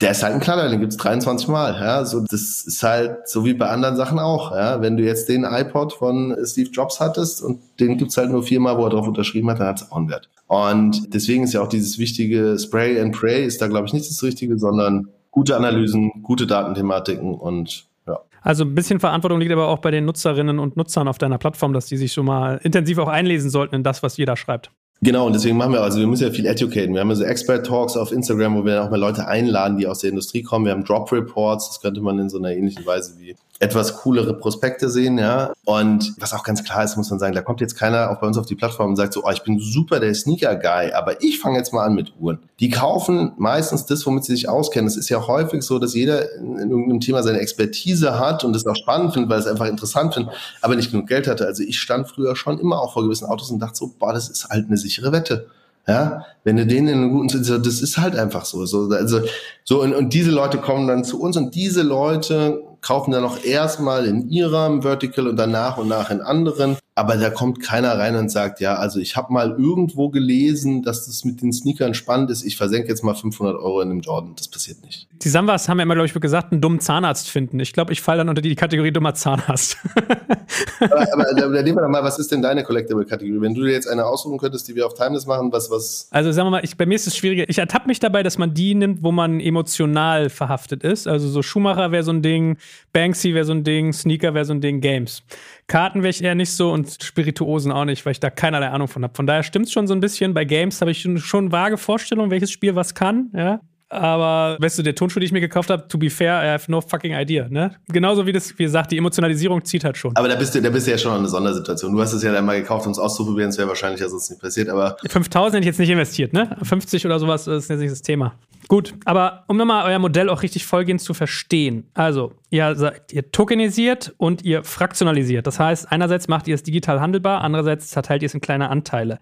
der 0.00 0.12
ist 0.12 0.22
halt 0.22 0.34
ein 0.34 0.40
Knaller, 0.40 0.68
den 0.68 0.80
gibt's 0.80 0.96
23 0.96 1.48
Mal. 1.48 1.74
Ja, 1.74 2.04
so 2.04 2.20
das 2.20 2.62
ist 2.62 2.82
halt 2.82 3.28
so 3.28 3.44
wie 3.44 3.52
bei 3.52 3.68
anderen 3.68 3.96
Sachen 3.96 4.18
auch. 4.18 4.52
Ja, 4.52 4.80
wenn 4.80 4.96
du 4.96 5.02
jetzt 5.02 5.28
den 5.28 5.44
iPod 5.44 5.92
von 5.92 6.36
Steve 6.44 6.70
Jobs 6.70 7.00
hattest 7.00 7.42
und 7.42 7.60
den 7.78 7.98
gibt's 7.98 8.16
halt 8.16 8.30
nur 8.30 8.42
viermal, 8.42 8.78
wo 8.78 8.84
er 8.84 8.90
drauf 8.90 9.06
unterschrieben 9.06 9.50
hat, 9.50 9.60
dann 9.60 9.68
hat's 9.68 9.90
auch 9.90 9.96
einen 9.96 10.08
Wert. 10.08 10.30
Und 10.46 11.14
deswegen 11.14 11.44
ist 11.44 11.52
ja 11.52 11.60
auch 11.60 11.68
dieses 11.68 11.98
wichtige 11.98 12.58
Spray 12.58 13.00
and 13.00 13.14
Pray 13.14 13.44
ist 13.44 13.60
da 13.60 13.68
glaube 13.68 13.86
ich 13.86 13.92
nicht 13.92 14.08
das 14.08 14.22
Richtige, 14.22 14.58
sondern 14.58 15.08
gute 15.30 15.56
Analysen, 15.56 16.10
gute 16.22 16.46
Datenthematiken 16.46 17.34
und 17.34 17.86
ja. 18.08 18.20
Also 18.42 18.64
ein 18.64 18.74
bisschen 18.74 19.00
Verantwortung 19.00 19.38
liegt 19.38 19.52
aber 19.52 19.68
auch 19.68 19.78
bei 19.78 19.90
den 19.90 20.06
Nutzerinnen 20.06 20.58
und 20.58 20.76
Nutzern 20.76 21.08
auf 21.08 21.18
deiner 21.18 21.38
Plattform, 21.38 21.74
dass 21.74 21.86
die 21.86 21.98
sich 21.98 22.12
schon 22.12 22.24
mal 22.24 22.58
intensiv 22.62 22.98
auch 22.98 23.08
einlesen 23.08 23.50
sollten 23.50 23.74
in 23.74 23.82
das, 23.82 24.02
was 24.02 24.16
jeder 24.16 24.36
schreibt. 24.36 24.70
Genau, 25.02 25.26
und 25.26 25.32
deswegen 25.32 25.56
machen 25.56 25.72
wir, 25.72 25.80
also 25.80 25.98
wir 25.98 26.06
müssen 26.06 26.24
ja 26.24 26.30
viel 26.30 26.44
educaten. 26.44 26.92
Wir 26.92 27.00
haben 27.00 27.08
also 27.08 27.24
Expert 27.24 27.66
Talks 27.66 27.96
auf 27.96 28.12
Instagram, 28.12 28.56
wo 28.56 28.64
wir 28.66 28.84
auch 28.84 28.90
mal 28.90 29.00
Leute 29.00 29.26
einladen, 29.26 29.78
die 29.78 29.86
aus 29.86 30.00
der 30.00 30.10
Industrie 30.10 30.42
kommen. 30.42 30.66
Wir 30.66 30.72
haben 30.72 30.84
Drop 30.84 31.10
Reports, 31.10 31.68
das 31.68 31.80
könnte 31.80 32.02
man 32.02 32.18
in 32.18 32.28
so 32.28 32.36
einer 32.36 32.52
ähnlichen 32.52 32.84
Weise 32.84 33.14
wie 33.18 33.34
etwas 33.60 33.98
coolere 33.98 34.32
Prospekte 34.32 34.88
sehen, 34.88 35.18
ja. 35.18 35.52
Und 35.66 36.14
was 36.18 36.32
auch 36.32 36.42
ganz 36.42 36.64
klar 36.64 36.82
ist, 36.82 36.96
muss 36.96 37.10
man 37.10 37.18
sagen, 37.18 37.34
da 37.34 37.42
kommt 37.42 37.60
jetzt 37.60 37.76
keiner 37.76 38.10
auch 38.10 38.18
bei 38.18 38.26
uns 38.26 38.38
auf 38.38 38.46
die 38.46 38.54
Plattform 38.54 38.90
und 38.90 38.96
sagt 38.96 39.12
so, 39.12 39.22
oh, 39.22 39.30
ich 39.30 39.42
bin 39.42 39.60
super 39.60 40.00
der 40.00 40.14
Sneaker-Guy, 40.14 40.92
aber 40.92 41.22
ich 41.22 41.38
fange 41.38 41.58
jetzt 41.58 41.74
mal 41.74 41.84
an 41.84 41.94
mit 41.94 42.14
Uhren. 42.18 42.38
Die 42.58 42.70
kaufen 42.70 43.32
meistens 43.36 43.84
das, 43.84 44.06
womit 44.06 44.24
sie 44.24 44.32
sich 44.32 44.48
auskennen. 44.48 44.88
Es 44.88 44.96
ist 44.96 45.10
ja 45.10 45.26
häufig 45.26 45.62
so, 45.62 45.78
dass 45.78 45.94
jeder 45.94 46.34
in 46.36 46.70
irgendeinem 46.70 47.00
Thema 47.00 47.22
seine 47.22 47.38
Expertise 47.38 48.18
hat 48.18 48.44
und 48.44 48.54
das 48.54 48.66
auch 48.66 48.76
spannend 48.76 49.12
findet, 49.12 49.30
weil 49.30 49.38
es 49.38 49.46
einfach 49.46 49.66
interessant 49.66 50.14
findet, 50.14 50.34
aber 50.62 50.74
nicht 50.74 50.90
genug 50.90 51.06
Geld 51.06 51.28
hatte. 51.28 51.46
Also 51.46 51.62
ich 51.62 51.78
stand 51.78 52.08
früher 52.08 52.34
schon 52.36 52.58
immer 52.58 52.80
auch 52.80 52.94
vor 52.94 53.02
gewissen 53.02 53.26
Autos 53.26 53.50
und 53.50 53.58
dachte 53.58 53.76
so, 53.76 53.92
boah, 53.98 54.14
das 54.14 54.30
ist 54.30 54.48
halt 54.48 54.68
eine 54.68 54.78
sichere 54.78 55.12
Wette. 55.12 55.48
Ja, 55.86 56.24
wenn 56.44 56.56
du 56.56 56.66
denen 56.66 56.88
in 56.88 56.94
einem 56.94 57.10
guten, 57.10 57.62
das 57.62 57.82
ist 57.82 57.98
halt 57.98 58.16
einfach 58.16 58.44
so. 58.46 58.64
so 58.64 58.88
also, 58.90 59.20
so, 59.64 59.82
und, 59.82 59.94
und 59.94 60.14
diese 60.14 60.30
Leute 60.30 60.58
kommen 60.58 60.86
dann 60.86 61.04
zu 61.04 61.20
uns 61.20 61.36
und 61.36 61.54
diese 61.54 61.82
Leute 61.82 62.62
kaufen 62.80 63.12
dann 63.12 63.24
auch 63.24 63.42
erstmal 63.42 64.06
in 64.06 64.28
ihrem 64.28 64.82
Vertical 64.82 65.28
und 65.28 65.36
dann 65.36 65.50
nach 65.50 65.76
und 65.76 65.88
nach 65.88 66.10
in 66.10 66.20
anderen. 66.20 66.76
Aber 67.00 67.16
da 67.16 67.30
kommt 67.30 67.62
keiner 67.62 67.98
rein 67.98 68.14
und 68.14 68.30
sagt, 68.30 68.60
ja, 68.60 68.74
also 68.74 69.00
ich 69.00 69.16
habe 69.16 69.32
mal 69.32 69.52
irgendwo 69.52 70.10
gelesen, 70.10 70.82
dass 70.82 71.06
das 71.06 71.24
mit 71.24 71.40
den 71.40 71.50
Sneakern 71.50 71.94
spannend 71.94 72.28
ist. 72.28 72.44
Ich 72.44 72.58
versenke 72.58 72.88
jetzt 72.88 73.02
mal 73.02 73.14
500 73.14 73.56
Euro 73.56 73.80
in 73.80 73.90
einem 73.90 74.00
Jordan. 74.00 74.34
Das 74.36 74.48
passiert 74.48 74.84
nicht. 74.84 75.08
Die 75.22 75.30
Samwas 75.30 75.66
haben 75.70 75.78
ja 75.78 75.84
immer, 75.84 75.94
glaube 75.94 76.08
ich, 76.08 76.12
gesagt, 76.12 76.52
einen 76.52 76.60
dummen 76.60 76.78
Zahnarzt 76.78 77.30
finden. 77.30 77.58
Ich 77.58 77.72
glaube, 77.72 77.94
ich 77.94 78.02
falle 78.02 78.18
dann 78.18 78.28
unter 78.28 78.42
die 78.42 78.54
Kategorie 78.54 78.92
dummer 78.92 79.14
Zahnarzt. 79.14 79.78
aber, 80.80 81.10
aber 81.14 81.24
da, 81.34 81.48
da 81.48 81.62
nehmen 81.62 81.78
wir 81.78 81.82
doch 81.82 81.88
mal, 81.88 82.04
was 82.04 82.18
ist 82.18 82.32
denn 82.32 82.42
deine 82.42 82.64
Collectible-Kategorie? 82.64 83.40
Wenn 83.40 83.54
du 83.54 83.62
dir 83.62 83.72
jetzt 83.72 83.88
eine 83.88 84.04
aussuchen 84.04 84.36
könntest, 84.36 84.68
die 84.68 84.74
wir 84.74 84.84
auf 84.86 84.92
Timeless 84.92 85.24
machen, 85.24 85.50
was, 85.52 85.70
was? 85.70 86.06
Also 86.10 86.32
sagen 86.32 86.48
wir 86.48 86.50
mal, 86.50 86.64
ich, 86.64 86.76
bei 86.76 86.84
mir 86.84 86.96
ist 86.96 87.06
es 87.06 87.16
schwieriger. 87.16 87.48
Ich 87.48 87.56
ertappe 87.56 87.86
mich 87.86 88.00
dabei, 88.00 88.22
dass 88.22 88.36
man 88.36 88.52
die 88.52 88.74
nimmt, 88.74 89.02
wo 89.02 89.10
man 89.10 89.40
emotional 89.40 90.28
verhaftet 90.28 90.84
ist. 90.84 91.08
Also 91.08 91.28
so 91.28 91.40
Schumacher 91.40 91.92
wäre 91.92 92.02
so 92.02 92.12
ein 92.12 92.20
Ding, 92.20 92.58
Banksy 92.92 93.32
wäre 93.32 93.46
so 93.46 93.52
ein 93.52 93.64
Ding, 93.64 93.94
Sneaker 93.94 94.34
wäre 94.34 94.44
so 94.44 94.52
ein 94.52 94.60
Ding, 94.60 94.82
Games. 94.82 95.22
Karten 95.70 96.02
wäre 96.02 96.10
ich 96.10 96.24
eher 96.24 96.34
nicht 96.34 96.50
so 96.50 96.72
und 96.72 97.00
Spirituosen 97.00 97.70
auch 97.70 97.84
nicht, 97.84 98.04
weil 98.04 98.10
ich 98.10 98.18
da 98.18 98.28
keinerlei 98.28 98.70
Ahnung 98.70 98.88
von 98.88 99.04
habe. 99.04 99.14
Von 99.14 99.28
daher 99.28 99.44
stimmt 99.44 99.66
es 99.66 99.72
schon 99.72 99.86
so 99.86 99.94
ein 99.94 100.00
bisschen. 100.00 100.34
Bei 100.34 100.44
Games 100.44 100.80
habe 100.80 100.90
ich 100.90 101.06
schon 101.18 101.52
vage 101.52 101.78
Vorstellungen, 101.78 102.32
welches 102.32 102.50
Spiel 102.50 102.74
was 102.74 102.92
kann, 102.96 103.30
ja. 103.36 103.60
Aber, 103.90 104.56
weißt 104.60 104.78
du, 104.78 104.82
der 104.82 104.94
Tonschuh, 104.94 105.18
den 105.18 105.26
ich 105.26 105.32
mir 105.32 105.40
gekauft 105.40 105.68
habe, 105.68 105.88
to 105.88 105.98
be 105.98 106.08
fair, 106.10 106.42
I 106.44 106.48
have 106.52 106.70
no 106.70 106.80
fucking 106.80 107.12
idea, 107.12 107.48
ne? 107.48 107.72
Genauso 107.88 108.24
wie 108.24 108.32
das, 108.32 108.56
wie 108.56 108.62
gesagt, 108.62 108.92
die 108.92 108.96
Emotionalisierung 108.96 109.64
zieht 109.64 109.82
halt 109.82 109.96
schon. 109.96 110.16
Aber 110.16 110.28
da 110.28 110.36
bist 110.36 110.54
du, 110.54 110.62
da 110.62 110.70
bist 110.70 110.86
du 110.86 110.92
ja 110.92 110.98
schon 110.98 111.12
in 111.12 111.18
einer 111.18 111.28
Sondersituation. 111.28 111.92
Du 111.92 112.00
hast 112.00 112.12
es 112.12 112.22
ja 112.22 112.32
dann 112.32 112.46
mal 112.46 112.60
gekauft, 112.60 112.86
um 112.86 112.92
es 112.92 113.00
auszuprobieren, 113.00 113.50
das 113.50 113.58
wäre 113.58 113.68
wahrscheinlich 113.68 114.00
ja 114.00 114.08
sonst 114.08 114.30
nicht 114.30 114.40
passiert, 114.40 114.68
aber. 114.68 114.96
5000 115.08 115.56
hätte 115.56 115.60
ich 115.62 115.66
jetzt 115.66 115.78
nicht 115.80 115.90
investiert, 115.90 116.32
ne? 116.32 116.56
50 116.62 117.04
oder 117.04 117.18
sowas 117.18 117.48
ist 117.48 117.68
jetzt 117.68 117.80
nicht 117.80 117.90
das 117.90 118.02
Thema. 118.02 118.34
Gut, 118.68 118.94
aber 119.04 119.42
um 119.48 119.56
nochmal 119.56 119.90
euer 119.90 119.98
Modell 119.98 120.28
auch 120.28 120.42
richtig 120.42 120.64
vollgehend 120.64 121.00
zu 121.00 121.12
verstehen. 121.12 121.88
Also, 121.94 122.34
ihr 122.50 122.76
sagt, 122.76 123.12
ihr 123.12 123.32
tokenisiert 123.32 124.14
und 124.18 124.44
ihr 124.44 124.62
fraktionalisiert. 124.62 125.48
Das 125.48 125.58
heißt, 125.58 125.90
einerseits 125.90 126.28
macht 126.28 126.46
ihr 126.46 126.54
es 126.54 126.62
digital 126.62 127.00
handelbar, 127.00 127.40
andererseits 127.40 127.88
zerteilt 127.88 128.22
ihr 128.22 128.26
es 128.26 128.34
in 128.34 128.40
kleine 128.40 128.70
Anteile. 128.70 129.18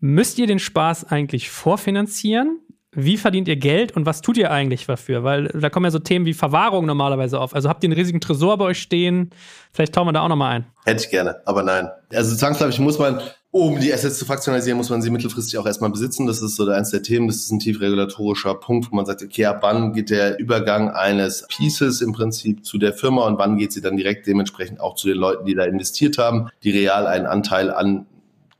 Müsst 0.00 0.38
ihr 0.38 0.46
den 0.46 0.58
Spaß 0.58 1.04
eigentlich 1.10 1.50
vorfinanzieren? 1.50 2.60
Wie 2.98 3.18
verdient 3.18 3.46
ihr 3.46 3.56
Geld 3.56 3.94
und 3.94 4.06
was 4.06 4.22
tut 4.22 4.38
ihr 4.38 4.50
eigentlich 4.50 4.86
dafür? 4.86 5.22
Weil 5.22 5.48
da 5.48 5.68
kommen 5.68 5.84
ja 5.84 5.90
so 5.90 5.98
Themen 5.98 6.24
wie 6.24 6.32
Verwahrung 6.32 6.86
normalerweise 6.86 7.38
auf. 7.38 7.54
Also 7.54 7.68
habt 7.68 7.84
ihr 7.84 7.88
einen 7.88 7.98
riesigen 7.98 8.22
Tresor 8.22 8.56
bei 8.56 8.64
euch 8.64 8.80
stehen? 8.80 9.30
Vielleicht 9.70 9.94
tauchen 9.94 10.08
wir 10.08 10.12
da 10.14 10.22
auch 10.22 10.28
nochmal 10.28 10.56
ein. 10.56 10.66
Hätte 10.86 11.04
ich 11.04 11.10
gerne, 11.10 11.36
aber 11.44 11.62
nein. 11.62 11.90
Also 12.14 12.34
zwangsläufig 12.34 12.78
muss 12.78 12.98
man, 12.98 13.20
um 13.50 13.78
die 13.80 13.92
Assets 13.92 14.18
zu 14.18 14.24
fraktionalisieren, 14.24 14.78
muss 14.78 14.88
man 14.88 15.02
sie 15.02 15.10
mittelfristig 15.10 15.58
auch 15.58 15.66
erstmal 15.66 15.90
besitzen. 15.90 16.26
Das 16.26 16.40
ist 16.40 16.56
so 16.56 16.66
eins 16.70 16.90
der 16.90 17.02
Themen. 17.02 17.26
Das 17.26 17.36
ist 17.36 17.50
ein 17.50 17.58
tief 17.58 17.82
regulatorischer 17.82 18.54
Punkt, 18.54 18.90
wo 18.90 18.96
man 18.96 19.04
sagt, 19.04 19.22
okay, 19.22 19.44
ab 19.44 19.58
wann 19.60 19.92
geht 19.92 20.08
der 20.08 20.38
Übergang 20.38 20.88
eines 20.88 21.46
Pieces 21.48 22.00
im 22.00 22.12
Prinzip 22.12 22.64
zu 22.64 22.78
der 22.78 22.94
Firma 22.94 23.26
und 23.26 23.38
wann 23.38 23.58
geht 23.58 23.72
sie 23.72 23.82
dann 23.82 23.98
direkt 23.98 24.26
dementsprechend 24.26 24.80
auch 24.80 24.94
zu 24.94 25.08
den 25.08 25.18
Leuten, 25.18 25.44
die 25.44 25.54
da 25.54 25.64
investiert 25.64 26.16
haben, 26.16 26.48
die 26.62 26.70
real 26.70 27.06
einen 27.06 27.26
Anteil 27.26 27.70
an 27.70 28.06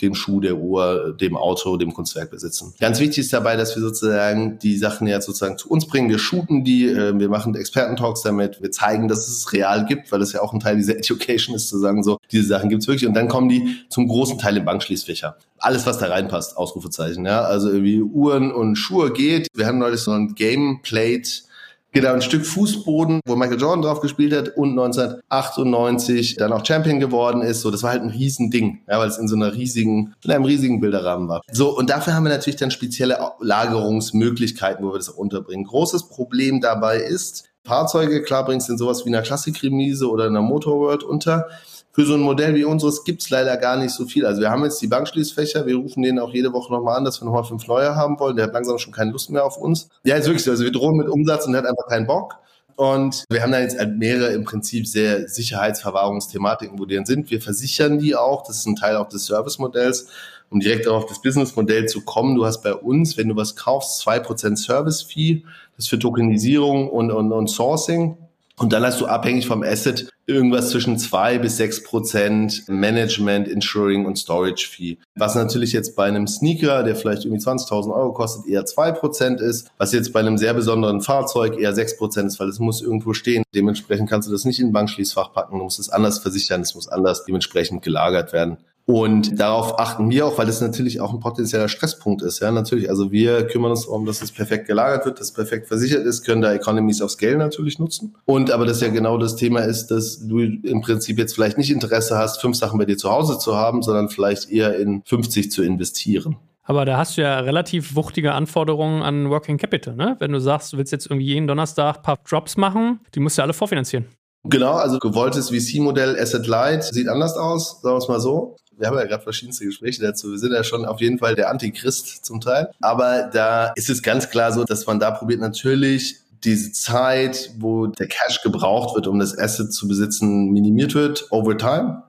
dem 0.02 0.14
Schuh, 0.14 0.40
der 0.40 0.59
Uhr, 0.59 1.16
dem 1.18 1.37
Auto, 1.37 1.76
dem 1.76 1.94
Kunstwerk 1.94 2.30
besitzen. 2.30 2.74
Ganz 2.78 3.00
wichtig 3.00 3.18
ist 3.18 3.32
dabei, 3.32 3.56
dass 3.56 3.74
wir 3.74 3.82
sozusagen 3.82 4.59
die 4.59 4.76
Sachen 4.76 5.06
jetzt 5.06 5.26
sozusagen 5.26 5.56
zu 5.56 5.70
uns 5.70 5.87
bringen. 5.87 6.11
Wir 6.11 6.18
shooten 6.18 6.64
die, 6.64 6.87
äh, 6.87 7.18
wir 7.18 7.28
machen 7.28 7.54
Experten-Talks 7.54 8.22
damit, 8.22 8.61
wir 8.61 8.70
zeigen, 8.70 9.09
dass 9.09 9.26
es 9.26 9.52
real 9.52 9.87
gibt, 9.87 10.12
weil 10.12 10.18
das 10.18 10.32
ja 10.32 10.42
auch 10.42 10.52
ein 10.52 10.61
Teil 10.61 10.76
dieser 10.76 10.96
Education 10.98 11.54
ist, 11.56 11.68
zu 11.68 11.78
sagen, 11.78 12.02
so, 12.02 12.18
diese 12.30 12.46
Sachen 12.46 12.68
gibt's 12.68 12.87
wirklich. 12.87 13.06
Und 13.06 13.14
dann 13.14 13.28
kommen 13.28 13.48
die 13.48 13.76
zum 13.88 14.06
großen 14.09 14.38
Teil 14.38 14.56
im 14.59 14.64
Bankschließfächer. 14.64 15.37
Alles, 15.59 15.87
was 15.87 15.98
da 15.98 16.09
reinpasst, 16.09 16.56
Ausrufezeichen, 16.56 17.24
ja. 17.24 17.40
Also 17.42 17.70
irgendwie 17.70 18.02
Uhren 18.02 18.52
und 18.52 18.76
Schuhe 18.76 19.12
geht. 19.12 19.48
Wir 19.54 19.66
haben 19.66 19.78
neulich 19.78 20.00
so 20.00 20.12
ein 20.12 20.35
Gameplate 20.35 21.46
Genau, 21.92 22.12
ein 22.12 22.20
Stück 22.20 22.44
Fußboden, 22.44 23.20
wo 23.27 23.37
Michael 23.37 23.59
Jordan 23.59 23.83
drauf 23.83 24.01
gespielt 24.01 24.35
hat 24.35 24.57
und 24.57 24.70
1998 24.70 26.37
dann 26.37 26.53
auch 26.53 26.64
Champion 26.64 27.01
geworden 27.01 27.40
ist. 27.40 27.62
So, 27.62 27.70
das 27.70 27.83
war 27.83 27.92
halt 27.92 28.03
ein 28.03 28.11
Riesending, 28.11 28.83
ja, 28.87 28.99
weil 28.99 29.09
es 29.09 29.16
in 29.16 29.29
so 29.29 29.37
einer 29.37 29.55
riesigen, 29.55 30.14
in 30.22 30.31
einem 30.31 30.44
riesigen 30.44 30.81
Bilderrahmen 30.81 31.29
war. 31.29 31.40
So, 31.51 31.75
und 31.77 31.88
dafür 31.88 32.14
haben 32.14 32.25
wir 32.25 32.31
natürlich 32.31 32.59
dann 32.59 32.70
spezielle 32.70 33.18
Lagerungsmöglichkeiten, 33.40 34.85
wo 34.85 34.92
wir 34.92 34.99
das 34.99 35.09
auch 35.09 35.16
unterbringen. 35.16 35.64
Großes 35.64 36.09
Problem 36.09 36.61
dabei 36.61 36.99
ist, 36.99 37.44
Fahrzeuge, 37.64 38.22
klar 38.22 38.44
bringst 38.44 38.68
du 38.68 38.72
in 38.72 38.79
sowas 38.79 39.05
wie 39.05 39.09
einer 39.09 39.22
Klassikremise 39.22 40.09
oder 40.09 40.27
einer 40.27 40.42
Motorworld 40.42 41.03
unter 41.03 41.49
für 41.96 42.04
so 42.04 42.12
ein 42.12 42.20
Modell 42.20 42.54
wie 42.54 42.64
unseres 42.64 43.04
gibt's 43.04 43.30
leider 43.30 43.56
gar 43.56 43.78
nicht 43.78 43.92
so 43.92 44.04
viel. 44.04 44.26
Also 44.26 44.42
wir 44.42 44.50
haben 44.50 44.62
jetzt 44.64 44.82
die 44.82 44.87
Bankschließfächer, 44.87 45.64
wir 45.64 45.76
rufen 45.76 46.02
den 46.02 46.18
auch 46.18 46.30
jede 46.30 46.52
Woche 46.52 46.70
nochmal 46.70 46.98
an, 46.98 47.06
dass 47.06 47.22
wir 47.22 47.24
nochmal 47.24 47.44
fünf 47.44 47.66
neue 47.66 47.96
haben 47.96 48.20
wollen. 48.20 48.37
Der 48.37 48.44
hat 48.44 48.52
langsam 48.52 48.76
schon 48.76 48.92
keine 48.92 49.12
Lust 49.12 49.30
mehr 49.30 49.46
auf 49.46 49.56
uns. 49.56 49.88
Ja, 50.04 50.16
ist 50.16 50.26
wirklich 50.26 50.44
so. 50.44 50.50
Also 50.50 50.64
wir 50.64 50.72
drohen 50.72 50.98
mit 50.98 51.09
Umsatz 51.09 51.46
und 51.46 51.52
der 51.52 51.62
hat 51.62 51.68
einfach 51.70 51.88
keinen 51.88 52.06
Bock. 52.06 52.35
Und 52.74 53.24
wir 53.30 53.42
haben 53.42 53.50
da 53.50 53.61
jetzt 53.61 53.78
halt 53.78 53.96
mehrere 53.96 54.35
im 54.35 54.44
Prinzip 54.44 54.87
sehr 54.87 55.26
Sicherheitsverwahrungsthematiken, 55.26 56.78
wo 56.78 56.85
die 56.85 56.96
dann 56.96 57.06
sind. 57.06 57.30
Wir 57.30 57.40
versichern 57.40 57.98
die 57.98 58.14
auch. 58.14 58.46
Das 58.46 58.59
ist 58.59 58.66
ein 58.66 58.76
Teil 58.76 58.96
auch 58.96 59.09
des 59.09 59.24
Servicemodells. 59.24 60.09
Um 60.50 60.61
direkt 60.61 60.87
auf 60.87 61.06
das 61.06 61.22
Businessmodell 61.22 61.87
zu 61.87 62.02
kommen, 62.02 62.35
du 62.35 62.44
hast 62.44 62.62
bei 62.62 62.74
uns, 62.74 63.16
wenn 63.16 63.30
du 63.30 63.37
was 63.37 63.56
kaufst, 63.56 64.00
zwei 64.00 64.20
Prozent 64.20 64.59
Service-Fee. 64.59 65.44
Das 65.76 65.87
ist 65.87 65.88
für 65.88 65.98
Tokenisierung 65.98 66.90
und, 66.90 67.11
und, 67.11 67.32
und 67.32 67.48
Sourcing. 67.48 68.18
Und 68.59 68.73
dann 68.73 68.85
hast 68.85 69.01
du 69.03 69.07
abhängig 69.07 69.47
vom 69.47 69.62
Asset 69.62 70.09
irgendwas 70.27 70.71
zwischen 70.71 70.99
zwei 70.99 71.38
bis 71.38 71.59
sechs 71.59 71.83
Prozent 71.83 72.64
Management, 72.69 73.49
Insuring 73.49 74.07
und 74.07 74.16
Storage 74.16 74.66
Fee. 74.66 74.99
Was 75.14 75.35
natürlich 75.35 75.73
jetzt 75.73 75.95
bei 75.95 76.07
einem 76.07 76.27
Sneaker, 76.27 76.83
der 76.83 76.97
vielleicht 76.97 77.27
irgendwie 77.27 77.45
20.000 77.45 77.95
Euro 77.95 78.12
kostet, 78.12 78.47
eher 78.47 78.64
zwei 78.64 78.92
Prozent 78.92 79.42
ist. 79.42 79.71
Was 79.77 79.92
jetzt 79.92 80.12
bei 80.14 80.21
einem 80.21 80.38
sehr 80.38 80.55
besonderen 80.55 81.03
Fahrzeug 81.03 81.59
eher 81.59 81.75
sechs 81.75 81.99
Prozent 81.99 82.29
ist, 82.29 82.40
weil 82.40 82.49
es 82.49 82.59
muss 82.59 82.81
irgendwo 82.81 83.12
stehen. 83.12 83.45
Dementsprechend 83.55 84.09
kannst 84.09 84.27
du 84.27 84.33
das 84.33 84.47
nicht 84.47 84.59
in 84.59 84.69
ein 84.69 84.73
Bankschließfach 84.73 85.35
packen. 85.35 85.59
Du 85.59 85.64
musst 85.64 85.79
es 85.79 85.90
anders 85.90 86.19
versichern. 86.19 86.62
Es 86.62 86.75
muss 86.75 86.88
anders 86.88 87.25
dementsprechend 87.27 87.83
gelagert 87.83 88.33
werden. 88.33 88.57
Und 88.88 89.40
darauf 89.40 89.81
achten 89.81 90.09
wir 90.11 90.27
auch, 90.27 90.38
weil 90.38 90.46
das 90.46 90.61
natürlich 90.61 91.01
auch 91.01 91.12
ein 91.12 91.18
potenzieller 91.18 91.68
Stresspunkt 91.68 92.22
ist. 92.22 92.38
Ja, 92.38 92.53
natürlich. 92.53 92.88
Also 92.88 93.11
wir 93.11 93.49
kümmern 93.49 93.72
uns 93.72 93.87
darum, 93.87 94.07
dass 94.07 94.22
es 94.22 94.31
perfekt 94.31 94.68
gelagert 94.68 95.05
wird, 95.05 95.18
dass 95.18 95.29
es 95.29 95.33
perfekt 95.33 95.66
versichert 95.66 96.07
ist, 96.07 96.22
können 96.22 96.40
da 96.40 96.53
Economies 96.53 97.03
of 97.03 97.11
Scale 97.11 97.37
natürlich 97.37 97.81
nutzen. 97.81 98.14
Und 98.27 98.53
aber 98.53 98.64
das 98.64 98.81
ja 98.81 98.88
genau 98.88 99.18
das 99.18 99.35
Thema 99.35 99.61
ist, 99.61 99.88
dass 99.88 100.25
du 100.29 100.38
im 100.38 100.83
Prinzip 100.83 101.18
jetzt 101.18 101.35
vielleicht 101.35 101.59
nicht 101.59 101.72
Interesse 101.72 102.16
hast, 102.16 102.40
fünf 102.40 102.57
Sachen 102.57 102.79
bei 102.79 102.85
dir 102.85 102.96
zu 102.96 103.11
Hause 103.11 103.40
zu 103.40 103.57
haben, 103.57 103.83
sondern 103.83 104.09
vielleicht 104.09 104.51
eher 104.51 104.79
in 104.79 105.03
50 105.05 105.51
zu 105.51 105.64
investieren. 105.64 106.37
Aber 106.62 106.85
da 106.85 106.96
hast 106.96 107.16
du 107.16 107.22
ja 107.22 107.40
relativ 107.40 107.96
wuchtige 107.96 108.35
Anforderungen 108.35 109.03
an 109.03 109.31
Working 109.31 109.59
Capital, 109.59 109.97
ne? 109.97 110.16
Wenn 110.20 110.32
du 110.32 110.41
sagst, 110.41 110.72
du 110.72 110.78
willst 110.78 110.93
jetzt 110.93 111.07
irgendwie 111.07 111.26
jeden 111.26 111.49
Donnerstag 111.49 111.99
ein 111.99 112.03
paar 112.03 112.18
Drops 112.28 112.57
machen, 112.57 113.01
die 113.14 113.20
musst 113.20 113.37
du 113.37 113.41
ja 113.41 113.45
alle 113.45 113.53
vorfinanzieren. 113.53 114.07
Genau, 114.49 114.74
also 114.74 114.99
gewolltes 114.99 115.51
VC-Modell 115.51 116.18
Asset 116.20 116.47
Light 116.47 116.84
sieht 116.84 117.09
anders 117.09 117.37
aus, 117.37 117.80
sagen 117.82 117.95
wir 117.95 117.99
es 117.99 118.09
mal 118.09 118.20
so. 118.20 118.57
Wir 118.79 118.89
haben 118.89 118.99
ja 118.99 119.05
gerade 119.05 119.22
verschiedenste 119.22 119.64
Gespräche 119.64 120.03
dazu. 120.03 120.31
Wir 120.31 120.39
sind 120.39 120.53
ja 120.53 120.62
schon 120.62 120.85
auf 120.85 121.01
jeden 121.01 121.18
Fall 121.18 121.35
der 121.35 121.51
Antichrist 121.51 122.24
zum 122.24 122.41
Teil. 122.41 122.70
Aber 122.81 123.31
da 123.33 123.72
ist 123.74 123.89
es 123.89 124.03
ganz 124.03 124.29
klar 124.29 124.53
so, 124.53 124.64
dass 124.64 124.87
man 124.87 125.01
da 125.01 125.11
probiert 125.11 125.41
natürlich 125.41 126.16
diese 126.45 126.72
Zeit, 126.72 127.51
wo 127.59 127.87
der 127.87 128.07
Cash 128.07 128.43
gebraucht 128.43 128.95
wird, 128.95 129.07
um 129.07 129.18
das 129.18 129.37
Asset 129.37 129.72
zu 129.72 129.89
besitzen, 129.89 130.53
minimiert 130.53 130.95
wird 130.95 131.27
over 131.31 131.57
time. 131.57 132.03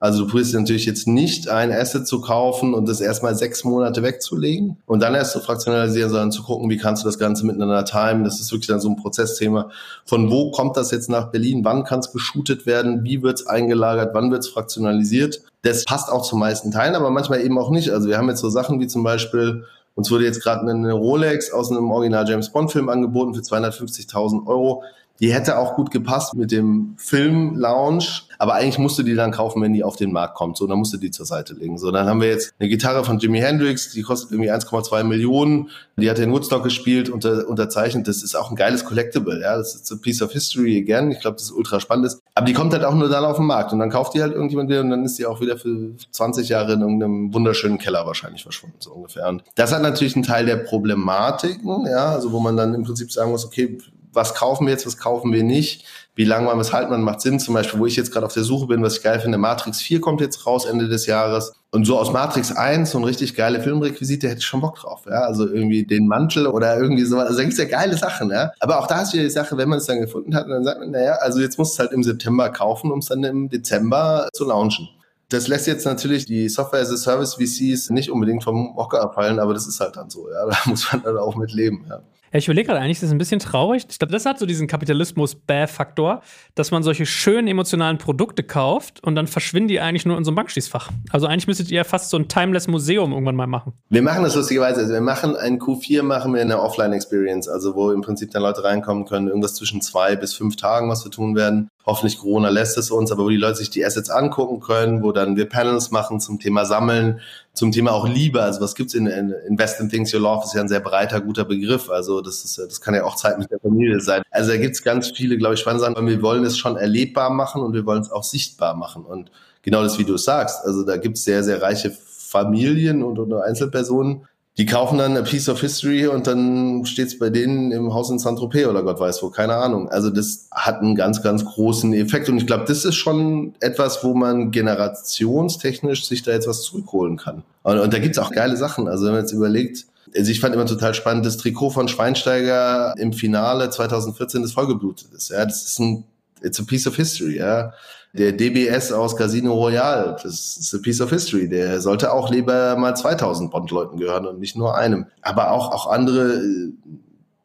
Also 0.00 0.24
du 0.24 0.30
probierst 0.30 0.54
natürlich 0.54 0.86
jetzt 0.86 1.08
nicht 1.08 1.48
ein 1.48 1.72
Asset 1.72 2.06
zu 2.06 2.20
kaufen 2.20 2.72
und 2.72 2.88
das 2.88 3.00
erstmal 3.00 3.34
sechs 3.34 3.64
Monate 3.64 4.02
wegzulegen 4.04 4.76
und 4.86 5.00
dann 5.00 5.14
erst 5.14 5.32
zu 5.32 5.40
fraktionalisieren, 5.40 6.10
sondern 6.10 6.30
zu 6.30 6.44
gucken, 6.44 6.70
wie 6.70 6.76
kannst 6.76 7.02
du 7.02 7.08
das 7.08 7.18
Ganze 7.18 7.44
miteinander 7.44 7.84
timen. 7.84 8.22
Das 8.22 8.38
ist 8.38 8.52
wirklich 8.52 8.68
dann 8.68 8.80
so 8.80 8.88
ein 8.88 8.96
Prozessthema. 8.96 9.70
Von 10.04 10.30
wo 10.30 10.52
kommt 10.52 10.76
das 10.76 10.92
jetzt 10.92 11.10
nach 11.10 11.32
Berlin? 11.32 11.64
Wann 11.64 11.82
kann 11.82 11.98
es 11.98 12.12
geshootet 12.12 12.64
werden? 12.64 13.02
Wie 13.02 13.22
wird 13.22 13.40
es 13.40 13.46
eingelagert? 13.48 14.14
Wann 14.14 14.30
wird 14.30 14.44
es 14.44 14.48
fraktionalisiert? 14.48 15.42
Das 15.62 15.84
passt 15.84 16.10
auch 16.10 16.22
zu 16.22 16.36
meisten 16.36 16.70
Teilen, 16.70 16.94
aber 16.94 17.10
manchmal 17.10 17.40
eben 17.40 17.58
auch 17.58 17.70
nicht. 17.70 17.90
Also 17.90 18.08
wir 18.08 18.18
haben 18.18 18.28
jetzt 18.28 18.40
so 18.40 18.48
Sachen 18.48 18.80
wie 18.80 18.86
zum 18.86 19.02
Beispiel 19.02 19.64
uns 19.98 20.12
wurde 20.12 20.24
jetzt 20.24 20.44
gerade 20.44 20.70
eine 20.70 20.92
Rolex 20.92 21.50
aus 21.50 21.72
einem 21.72 21.90
Original 21.90 22.24
James 22.28 22.50
Bond 22.50 22.70
Film 22.70 22.88
angeboten 22.88 23.34
für 23.34 23.40
250.000 23.40 24.46
Euro. 24.46 24.84
Die 25.20 25.32
hätte 25.32 25.58
auch 25.58 25.74
gut 25.74 25.90
gepasst 25.90 26.34
mit 26.34 26.52
dem 26.52 26.94
Film-Lounge, 26.96 28.04
aber 28.38 28.54
eigentlich 28.54 28.78
musst 28.78 28.98
du 28.98 29.02
die 29.02 29.16
dann 29.16 29.32
kaufen, 29.32 29.60
wenn 29.62 29.72
die 29.72 29.82
auf 29.82 29.96
den 29.96 30.12
Markt 30.12 30.36
kommt. 30.36 30.56
So, 30.56 30.66
dann 30.68 30.78
musst 30.78 30.92
du 30.92 30.96
die 30.96 31.10
zur 31.10 31.26
Seite 31.26 31.54
legen. 31.54 31.76
So, 31.76 31.90
dann 31.90 32.06
haben 32.06 32.20
wir 32.20 32.28
jetzt 32.28 32.54
eine 32.60 32.68
Gitarre 32.68 33.04
von 33.04 33.18
Jimi 33.18 33.40
Hendrix, 33.40 33.90
die 33.90 34.02
kostet 34.02 34.30
irgendwie 34.30 34.52
1,2 34.52 35.02
Millionen. 35.02 35.70
Die 35.96 36.08
hat 36.08 36.20
in 36.20 36.30
Woodstock 36.30 36.62
gespielt, 36.62 37.08
unter, 37.08 37.48
unterzeichnet. 37.48 38.06
Das 38.06 38.22
ist 38.22 38.36
auch 38.36 38.50
ein 38.50 38.56
geiles 38.56 38.84
Collectible. 38.84 39.40
Ja, 39.40 39.56
das 39.56 39.74
ist 39.74 39.90
a 39.90 39.96
piece 39.96 40.22
of 40.22 40.30
history 40.30 40.78
again. 40.78 41.10
Ich 41.10 41.18
glaube, 41.18 41.36
das 41.36 41.46
ist 41.46 41.52
ultra 41.52 41.80
spannend. 41.80 42.16
Aber 42.36 42.46
die 42.46 42.52
kommt 42.52 42.72
halt 42.72 42.84
auch 42.84 42.94
nur 42.94 43.08
dann 43.08 43.24
auf 43.24 43.38
den 43.38 43.46
Markt 43.46 43.72
und 43.72 43.80
dann 43.80 43.90
kauft 43.90 44.14
die 44.14 44.22
halt 44.22 44.32
irgendjemand 44.32 44.70
wieder 44.70 44.80
und 44.80 44.90
dann 44.90 45.04
ist 45.04 45.18
die 45.18 45.26
auch 45.26 45.40
wieder 45.40 45.58
für 45.58 45.96
20 46.12 46.48
Jahre 46.48 46.74
in 46.74 46.80
irgendeinem 46.80 47.34
wunderschönen 47.34 47.78
Keller 47.78 48.06
wahrscheinlich 48.06 48.44
verschwunden, 48.44 48.76
so 48.78 48.92
ungefähr. 48.92 49.28
Und 49.28 49.42
das 49.56 49.72
hat 49.72 49.82
natürlich 49.82 50.14
einen 50.14 50.22
Teil 50.22 50.46
der 50.46 50.58
Problematiken, 50.58 51.86
ja, 51.86 52.10
also 52.10 52.30
wo 52.30 52.38
man 52.38 52.56
dann 52.56 52.74
im 52.74 52.84
Prinzip 52.84 53.10
sagen 53.10 53.32
muss, 53.32 53.44
okay, 53.44 53.78
was 54.12 54.34
kaufen 54.34 54.66
wir 54.66 54.72
jetzt, 54.72 54.86
was 54.86 54.96
kaufen 54.96 55.32
wir 55.32 55.42
nicht, 55.42 55.84
wie 56.14 56.24
lange 56.24 56.46
man 56.46 56.58
was 56.58 56.72
halten, 56.72 56.90
man 56.90 57.02
macht 57.02 57.20
Sinn. 57.20 57.38
Zum 57.38 57.54
Beispiel, 57.54 57.78
wo 57.78 57.86
ich 57.86 57.94
jetzt 57.94 58.12
gerade 58.12 58.26
auf 58.26 58.34
der 58.34 58.42
Suche 58.42 58.66
bin, 58.66 58.82
was 58.82 58.96
ich 58.96 59.02
geil 59.02 59.20
finde, 59.20 59.38
Matrix 59.38 59.80
4 59.80 60.00
kommt 60.00 60.20
jetzt 60.20 60.46
raus 60.46 60.64
Ende 60.64 60.88
des 60.88 61.06
Jahres. 61.06 61.52
Und 61.70 61.84
so 61.84 61.98
aus 61.98 62.12
Matrix 62.12 62.50
1, 62.50 62.90
so 62.90 62.98
ein 62.98 63.04
richtig 63.04 63.36
geile 63.36 63.60
Filmrequisite, 63.60 64.28
hätte 64.28 64.38
ich 64.38 64.46
schon 64.46 64.60
Bock 64.60 64.76
drauf. 64.80 65.02
Ja? 65.06 65.20
Also 65.20 65.46
irgendwie 65.46 65.84
den 65.84 66.08
Mantel 66.08 66.46
oder 66.46 66.76
irgendwie 66.76 67.04
so. 67.04 67.18
Also 67.18 67.36
da 67.36 67.42
gibt's 67.42 67.58
ja 67.58 67.66
geile 67.66 67.96
Sachen. 67.96 68.30
Ja? 68.30 68.50
Aber 68.58 68.80
auch 68.80 68.88
da 68.88 69.02
ist 69.02 69.12
wieder 69.12 69.22
die 69.22 69.30
Sache, 69.30 69.56
wenn 69.56 69.68
man 69.68 69.78
es 69.78 69.86
dann 69.86 70.00
gefunden 70.00 70.34
hat, 70.34 70.48
dann 70.48 70.64
sagt 70.64 70.80
man, 70.80 70.90
naja, 70.90 71.12
also 71.20 71.40
jetzt 71.40 71.56
muss 71.56 71.74
es 71.74 71.78
halt 71.78 71.92
im 71.92 72.02
September 72.02 72.48
kaufen, 72.50 72.90
um 72.90 72.98
es 72.98 73.06
dann 73.06 73.22
im 73.22 73.48
Dezember 73.48 74.28
zu 74.32 74.44
launchen. 74.44 74.88
Das 75.28 75.46
lässt 75.46 75.66
jetzt 75.66 75.84
natürlich 75.84 76.24
die 76.24 76.48
Software 76.48 76.80
as 76.80 76.90
a 76.90 76.96
Service 76.96 77.34
VCs 77.34 77.90
nicht 77.90 78.10
unbedingt 78.10 78.42
vom 78.42 78.74
Hocker 78.76 79.02
abfallen, 79.02 79.38
aber 79.38 79.52
das 79.52 79.68
ist 79.68 79.78
halt 79.78 79.96
dann 79.96 80.10
so. 80.10 80.28
Ja? 80.30 80.46
Da 80.64 80.70
muss 80.70 80.90
man 80.90 81.02
dann 81.02 81.18
auch 81.18 81.36
mit 81.36 81.52
leben. 81.52 81.84
Ja. 81.88 82.00
Ja, 82.32 82.38
ich 82.38 82.46
überlege 82.46 82.68
gerade 82.68 82.80
eigentlich, 82.80 82.98
das 82.98 83.08
ist 83.08 83.12
ein 83.12 83.18
bisschen 83.18 83.40
traurig. 83.40 83.86
Ich 83.88 83.98
glaube, 83.98 84.12
das 84.12 84.26
hat 84.26 84.38
so 84.38 84.46
diesen 84.46 84.66
Kapitalismus-Bäh-Faktor, 84.66 86.22
dass 86.54 86.70
man 86.70 86.82
solche 86.82 87.06
schönen 87.06 87.48
emotionalen 87.48 87.98
Produkte 87.98 88.42
kauft 88.42 89.02
und 89.02 89.14
dann 89.14 89.26
verschwinden 89.26 89.68
die 89.68 89.80
eigentlich 89.80 90.04
nur 90.04 90.18
in 90.18 90.24
so 90.24 90.30
einem 90.30 90.36
Bankschließfach. 90.36 90.90
Also 91.10 91.26
eigentlich 91.26 91.46
müsstet 91.46 91.70
ihr 91.70 91.78
ja 91.78 91.84
fast 91.84 92.10
so 92.10 92.18
ein 92.18 92.28
Timeless-Museum 92.28 93.12
irgendwann 93.12 93.36
mal 93.36 93.46
machen. 93.46 93.72
Wir 93.88 94.02
machen 94.02 94.24
das 94.24 94.34
lustigerweise. 94.34 94.80
Also 94.80 94.92
wir 94.92 95.00
machen 95.00 95.36
ein 95.36 95.58
Q4, 95.58 96.02
machen 96.02 96.34
wir 96.34 96.42
eine 96.42 96.60
Offline-Experience, 96.60 97.48
also 97.48 97.74
wo 97.74 97.90
im 97.92 98.02
Prinzip 98.02 98.30
dann 98.30 98.42
Leute 98.42 98.62
reinkommen 98.62 99.06
können, 99.06 99.28
irgendwas 99.28 99.54
zwischen 99.54 99.80
zwei 99.80 100.16
bis 100.16 100.34
fünf 100.34 100.56
Tagen, 100.56 100.90
was 100.90 101.04
wir 101.04 101.10
tun 101.10 101.34
werden. 101.34 101.70
Hoffentlich 101.88 102.18
Corona 102.18 102.50
lässt 102.50 102.76
es 102.76 102.90
uns, 102.90 103.10
aber 103.10 103.24
wo 103.24 103.30
die 103.30 103.38
Leute 103.38 103.56
sich 103.56 103.70
die 103.70 103.82
Assets 103.82 104.10
angucken 104.10 104.60
können, 104.60 105.02
wo 105.02 105.10
dann 105.10 105.36
wir 105.36 105.48
Panels 105.48 105.90
machen 105.90 106.20
zum 106.20 106.38
Thema 106.38 106.66
Sammeln, 106.66 107.20
zum 107.54 107.72
Thema 107.72 107.92
auch 107.92 108.06
Liebe. 108.06 108.42
Also 108.42 108.60
was 108.60 108.74
gibt's 108.74 108.92
in, 108.92 109.06
in 109.06 109.32
Invest 109.48 109.80
in 109.80 109.88
Things 109.88 110.12
You 110.12 110.18
Love 110.18 110.44
ist 110.44 110.52
ja 110.52 110.60
ein 110.60 110.68
sehr 110.68 110.80
breiter, 110.80 111.22
guter 111.22 111.46
Begriff. 111.46 111.88
Also 111.88 112.20
das 112.20 112.44
ist, 112.44 112.58
das 112.58 112.82
kann 112.82 112.94
ja 112.94 113.04
auch 113.04 113.16
Zeit 113.16 113.38
mit 113.38 113.50
der 113.50 113.58
Familie 113.58 114.00
sein. 114.00 114.20
Also 114.30 114.50
da 114.50 114.58
gibt's 114.58 114.82
ganz 114.82 115.10
viele, 115.12 115.38
glaube 115.38 115.54
ich, 115.54 115.60
spannende 115.60 115.86
Sachen. 115.86 115.96
Und 115.96 116.06
wir 116.08 116.20
wollen 116.20 116.44
es 116.44 116.58
schon 116.58 116.76
erlebbar 116.76 117.30
machen 117.30 117.62
und 117.62 117.72
wir 117.72 117.86
wollen 117.86 118.02
es 118.02 118.10
auch 118.10 118.22
sichtbar 118.22 118.74
machen. 118.74 119.06
Und 119.06 119.30
genau 119.62 119.82
das, 119.82 119.98
wie 119.98 120.04
du 120.04 120.16
es 120.16 120.24
sagst. 120.24 120.66
Also 120.66 120.84
da 120.84 120.98
gibt's 120.98 121.24
sehr, 121.24 121.42
sehr 121.42 121.62
reiche 121.62 121.90
Familien 121.90 123.02
und 123.02 123.18
oder 123.18 123.44
Einzelpersonen, 123.44 124.28
die 124.58 124.66
kaufen 124.66 124.98
dann 124.98 125.16
a 125.16 125.22
piece 125.22 125.48
of 125.48 125.60
history 125.60 126.08
und 126.08 126.26
dann 126.26 126.84
steht's 126.84 127.16
bei 127.16 127.30
denen 127.30 127.70
im 127.70 127.94
Haus 127.94 128.10
in 128.10 128.18
Saint-Tropez 128.18 128.66
oder 128.66 128.82
Gott 128.82 128.98
weiß 128.98 129.22
wo, 129.22 129.30
keine 129.30 129.54
Ahnung. 129.54 129.88
Also 129.88 130.10
das 130.10 130.48
hat 130.50 130.80
einen 130.80 130.96
ganz, 130.96 131.22
ganz 131.22 131.44
großen 131.44 131.94
Effekt 131.94 132.28
und 132.28 132.38
ich 132.38 132.46
glaube, 132.46 132.64
das 132.66 132.84
ist 132.84 132.96
schon 132.96 133.54
etwas, 133.60 134.02
wo 134.02 134.14
man 134.14 134.50
generationstechnisch 134.50 136.06
sich 136.06 136.24
da 136.24 136.32
jetzt 136.32 136.48
was 136.48 136.62
zurückholen 136.62 137.16
kann. 137.16 137.44
Und, 137.62 137.78
und 137.78 137.94
da 137.94 138.00
gibt's 138.00 138.18
auch 138.18 138.32
geile 138.32 138.56
Sachen. 138.56 138.88
Also 138.88 139.06
wenn 139.06 139.12
man 139.12 139.20
jetzt 139.20 139.32
überlegt, 139.32 139.86
also 140.16 140.28
ich 140.28 140.40
fand 140.40 140.56
immer 140.56 140.66
total 140.66 140.92
spannend, 140.92 141.24
das 141.24 141.36
Trikot 141.36 141.70
von 141.70 141.86
Schweinsteiger 141.86 142.94
im 142.98 143.12
Finale 143.12 143.70
2014 143.70 144.42
das 144.42 144.52
vollgeblutet 144.52 145.12
ist. 145.14 145.30
Ja, 145.30 145.44
das 145.44 145.62
ist 145.62 145.78
ein, 145.78 146.02
it's 146.42 146.58
a 146.58 146.64
piece 146.64 146.88
of 146.88 146.96
history, 146.96 147.36
ja 147.36 147.74
der 148.12 148.32
DBS 148.32 148.92
aus 148.92 149.16
Casino 149.16 149.54
Royale, 149.54 150.16
das 150.22 150.56
ist 150.56 150.74
a 150.74 150.78
piece 150.78 151.00
of 151.00 151.10
history. 151.10 151.48
Der 151.48 151.80
sollte 151.80 152.12
auch 152.12 152.30
lieber 152.30 152.76
mal 152.76 152.94
2000 152.94 153.50
Bond-Leuten 153.50 153.98
gehören 153.98 154.26
und 154.26 154.40
nicht 154.40 154.56
nur 154.56 154.76
einem. 154.76 155.06
Aber 155.22 155.52
auch, 155.52 155.72
auch 155.72 155.90
andere 155.90 156.36
äh, 156.36 156.72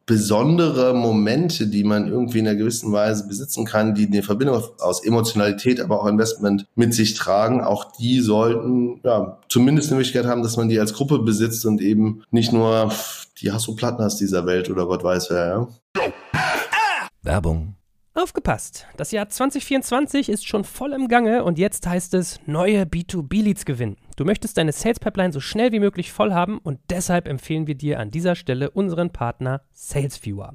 besondere 0.06 0.94
Momente, 0.94 1.66
die 1.66 1.84
man 1.84 2.08
irgendwie 2.08 2.40
in 2.40 2.48
einer 2.48 2.58
gewissen 2.58 2.92
Weise 2.92 3.26
besitzen 3.26 3.64
kann, 3.64 3.94
die 3.94 4.06
eine 4.06 4.22
Verbindung 4.22 4.62
aus 4.78 5.04
Emotionalität, 5.04 5.80
aber 5.80 6.00
auch 6.00 6.06
Investment 6.06 6.66
mit 6.74 6.92
sich 6.92 7.14
tragen, 7.14 7.62
auch 7.62 7.92
die 7.92 8.20
sollten 8.20 9.00
ja 9.02 9.38
zumindest 9.48 9.88
eine 9.88 9.98
Möglichkeit 9.98 10.26
haben, 10.26 10.42
dass 10.42 10.56
man 10.56 10.68
die 10.68 10.78
als 10.78 10.92
Gruppe 10.92 11.20
besitzt 11.20 11.64
und 11.64 11.80
eben 11.80 12.22
nicht 12.30 12.52
nur 12.52 12.92
die 13.40 13.50
Hasso-Platten 13.50 14.04
hast 14.04 14.20
dieser 14.20 14.44
Welt 14.46 14.68
oder 14.68 14.86
Gott 14.86 15.02
weiß 15.02 15.30
wer. 15.30 15.46
Ja. 15.46 15.68
Werbung 17.22 17.76
Aufgepasst! 18.16 18.86
Das 18.96 19.10
Jahr 19.10 19.28
2024 19.28 20.28
ist 20.28 20.46
schon 20.46 20.62
voll 20.62 20.92
im 20.92 21.08
Gange 21.08 21.42
und 21.42 21.58
jetzt 21.58 21.84
heißt 21.84 22.14
es 22.14 22.38
neue 22.46 22.84
B2B-Leads 22.84 23.64
gewinnen. 23.64 23.96
Du 24.14 24.24
möchtest 24.24 24.56
deine 24.56 24.70
Sales 24.70 25.00
Pipeline 25.00 25.32
so 25.32 25.40
schnell 25.40 25.72
wie 25.72 25.80
möglich 25.80 26.12
voll 26.12 26.32
haben 26.32 26.58
und 26.58 26.78
deshalb 26.90 27.26
empfehlen 27.26 27.66
wir 27.66 27.74
dir 27.74 27.98
an 27.98 28.12
dieser 28.12 28.36
Stelle 28.36 28.70
unseren 28.70 29.10
Partner 29.10 29.62
SalesViewer. 29.72 30.54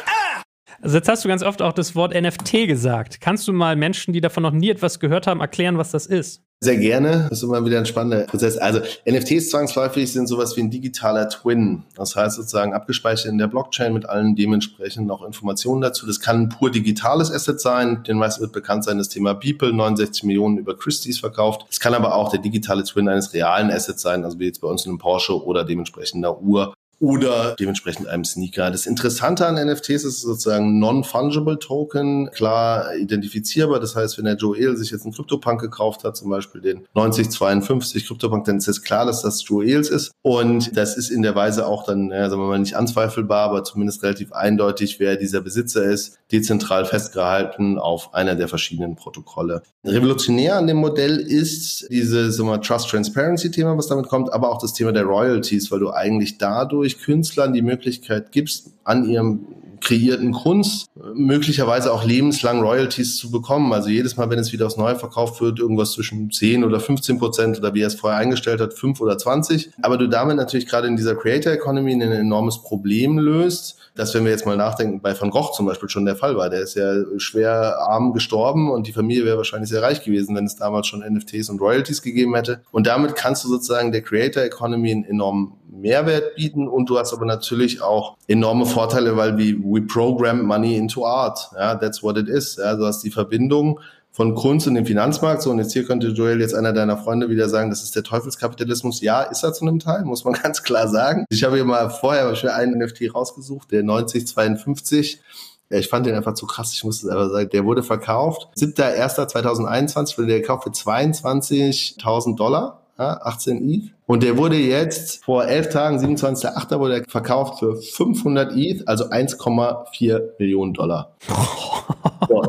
Also 0.81 0.97
jetzt 0.97 1.09
hast 1.09 1.25
du 1.25 1.29
ganz 1.29 1.43
oft 1.43 1.61
auch 1.61 1.73
das 1.73 1.95
Wort 1.95 2.13
NFT 2.13 2.67
gesagt. 2.67 3.21
Kannst 3.21 3.47
du 3.47 3.53
mal 3.53 3.75
Menschen, 3.75 4.13
die 4.13 4.21
davon 4.21 4.43
noch 4.43 4.51
nie 4.51 4.69
etwas 4.69 4.99
gehört 4.99 5.27
haben, 5.27 5.41
erklären, 5.41 5.77
was 5.77 5.91
das 5.91 6.05
ist? 6.05 6.41
Sehr 6.63 6.77
gerne. 6.77 7.25
Das 7.27 7.39
ist 7.39 7.43
immer 7.43 7.65
wieder 7.65 7.79
ein 7.79 7.87
spannender 7.87 8.27
Prozess. 8.27 8.55
Also 8.55 8.81
NFTs 9.09 9.49
zwangsläufig 9.49 10.13
sind 10.13 10.27
sowas 10.27 10.55
wie 10.55 10.61
ein 10.61 10.69
digitaler 10.69 11.27
Twin. 11.27 11.85
Das 11.95 12.15
heißt 12.15 12.35
sozusagen 12.35 12.75
abgespeichert 12.75 13.31
in 13.31 13.39
der 13.39 13.47
Blockchain 13.47 13.93
mit 13.93 14.07
allen 14.07 14.35
dementsprechend 14.35 15.09
auch 15.09 15.25
Informationen 15.25 15.81
dazu. 15.81 16.05
Das 16.05 16.19
kann 16.19 16.43
ein 16.43 16.49
pur 16.49 16.69
digitales 16.69 17.31
Asset 17.31 17.59
sein. 17.59 18.03
Den 18.03 18.17
meisten 18.17 18.41
wird 18.41 18.51
bekannt 18.51 18.83
sein 18.83 18.99
das 18.99 19.09
Thema 19.09 19.33
People, 19.33 19.73
69 19.73 20.23
Millionen 20.23 20.59
über 20.59 20.77
Christie's 20.77 21.19
verkauft. 21.19 21.65
Es 21.71 21.79
kann 21.79 21.95
aber 21.95 22.13
auch 22.13 22.29
der 22.29 22.39
digitale 22.39 22.83
Twin 22.83 23.09
eines 23.09 23.33
realen 23.33 23.71
Assets 23.71 24.03
sein, 24.03 24.23
also 24.23 24.37
wie 24.37 24.45
jetzt 24.45 24.61
bei 24.61 24.67
uns 24.67 24.85
in 24.85 24.91
einem 24.91 24.99
Porsche 24.99 25.43
oder 25.43 25.63
dementsprechend 25.63 26.23
einer 26.23 26.39
Uhr 26.39 26.75
oder 27.01 27.55
dementsprechend 27.59 28.07
einem 28.07 28.23
Sneaker. 28.23 28.69
Das 28.69 28.85
Interessante 28.85 29.47
an 29.47 29.55
NFTs 29.55 30.03
ist 30.03 30.21
sozusagen 30.21 30.77
Non-Fungible 30.77 31.57
Token, 31.57 32.29
klar 32.31 32.95
identifizierbar. 32.95 33.79
Das 33.79 33.95
heißt, 33.95 34.19
wenn 34.19 34.25
der 34.25 34.35
Joel 34.35 34.77
sich 34.77 34.91
jetzt 34.91 35.03
einen 35.03 35.13
CryptoPunk 35.13 35.59
gekauft 35.59 36.03
hat, 36.03 36.15
zum 36.15 36.29
Beispiel 36.29 36.61
den 36.61 36.85
9052 36.93 38.05
CryptoPunk, 38.05 38.45
dann 38.45 38.57
ist 38.57 38.67
es 38.67 38.83
klar, 38.83 39.07
dass 39.07 39.23
das 39.23 39.43
Joels 39.47 39.89
ist. 39.89 40.11
Und 40.21 40.77
das 40.77 40.95
ist 40.95 41.09
in 41.09 41.23
der 41.23 41.33
Weise 41.33 41.65
auch 41.65 41.85
dann, 41.85 42.11
ja, 42.11 42.29
sagen 42.29 42.41
wir 42.43 42.47
mal, 42.47 42.59
nicht 42.59 42.75
anzweifelbar, 42.75 43.49
aber 43.49 43.63
zumindest 43.63 44.03
relativ 44.03 44.31
eindeutig, 44.31 44.99
wer 44.99 45.15
dieser 45.15 45.41
Besitzer 45.41 45.83
ist, 45.83 46.19
dezentral 46.31 46.85
festgehalten 46.85 47.77
auf 47.77 48.13
einer 48.13 48.35
der 48.35 48.47
verschiedenen 48.47 48.95
Protokolle. 48.95 49.63
Revolutionär 49.83 50.57
an 50.57 50.67
dem 50.67 50.77
Modell 50.77 51.17
ist 51.17 51.87
diese 51.89 52.31
sagen 52.31 52.49
wir, 52.49 52.61
Trust 52.61 52.89
Transparency 52.89 53.49
Thema, 53.49 53.77
was 53.77 53.87
damit 53.87 54.07
kommt, 54.07 54.31
aber 54.33 54.51
auch 54.51 54.59
das 54.59 54.73
Thema 54.73 54.91
der 54.91 55.03
Royalties, 55.03 55.71
weil 55.71 55.79
du 55.79 55.91
eigentlich 55.91 56.37
dadurch 56.37 56.81
durch 56.81 56.99
Künstlern 56.99 57.53
die 57.53 57.61
Möglichkeit 57.61 58.31
gibst, 58.31 58.71
an 58.83 59.07
ihrem 59.07 59.45
kreierten 59.81 60.31
Kunst 60.31 60.87
möglicherweise 61.13 61.91
auch 61.91 62.05
lebenslang 62.05 62.61
Royalties 62.61 63.17
zu 63.17 63.31
bekommen. 63.31 63.73
Also 63.73 63.89
jedes 63.89 64.15
Mal, 64.17 64.29
wenn 64.29 64.39
es 64.39 64.53
wieder 64.53 64.67
aufs 64.67 64.77
Neue 64.77 64.95
verkauft 64.95 65.41
wird, 65.41 65.59
irgendwas 65.59 65.93
zwischen 65.93 66.31
10 66.31 66.63
oder 66.63 66.79
15 66.79 67.19
Prozent 67.19 67.57
oder 67.57 67.73
wie 67.73 67.81
er 67.81 67.87
es 67.87 67.95
vorher 67.95 68.19
eingestellt 68.19 68.61
hat, 68.61 68.73
5 68.73 69.01
oder 69.01 69.17
20. 69.17 69.71
Aber 69.81 69.97
du 69.97 70.07
damit 70.07 70.37
natürlich 70.37 70.67
gerade 70.67 70.87
in 70.87 70.95
dieser 70.95 71.15
Creator 71.15 71.53
Economy 71.53 71.93
ein 71.93 72.01
enormes 72.01 72.61
Problem 72.61 73.17
löst, 73.17 73.77
das, 73.95 74.13
wenn 74.13 74.23
wir 74.23 74.31
jetzt 74.31 74.45
mal 74.45 74.55
nachdenken, 74.55 75.01
bei 75.01 75.19
Van 75.19 75.31
Gogh 75.31 75.51
zum 75.51 75.65
Beispiel 75.65 75.89
schon 75.89 76.05
der 76.05 76.15
Fall 76.15 76.37
war. 76.37 76.49
Der 76.49 76.61
ist 76.61 76.75
ja 76.75 76.93
schwer 77.17 77.77
arm 77.79 78.13
gestorben 78.13 78.71
und 78.71 78.87
die 78.87 78.93
Familie 78.93 79.25
wäre 79.25 79.37
wahrscheinlich 79.37 79.69
sehr 79.69 79.81
reich 79.81 80.01
gewesen, 80.03 80.35
wenn 80.35 80.45
es 80.45 80.55
damals 80.55 80.87
schon 80.87 81.01
NFTs 81.01 81.49
und 81.49 81.59
Royalties 81.59 82.01
gegeben 82.01 82.33
hätte. 82.35 82.61
Und 82.71 82.87
damit 82.87 83.15
kannst 83.15 83.43
du 83.43 83.49
sozusagen 83.49 83.91
der 83.91 84.01
Creator 84.01 84.43
Economy 84.43 84.91
einen 84.91 85.03
enormen 85.03 85.53
Mehrwert 85.69 86.35
bieten 86.35 86.67
und 86.67 86.89
du 86.89 86.99
hast 86.99 87.13
aber 87.13 87.25
natürlich 87.25 87.81
auch 87.81 88.17
enorme 88.27 88.65
Vorteile, 88.65 89.17
weil 89.17 89.37
wie 89.37 89.61
we 89.71 89.81
program 89.81 90.43
money 90.43 90.75
into 90.75 91.05
art. 91.05 91.49
Ja, 91.55 91.75
that's 91.75 92.03
what 92.03 92.17
it 92.17 92.27
is. 92.27 92.57
Ja, 92.57 92.75
du 92.75 92.85
hast 92.85 93.03
die 93.03 93.11
Verbindung 93.11 93.79
von 94.11 94.35
Kunst 94.35 94.67
und 94.67 94.75
dem 94.75 94.85
Finanzmarkt. 94.85 95.41
So, 95.41 95.51
und 95.51 95.59
jetzt 95.59 95.73
hier 95.73 95.85
könnte 95.85 96.07
Joel 96.07 96.41
jetzt 96.41 96.53
einer 96.53 96.73
deiner 96.73 96.97
Freunde 96.97 97.29
wieder 97.29 97.47
sagen, 97.47 97.69
das 97.69 97.81
ist 97.81 97.95
der 97.95 98.03
Teufelskapitalismus. 98.03 99.01
Ja, 99.01 99.21
ist 99.21 99.43
er 99.43 99.53
zu 99.53 99.65
einem 99.65 99.79
Teil, 99.79 100.03
muss 100.03 100.25
man 100.25 100.33
ganz 100.43 100.63
klar 100.63 100.87
sagen. 100.87 101.25
Ich 101.29 101.43
habe 101.43 101.55
hier 101.55 101.65
mal 101.65 101.89
vorher 101.89 102.35
schon 102.35 102.49
einen 102.49 102.77
NFT 102.77 103.13
rausgesucht, 103.13 103.71
der 103.71 103.83
9052. 103.83 105.21
Ja, 105.69 105.77
ich 105.77 105.87
fand 105.87 106.05
den 106.05 106.15
einfach 106.15 106.33
zu 106.33 106.45
krass, 106.45 106.73
ich 106.73 106.83
muss 106.83 107.01
es 107.01 107.09
aber 107.09 107.29
sagen. 107.29 107.49
Der 107.49 107.63
wurde 107.63 107.81
verkauft. 107.81 108.49
7.1.2021 108.57 110.17
wurde 110.17 110.27
der 110.27 110.41
gekauft 110.41 110.65
für 110.65 110.71
22.000 110.71 112.35
Dollar. 112.35 112.80
Ja, 112.97 113.19
18 113.23 113.69
ETH. 113.69 113.91
Und 114.05 114.23
der 114.23 114.37
wurde 114.37 114.57
jetzt 114.57 115.23
vor 115.23 115.45
elf 115.45 115.69
Tagen, 115.69 115.97
27.8. 115.97 116.79
wurde 116.79 116.99
er 116.99 117.09
verkauft 117.09 117.59
für 117.59 117.75
500 117.75 118.53
ETH, 118.55 118.87
also 118.87 119.05
1,4 119.05 120.21
Millionen 120.37 120.73
Dollar. 120.73 121.15
so. 122.27 122.43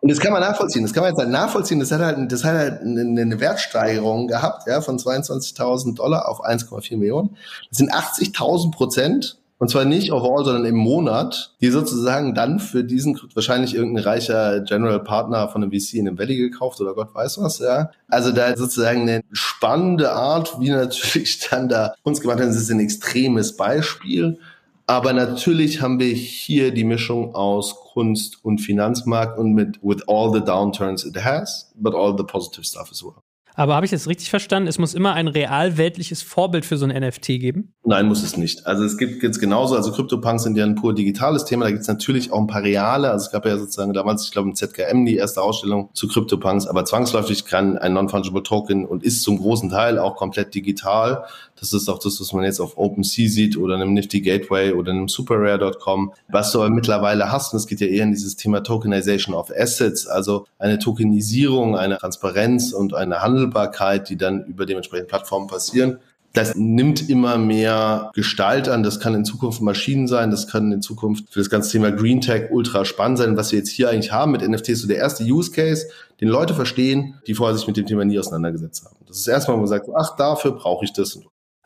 Und 0.00 0.12
das 0.12 0.20
kann 0.20 0.32
man 0.32 0.40
nachvollziehen. 0.40 0.82
Das 0.82 0.92
kann 0.94 1.02
man 1.02 1.12
jetzt 1.12 1.18
halt 1.18 1.30
nachvollziehen. 1.30 1.80
Das 1.80 1.92
hat 1.92 2.00
halt, 2.00 2.32
das 2.32 2.42
hat 2.42 2.54
halt 2.54 2.80
eine 2.80 3.40
Wertsteigerung 3.40 4.26
gehabt, 4.26 4.66
ja, 4.66 4.80
von 4.80 4.96
22.000 4.98 5.96
Dollar 5.96 6.28
auf 6.28 6.42
1,4 6.42 6.96
Millionen. 6.96 7.36
Das 7.68 7.78
sind 7.78 7.92
80.000 7.92 8.72
Prozent. 8.72 9.38
Und 9.58 9.70
zwar 9.70 9.84
nicht 9.84 10.12
overall, 10.12 10.44
sondern 10.44 10.64
im 10.64 10.76
Monat, 10.76 11.54
die 11.60 11.70
sozusagen 11.70 12.32
dann 12.32 12.60
für 12.60 12.84
diesen 12.84 13.20
wahrscheinlich 13.34 13.74
irgendein 13.74 14.04
reicher 14.04 14.60
General 14.60 15.02
Partner 15.02 15.48
von 15.48 15.62
einem 15.62 15.72
VC 15.72 15.94
in 15.94 16.06
einem 16.06 16.18
Valley 16.18 16.36
gekauft 16.36 16.80
oder 16.80 16.94
Gott 16.94 17.12
weiß 17.12 17.38
was, 17.40 17.58
ja. 17.58 17.90
Also 18.08 18.30
da 18.30 18.56
sozusagen 18.56 19.02
eine 19.02 19.22
spannende 19.32 20.12
Art, 20.12 20.60
wie 20.60 20.70
natürlich 20.70 21.40
dann 21.50 21.68
da 21.68 21.94
uns 22.04 22.20
gemacht 22.20 22.38
haben. 22.38 22.46
Das 22.46 22.56
ist 22.56 22.70
ein 22.70 22.80
extremes 22.80 23.56
Beispiel. 23.56 24.38
Aber 24.86 25.12
natürlich 25.12 25.82
haben 25.82 25.98
wir 25.98 26.14
hier 26.14 26.72
die 26.72 26.84
Mischung 26.84 27.34
aus 27.34 27.76
Kunst 27.92 28.42
und 28.42 28.58
Finanzmarkt 28.58 29.38
und 29.38 29.52
mit 29.52 29.78
with 29.82 30.02
all 30.06 30.32
the 30.32 30.40
downturns 30.40 31.04
it 31.04 31.22
has, 31.22 31.70
but 31.74 31.94
all 31.94 32.16
the 32.16 32.24
positive 32.24 32.64
stuff 32.64 32.90
as 32.90 33.02
well. 33.02 33.22
Aber 33.58 33.74
habe 33.74 33.84
ich 33.84 33.92
es 33.92 34.06
richtig 34.06 34.30
verstanden? 34.30 34.68
Es 34.68 34.78
muss 34.78 34.94
immer 34.94 35.14
ein 35.14 35.26
realweltliches 35.26 36.22
Vorbild 36.22 36.64
für 36.64 36.76
so 36.76 36.86
ein 36.86 36.96
NFT 36.96 37.26
geben? 37.40 37.74
Nein, 37.84 38.06
muss 38.06 38.22
es 38.22 38.36
nicht. 38.36 38.64
Also 38.68 38.84
es 38.84 38.96
gibt 38.96 39.20
jetzt 39.24 39.40
genauso, 39.40 39.74
also 39.74 39.90
CryptoPunks 39.90 40.44
sind 40.44 40.56
ja 40.56 40.64
ein 40.64 40.76
pur 40.76 40.94
digitales 40.94 41.44
Thema, 41.44 41.64
da 41.64 41.72
gibt 41.72 41.82
es 41.82 41.88
natürlich 41.88 42.30
auch 42.30 42.38
ein 42.38 42.46
paar 42.46 42.62
reale, 42.62 43.10
also 43.10 43.26
es 43.26 43.32
gab 43.32 43.44
ja 43.46 43.58
sozusagen 43.58 43.92
damals, 43.92 44.24
ich 44.26 44.30
glaube 44.30 44.48
im 44.48 44.54
ZKM 44.54 45.04
die 45.04 45.16
erste 45.16 45.42
Ausstellung 45.42 45.90
zu 45.92 46.06
CryptoPunks, 46.06 46.68
aber 46.68 46.84
zwangsläufig 46.84 47.46
kann 47.46 47.76
ein 47.76 47.94
Non-Fungible 47.94 48.44
Token 48.44 48.86
und 48.86 49.02
ist 49.02 49.24
zum 49.24 49.38
großen 49.38 49.70
Teil 49.70 49.98
auch 49.98 50.14
komplett 50.14 50.54
digital. 50.54 51.24
Das 51.60 51.72
ist 51.72 51.88
auch 51.88 51.98
das, 51.98 52.20
was 52.20 52.32
man 52.32 52.44
jetzt 52.44 52.60
auf 52.60 52.76
OpenSea 52.76 53.28
sieht 53.28 53.56
oder 53.56 53.74
einem 53.74 53.94
Nifty 53.94 54.20
Gateway 54.20 54.72
oder 54.72 54.92
einem 54.92 55.08
SuperRare.com. 55.08 56.12
Was 56.28 56.52
du 56.52 56.60
aber 56.60 56.70
mittlerweile 56.70 57.32
hast, 57.32 57.52
und 57.52 57.58
es 57.58 57.66
geht 57.66 57.80
ja 57.80 57.86
eher 57.86 58.04
in 58.04 58.12
dieses 58.12 58.36
Thema 58.36 58.62
Tokenization 58.62 59.34
of 59.34 59.50
Assets, 59.56 60.06
also 60.06 60.46
eine 60.58 60.78
Tokenisierung, 60.78 61.76
eine 61.76 61.98
Transparenz 61.98 62.72
und 62.72 62.94
eine 62.94 63.22
Handelbarkeit, 63.22 64.08
die 64.08 64.16
dann 64.16 64.44
über 64.44 64.66
dementsprechende 64.66 65.08
Plattformen 65.08 65.48
passieren. 65.48 65.98
Das 66.34 66.54
nimmt 66.54 67.08
immer 67.08 67.38
mehr 67.38 68.10
Gestalt 68.14 68.68
an. 68.68 68.82
Das 68.82 69.00
kann 69.00 69.14
in 69.14 69.24
Zukunft 69.24 69.62
Maschinen 69.62 70.06
sein. 70.06 70.30
Das 70.30 70.46
kann 70.46 70.70
in 70.70 70.82
Zukunft 70.82 71.32
für 71.32 71.40
das 71.40 71.50
ganze 71.50 71.72
Thema 71.72 71.90
Green 71.90 72.20
Tech 72.20 72.50
ultra 72.50 72.84
spannend 72.84 73.18
sein. 73.18 73.36
Was 73.36 73.50
wir 73.50 73.58
jetzt 73.58 73.70
hier 73.70 73.88
eigentlich 73.88 74.12
haben 74.12 74.32
mit 74.32 74.46
NFTs, 74.46 74.82
so 74.82 74.88
der 74.88 74.98
erste 74.98 75.24
Use 75.24 75.50
Case, 75.50 75.88
den 76.20 76.28
Leute 76.28 76.54
verstehen, 76.54 77.14
die 77.26 77.34
vorher 77.34 77.56
sich 77.56 77.66
mit 77.66 77.76
dem 77.76 77.86
Thema 77.86 78.04
nie 78.04 78.18
auseinandergesetzt 78.18 78.84
haben. 78.84 78.96
Das 79.06 79.16
ist 79.18 79.26
erstmal, 79.26 79.56
wo 79.56 79.60
man 79.60 79.68
sagt, 79.68 79.88
ach, 79.96 80.16
dafür 80.16 80.52
brauche 80.52 80.84
ich 80.84 80.92
das. 80.92 81.18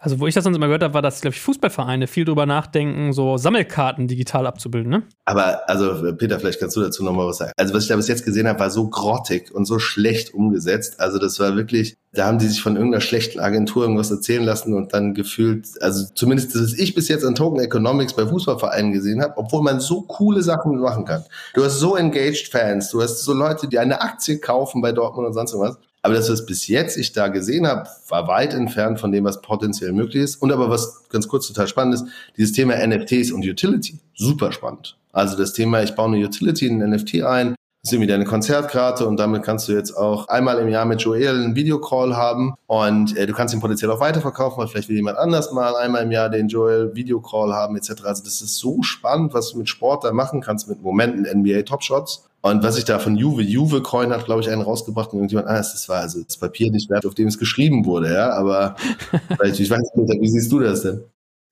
Also, 0.05 0.19
wo 0.19 0.27
ich 0.27 0.35
das 0.35 0.43
sonst 0.43 0.57
immer 0.57 0.67
gehört 0.67 0.83
habe, 0.83 0.95
war, 0.95 1.03
dass, 1.03 1.21
glaube 1.21 1.37
ich, 1.37 1.41
Fußballvereine 1.41 2.09
viel 2.09 2.25
drüber 2.25 2.45
nachdenken, 2.45 3.13
so 3.13 3.37
Sammelkarten 3.37 4.09
digital 4.09 4.49
abzubilden, 4.49 4.91
ne? 4.91 5.05
Aber, 5.27 5.69
also, 5.69 6.13
Peter, 6.15 6.41
vielleicht 6.41 6.59
kannst 6.59 6.77
du 6.77 6.81
dazu 6.81 7.05
nochmal 7.05 7.29
was 7.29 7.39
sagen. 7.39 7.53
Also, 7.57 7.73
was 7.73 7.85
ich 7.85 7.89
da 7.89 7.95
bis 7.95 8.09
jetzt 8.09 8.25
gesehen 8.25 8.49
habe, 8.49 8.59
war 8.59 8.71
so 8.71 8.89
grottig 8.89 9.55
und 9.55 9.65
so 9.65 9.79
schlecht 9.79 10.35
umgesetzt. 10.35 10.99
Also, 10.99 11.21
das 11.21 11.39
war 11.39 11.55
wirklich, 11.55 11.97
da 12.11 12.27
haben 12.27 12.41
die 12.41 12.49
sich 12.49 12.61
von 12.61 12.75
irgendeiner 12.75 13.01
schlechten 13.01 13.39
Agentur 13.39 13.85
irgendwas 13.85 14.11
erzählen 14.11 14.43
lassen 14.43 14.75
und 14.75 14.93
dann 14.93 15.15
gefühlt, 15.15 15.69
also 15.81 16.05
zumindest 16.17 16.53
das, 16.57 16.63
was 16.63 16.73
ich 16.75 16.97
bis 16.97 17.07
jetzt 17.07 17.25
an 17.25 17.37
Token 17.37 17.61
Economics 17.61 18.15
bei 18.15 18.27
Fußballvereinen 18.27 18.93
gesehen 18.93 19.23
habe, 19.23 19.35
obwohl 19.37 19.63
man 19.63 19.79
so 19.79 20.03
coole 20.03 20.43
Sachen 20.43 20.81
machen 20.81 21.05
kann. 21.05 21.23
Du 21.55 21.63
hast 21.63 21.79
so 21.79 21.95
engaged 21.95 22.49
Fans, 22.49 22.91
du 22.91 23.01
hast 23.01 23.23
so 23.23 23.33
Leute, 23.33 23.69
die 23.69 23.79
eine 23.79 24.03
Aktie 24.03 24.41
kaufen 24.41 24.83
bei 24.83 24.91
Dortmund 24.91 25.29
und 25.29 25.35
sonst 25.35 25.57
was. 25.57 25.79
Aber 26.03 26.15
das, 26.15 26.29
was 26.29 26.45
bis 26.45 26.67
jetzt 26.67 26.97
ich 26.97 27.13
da 27.13 27.29
gesehen 27.29 27.67
habe, 27.67 27.89
war 28.09 28.27
weit 28.27 28.55
entfernt 28.55 28.99
von 28.99 29.13
dem, 29.13 29.25
was 29.25 29.41
potenziell 29.41 29.93
möglich 29.93 30.23
ist. 30.23 30.37
Und 30.37 30.51
aber 30.51 30.69
was 30.69 31.09
ganz 31.09 31.29
kurz 31.29 31.47
total 31.47 31.69
spannend 31.69 31.95
ist, 31.95 32.07
dieses 32.37 32.53
Thema 32.53 32.75
NFTs 32.85 33.31
und 33.31 33.45
Utility, 33.45 34.01
super 34.15 34.51
spannend. 34.51 34.97
Also 35.13 35.37
das 35.37 35.53
Thema, 35.53 35.83
ich 35.83 35.95
baue 35.95 36.09
eine 36.09 36.25
Utility 36.25 36.67
in 36.67 36.83
ein 36.83 36.91
NFT 36.91 37.23
ein, 37.23 37.55
das 37.83 37.91
ist 37.91 37.95
irgendwie 37.95 38.13
deine 38.13 38.25
Konzertkarte 38.25 39.09
und 39.09 39.17
damit 39.17 39.43
kannst 39.43 39.67
du 39.67 39.73
jetzt 39.73 39.97
auch 39.97 40.29
einmal 40.29 40.61
im 40.61 40.69
Jahr 40.69 40.85
mit 40.85 41.03
Joel 41.03 41.43
einen 41.43 41.57
Videocall 41.57 42.17
haben 42.17 42.55
und 42.69 43.17
äh, 43.17 43.27
du 43.27 43.33
kannst 43.33 43.55
ihn 43.55 43.61
potenziell 43.61 43.91
auch 43.91 43.99
weiterverkaufen, 43.99 44.59
weil 44.59 44.69
vielleicht 44.69 44.89
will 44.89 44.95
jemand 44.95 45.19
anders 45.19 45.51
mal 45.53 45.75
einmal 45.75 46.05
im 46.05 46.13
Jahr 46.13 46.29
den 46.29 46.47
Joel 46.47 46.95
Videocall 46.95 47.53
haben 47.53 47.77
etc. 47.77 48.05
Also 48.05 48.23
das 48.23 48.41
ist 48.41 48.59
so 48.59 48.83
spannend, 48.83 49.35
was 49.35 49.51
du 49.51 49.59
mit 49.59 49.69
Sport 49.69 50.05
da 50.05 50.13
machen 50.13 50.41
kannst, 50.41 50.69
mit 50.69 50.81
Momenten 50.81 51.27
NBA 51.41 51.63
Top 51.63 51.83
Shots. 51.83 52.29
Und 52.43 52.65
was 52.65 52.77
ich 52.77 52.85
da 52.85 52.99
von 52.99 53.17
Juve, 53.17 53.43
Juve 53.43 53.83
Coin 53.83 54.11
hat, 54.11 54.25
glaube 54.25 54.41
ich, 54.41 54.51
einen 54.51 54.63
rausgebracht 54.63 55.13
und 55.13 55.19
irgendjemand, 55.19 55.49
ah, 55.49 55.59
das 55.59 55.89
war 55.89 56.01
also 56.01 56.23
das 56.23 56.37
Papier 56.37 56.73
nicht 56.73 56.91
wert, 56.91 57.07
auf 57.07 57.15
dem 57.15 57.29
es 57.29 57.39
geschrieben 57.39 57.85
wurde, 57.85 58.13
ja. 58.13 58.31
Aber 58.31 58.75
ich 59.45 59.71
weiß 59.71 59.95
nicht, 59.95 60.21
wie 60.21 60.29
siehst 60.29 60.51
du 60.51 60.59
das 60.59 60.83
denn? 60.83 61.05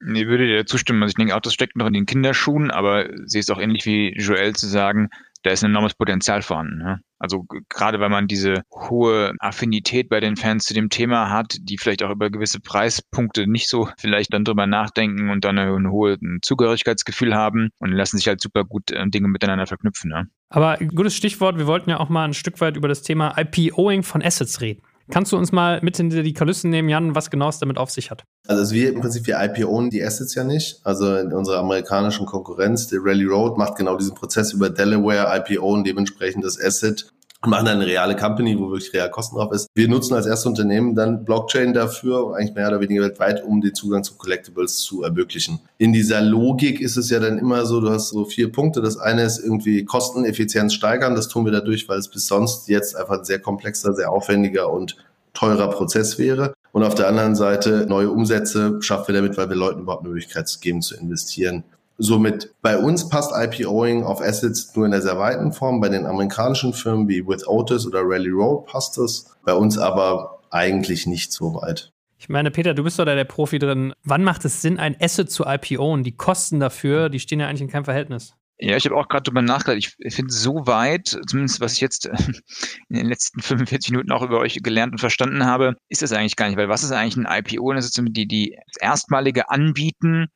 Ich 0.03 0.27
würde 0.27 0.47
dir 0.47 0.67
zustimmen. 0.67 1.03
Also 1.03 1.11
ich 1.11 1.17
denke 1.17 1.37
auch, 1.37 1.41
das 1.41 1.55
steckt 1.55 1.77
noch 1.77 1.87
in 1.87 1.93
den 1.93 2.07
Kinderschuhen, 2.07 2.71
aber 2.71 3.09
sie 3.27 3.39
ist 3.39 3.51
auch 3.53 3.61
ähnlich 3.61 3.87
wie 3.87 4.15
Joel 4.17 4.55
zu 4.55 4.67
sagen, 4.67 5.11
da 5.43 5.51
ist 5.51 5.63
ein 5.63 5.71
enormes 5.71 5.95
Potenzial 5.95 6.43
vorhanden. 6.43 6.79
Ne? 6.79 7.01
Also 7.19 7.45
gerade 7.69 8.01
weil 8.01 8.09
man 8.09 8.27
diese 8.27 8.63
hohe 8.73 9.35
Affinität 9.39 10.09
bei 10.09 10.21
den 10.21 10.37
Fans 10.37 10.65
zu 10.65 10.75
dem 10.75 10.89
Thema 10.89 11.31
hat, 11.31 11.57
die 11.61 11.79
vielleicht 11.79 12.03
auch 12.03 12.11
über 12.11 12.31
gewisse 12.31 12.61
Preispunkte 12.61 13.47
nicht 13.47 13.69
so 13.69 13.89
vielleicht 13.99 14.33
dann 14.35 14.45
drüber 14.45 14.67
nachdenken 14.67 15.31
und 15.31 15.45
dann 15.45 15.59
ein 15.59 15.91
hohes 15.91 16.19
Zugehörigkeitsgefühl 16.43 17.35
haben 17.35 17.71
und 17.79 17.93
lassen 17.93 18.17
sich 18.17 18.27
halt 18.27 18.41
super 18.41 18.65
gut 18.65 18.91
äh, 18.91 19.09
Dinge 19.09 19.29
miteinander 19.29 19.67
verknüpfen. 19.67 20.11
Ne? 20.11 20.29
Aber 20.51 20.77
gutes 20.79 21.15
Stichwort, 21.15 21.59
wir 21.59 21.67
wollten 21.67 21.91
ja 21.91 22.01
auch 22.01 22.09
mal 22.09 22.25
ein 22.25 22.35
Stück 22.35 22.61
weit 22.61 22.77
über 22.77 22.89
das 22.89 23.03
Thema 23.03 23.35
IPOing 23.39 24.03
von 24.03 24.21
Assets 24.23 24.61
reden. 24.61 24.83
Kannst 25.11 25.33
du 25.33 25.37
uns 25.37 25.51
mal 25.51 25.81
mit 25.83 25.99
in 25.99 26.11
die 26.11 26.35
Kulissen 26.35 26.71
nehmen, 26.71 26.89
Jan, 26.89 27.15
was 27.15 27.31
genau 27.31 27.49
es 27.49 27.59
damit 27.59 27.79
auf 27.79 27.91
sich 27.91 28.11
hat? 28.11 28.25
Also 28.47 28.75
wir 28.75 28.93
im 28.93 29.01
Prinzip, 29.01 29.27
wir 29.27 29.41
IPOen 29.41 29.91
die 29.91 30.03
Assets 30.03 30.35
ja 30.35 30.45
nicht. 30.45 30.81
Also 30.85 31.17
in 31.17 31.33
unserer 31.33 31.59
amerikanischen 31.59 32.27
Konkurrenz, 32.27 32.89
der 32.89 33.01
Rally 33.03 33.25
Road, 33.25 33.59
macht 33.59 33.77
genau 33.77 33.97
diesen 33.97 34.15
Prozess 34.15 34.53
über 34.53 34.71
Delaware, 34.71 35.37
IPOen 35.37 35.85
dementsprechend 35.85 36.45
das 36.45 36.61
Asset 36.61 37.13
machen 37.47 37.65
dann 37.65 37.77
eine 37.77 37.87
reale 37.87 38.17
Company, 38.17 38.59
wo 38.59 38.71
wirklich 38.71 38.93
real 38.93 39.11
Kosten 39.11 39.37
drauf 39.37 39.53
ist. 39.53 39.69
Wir 39.75 39.89
nutzen 39.89 40.15
als 40.15 40.27
erstes 40.27 40.47
Unternehmen 40.47 40.95
dann 40.95 41.25
Blockchain 41.25 41.73
dafür, 41.73 42.35
eigentlich 42.37 42.55
mehr 42.55 42.69
oder 42.69 42.81
weniger 42.81 43.03
weltweit, 43.03 43.43
um 43.43 43.61
den 43.61 43.75
Zugang 43.75 44.05
zu 44.05 44.17
Collectibles 44.17 44.79
zu 44.79 45.03
ermöglichen. 45.03 45.61
In 45.79 45.93
dieser 45.93 46.21
Logik 46.21 46.81
ist 46.81 46.97
es 46.97 47.09
ja 47.09 47.19
dann 47.19 47.39
immer 47.39 47.65
so, 47.65 47.81
du 47.81 47.91
hast 47.91 48.11
so 48.11 48.25
vier 48.27 48.53
Punkte. 48.53 48.83
Das 48.83 48.99
eine 48.99 49.23
ist 49.23 49.39
irgendwie 49.39 49.85
Kosteneffizienz 49.85 50.75
steigern. 50.75 51.15
Das 51.15 51.29
tun 51.29 51.47
wir 51.47 51.53
dadurch, 51.53 51.89
weil 51.89 51.99
es 51.99 52.09
bis 52.09 52.27
sonst 52.27 52.69
jetzt 52.69 52.95
einfach 52.95 53.19
ein 53.19 53.25
sehr 53.25 53.39
komplexer, 53.39 53.95
sehr 53.95 54.11
aufwendiger 54.11 54.71
und 54.71 54.97
teurer 55.33 55.71
Prozess 55.71 56.19
wäre. 56.19 56.53
Und 56.73 56.85
auf 56.85 56.95
der 56.95 57.09
anderen 57.09 57.35
Seite 57.35 57.87
neue 57.89 58.11
Umsätze 58.11 58.79
schaffen 58.81 59.09
wir 59.09 59.21
damit, 59.21 59.37
weil 59.37 59.49
wir 59.49 59.57
Leuten 59.57 59.81
überhaupt 59.81 60.05
Möglichkeit 60.05 60.59
geben 60.61 60.83
zu 60.83 60.97
investieren. 60.97 61.65
Somit 62.03 62.55
bei 62.63 62.79
uns 62.79 63.11
passt 63.11 63.31
IPOing 63.37 64.05
auf 64.05 64.23
Assets 64.23 64.75
nur 64.75 64.87
in 64.87 64.91
der 64.91 65.03
sehr 65.03 65.19
weiten 65.19 65.53
Form. 65.53 65.83
Bei 65.83 65.91
den 65.91 66.07
amerikanischen 66.07 66.73
Firmen 66.73 67.09
wie 67.09 67.27
With 67.27 67.47
Otis 67.47 67.87
oder 67.87 68.01
Rally 68.03 68.31
Road 68.31 68.65
passt 68.65 68.97
es. 68.97 69.37
Bei 69.45 69.53
uns 69.53 69.77
aber 69.77 70.39
eigentlich 70.49 71.07
nicht 71.07 71.31
so 71.31 71.55
weit. 71.55 71.93
Ich 72.17 72.31
meine, 72.31 72.51
Peter, 72.51 72.73
du 72.73 72.85
bist 72.85 72.99
doch 72.99 73.05
da 73.05 73.15
der 73.15 73.25
Profi 73.25 73.59
drin. 73.59 73.93
Wann 74.03 74.25
macht 74.25 74.47
es 74.47 74.63
Sinn, 74.63 74.79
ein 74.79 74.97
Asset 74.99 75.31
zu 75.31 75.45
IPOen? 75.45 76.03
Die 76.03 76.17
Kosten 76.17 76.59
dafür, 76.59 77.11
die 77.11 77.21
stehen 77.21 77.39
ja 77.39 77.49
eigentlich 77.49 77.61
in 77.61 77.69
keinem 77.69 77.85
Verhältnis. 77.85 78.35
Ja, 78.63 78.77
ich 78.77 78.85
habe 78.85 78.97
auch 78.97 79.09
gerade 79.09 79.23
drüber 79.23 79.41
nachgedacht. 79.41 79.97
Ich 79.99 80.15
finde, 80.15 80.33
so 80.33 80.67
weit, 80.67 81.19
zumindest 81.27 81.61
was 81.61 81.73
ich 81.75 81.81
jetzt 81.81 82.07
in 82.07 82.97
den 82.97 83.07
letzten 83.07 83.41
45 83.43 83.91
Minuten 83.91 84.13
auch 84.13 84.23
über 84.23 84.39
euch 84.39 84.63
gelernt 84.63 84.93
und 84.93 84.99
verstanden 84.99 85.47
habe, 85.47 85.77
ist 85.89 86.03
das 86.03 86.13
eigentlich 86.13 86.37
gar 86.37 86.49
nicht. 86.49 86.59
Weil 86.59 86.69
was 86.69 86.83
ist 86.83 86.93
eigentlich 86.93 87.17
ein 87.17 87.27
IPO? 87.27 87.73
Das 87.73 87.87
ist 87.87 87.99
die, 87.99 88.27
die 88.27 88.59
erstmalige 88.79 89.49
Anbieten 89.49 90.27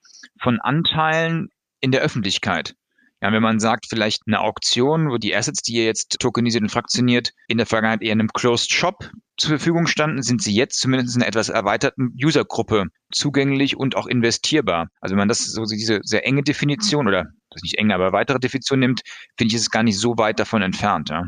von 0.41 0.59
Anteilen 0.61 1.49
in 1.81 1.93
der 1.93 2.01
Öffentlichkeit. 2.01 2.75
Ja, 3.20 3.33
wenn 3.33 3.43
man 3.43 3.61
sagt, 3.61 3.87
vielleicht 3.89 4.22
eine 4.27 4.41
Auktion, 4.41 5.11
wo 5.11 5.16
die 5.16 5.35
Assets, 5.35 5.62
die 5.62 5.77
ihr 5.77 5.85
jetzt 5.85 6.18
tokenisiert 6.20 6.62
und 6.62 6.68
fraktioniert, 6.68 7.31
in 7.49 7.57
der 7.57 7.66
Vergangenheit 7.66 8.03
eher 8.03 8.12
in 8.12 8.20
einem 8.20 8.29
Closed 8.29 8.70
Shop 8.70 9.11
zur 9.39 9.49
Verfügung 9.49 9.87
standen, 9.87 10.22
sind 10.22 10.43
sie 10.43 10.55
jetzt 10.55 10.79
zumindest 10.79 11.16
in 11.16 11.22
einer 11.22 11.29
etwas 11.29 11.49
erweiterten 11.49 12.14
Usergruppe 12.22 12.87
zugänglich 13.12 13.77
und 13.77 13.97
auch 13.97 14.07
investierbar. 14.07 14.89
Also 15.01 15.12
wenn 15.12 15.20
man 15.20 15.29
das 15.29 15.45
so 15.45 15.64
diese 15.64 16.01
sehr 16.03 16.27
enge 16.27 16.43
Definition 16.43 17.09
oder 17.09 17.27
das 17.55 17.62
nicht 17.62 17.78
enge, 17.78 17.94
aber 17.94 18.12
weitere 18.12 18.38
Definition 18.38 18.80
nimmt, 18.80 19.02
finde 19.36 19.48
ich, 19.48 19.55
ist 19.55 19.62
es 19.62 19.70
gar 19.70 19.82
nicht 19.82 19.98
so 19.98 20.16
weit 20.18 20.38
davon 20.38 20.62
entfernt. 20.62 21.11
Ja 21.11 21.24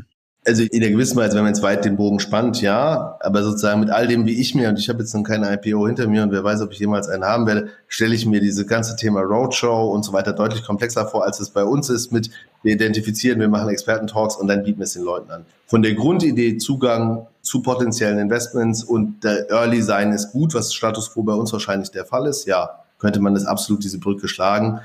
also 0.46 0.62
in 0.62 0.80
der 0.80 0.90
gewissen 0.90 1.16
Weise, 1.16 1.34
wenn 1.34 1.42
man 1.42 1.52
jetzt 1.52 1.62
weit 1.62 1.84
den 1.84 1.96
Bogen 1.96 2.20
spannt, 2.20 2.62
ja, 2.62 3.16
aber 3.20 3.42
sozusagen 3.42 3.80
mit 3.80 3.90
all 3.90 4.06
dem, 4.06 4.26
wie 4.26 4.40
ich 4.40 4.54
mir, 4.54 4.68
und 4.68 4.78
ich 4.78 4.88
habe 4.88 5.00
jetzt 5.00 5.12
noch 5.14 5.24
keine 5.24 5.52
IPO 5.52 5.86
hinter 5.88 6.06
mir 6.06 6.22
und 6.22 6.30
wer 6.30 6.44
weiß, 6.44 6.60
ob 6.62 6.72
ich 6.72 6.78
jemals 6.78 7.08
einen 7.08 7.24
haben 7.24 7.46
werde, 7.46 7.68
stelle 7.88 8.14
ich 8.14 8.26
mir 8.26 8.40
diese 8.40 8.64
ganze 8.64 8.94
Thema 8.96 9.22
Roadshow 9.22 9.90
und 9.92 10.04
so 10.04 10.12
weiter 10.12 10.32
deutlich 10.32 10.62
komplexer 10.62 11.06
vor, 11.06 11.24
als 11.24 11.40
es 11.40 11.50
bei 11.50 11.64
uns 11.64 11.90
ist 11.90 12.12
mit 12.12 12.30
wir 12.62 12.72
identifizieren, 12.72 13.40
wir 13.40 13.48
machen 13.48 13.68
Experten-Talks 13.68 14.36
und 14.36 14.48
dann 14.48 14.64
bieten 14.64 14.78
wir 14.78 14.84
es 14.84 14.92
den 14.92 15.04
Leuten 15.04 15.30
an. 15.30 15.44
Von 15.66 15.82
der 15.82 15.94
Grundidee 15.94 16.56
Zugang 16.58 17.26
zu 17.42 17.62
potenziellen 17.62 18.18
Investments 18.18 18.82
und 18.82 19.22
der 19.22 19.50
Early 19.50 19.82
Sein 19.82 20.12
ist 20.12 20.32
gut, 20.32 20.54
was 20.54 20.74
Status 20.74 21.12
Quo 21.12 21.22
bei 21.22 21.34
uns 21.34 21.52
wahrscheinlich 21.52 21.90
der 21.90 22.04
Fall 22.04 22.26
ist, 22.26 22.46
ja, 22.46 22.70
könnte 22.98 23.20
man 23.20 23.34
das 23.34 23.46
absolut 23.46 23.84
diese 23.84 23.98
Brücke 23.98 24.26
schlagen. 24.26 24.80